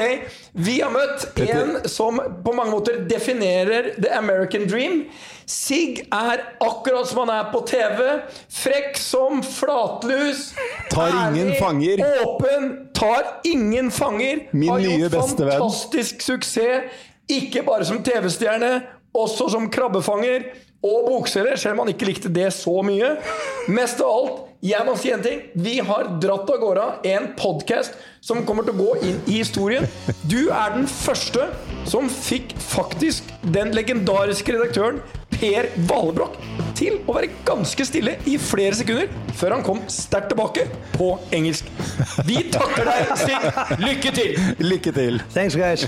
vi 0.51 0.81
har 0.81 0.91
møtt 0.91 1.39
en 1.39 1.89
som 1.89 2.21
på 2.43 2.53
mange 2.53 2.71
måter 2.71 3.01
definerer 3.09 3.93
the 4.01 4.13
American 4.17 4.67
dream. 4.67 5.05
Sig 5.47 6.01
er 6.11 6.41
akkurat 6.59 7.07
som 7.07 7.21
han 7.23 7.29
er 7.31 7.51
på 7.53 7.61
TV. 7.67 8.01
Frekk 8.51 8.97
som 8.99 9.43
flatlus. 9.43 10.49
Tar 10.91 11.13
ingen 11.29 11.53
fanger. 11.55 12.03
Åpen. 12.25 12.71
Tar 12.93 13.23
ingen 13.47 13.91
fanger. 13.91 14.47
Min 14.51 14.69
har 14.69 14.79
nye 14.83 14.97
gjort 15.05 15.11
fantastisk 15.11 15.87
fantastisk 15.87 16.21
suksess. 16.21 16.83
Ikke 17.27 17.63
bare 17.63 17.85
som 17.85 18.03
TV-stjerne, 18.03 18.81
også 19.15 19.49
som 19.51 19.65
krabbefanger 19.71 20.45
og 20.83 21.07
bokselger, 21.09 21.55
selv 21.59 21.75
om 21.75 21.85
han 21.85 21.95
ikke 21.95 22.07
likte 22.07 22.31
det 22.31 22.47
så 22.55 22.81
mye. 22.85 23.17
Mest 23.67 23.99
av 24.03 24.13
alt, 24.13 24.37
jeg 24.65 24.85
må 24.87 24.95
si 24.97 25.11
en 25.13 25.21
ting. 25.21 25.43
Vi 25.53 25.77
har 25.85 26.07
dratt 26.21 26.49
av 26.49 26.57
gårde 26.61 26.85
en 27.11 27.27
podkast 27.37 27.93
som 28.25 28.41
kommer 28.47 28.65
til 28.65 28.73
å 28.73 28.87
gå 28.87 28.95
inn 29.05 29.19
i 29.29 29.39
historien. 29.43 29.85
Du 30.25 30.49
er 30.49 30.73
den 30.73 30.87
første 30.89 31.49
som 31.87 32.09
fikk 32.09 32.55
faktisk 32.61 33.29
den 33.53 33.75
legendariske 33.77 34.55
redaktøren 34.55 34.99
Per 35.37 35.69
Valebrokk 35.85 36.39
til 36.77 36.97
å 37.05 37.13
være 37.19 37.29
ganske 37.45 37.85
stille 37.85 38.15
i 38.25 38.39
flere 38.41 38.73
sekunder 38.79 39.11
før 39.37 39.57
han 39.57 39.65
kom 39.65 39.83
sterkt 39.91 40.31
tilbake 40.33 40.65
på 40.95 41.13
engelsk. 41.37 41.69
Vi 42.25 42.41
takker 42.53 42.89
deg, 42.89 43.13
Stig. 43.21 43.81
Lykke 43.85 44.15
til! 44.17 44.37
Lykke 44.65 44.95
til. 44.97 45.21
Thanks, 45.37 45.59
guys. 45.59 45.85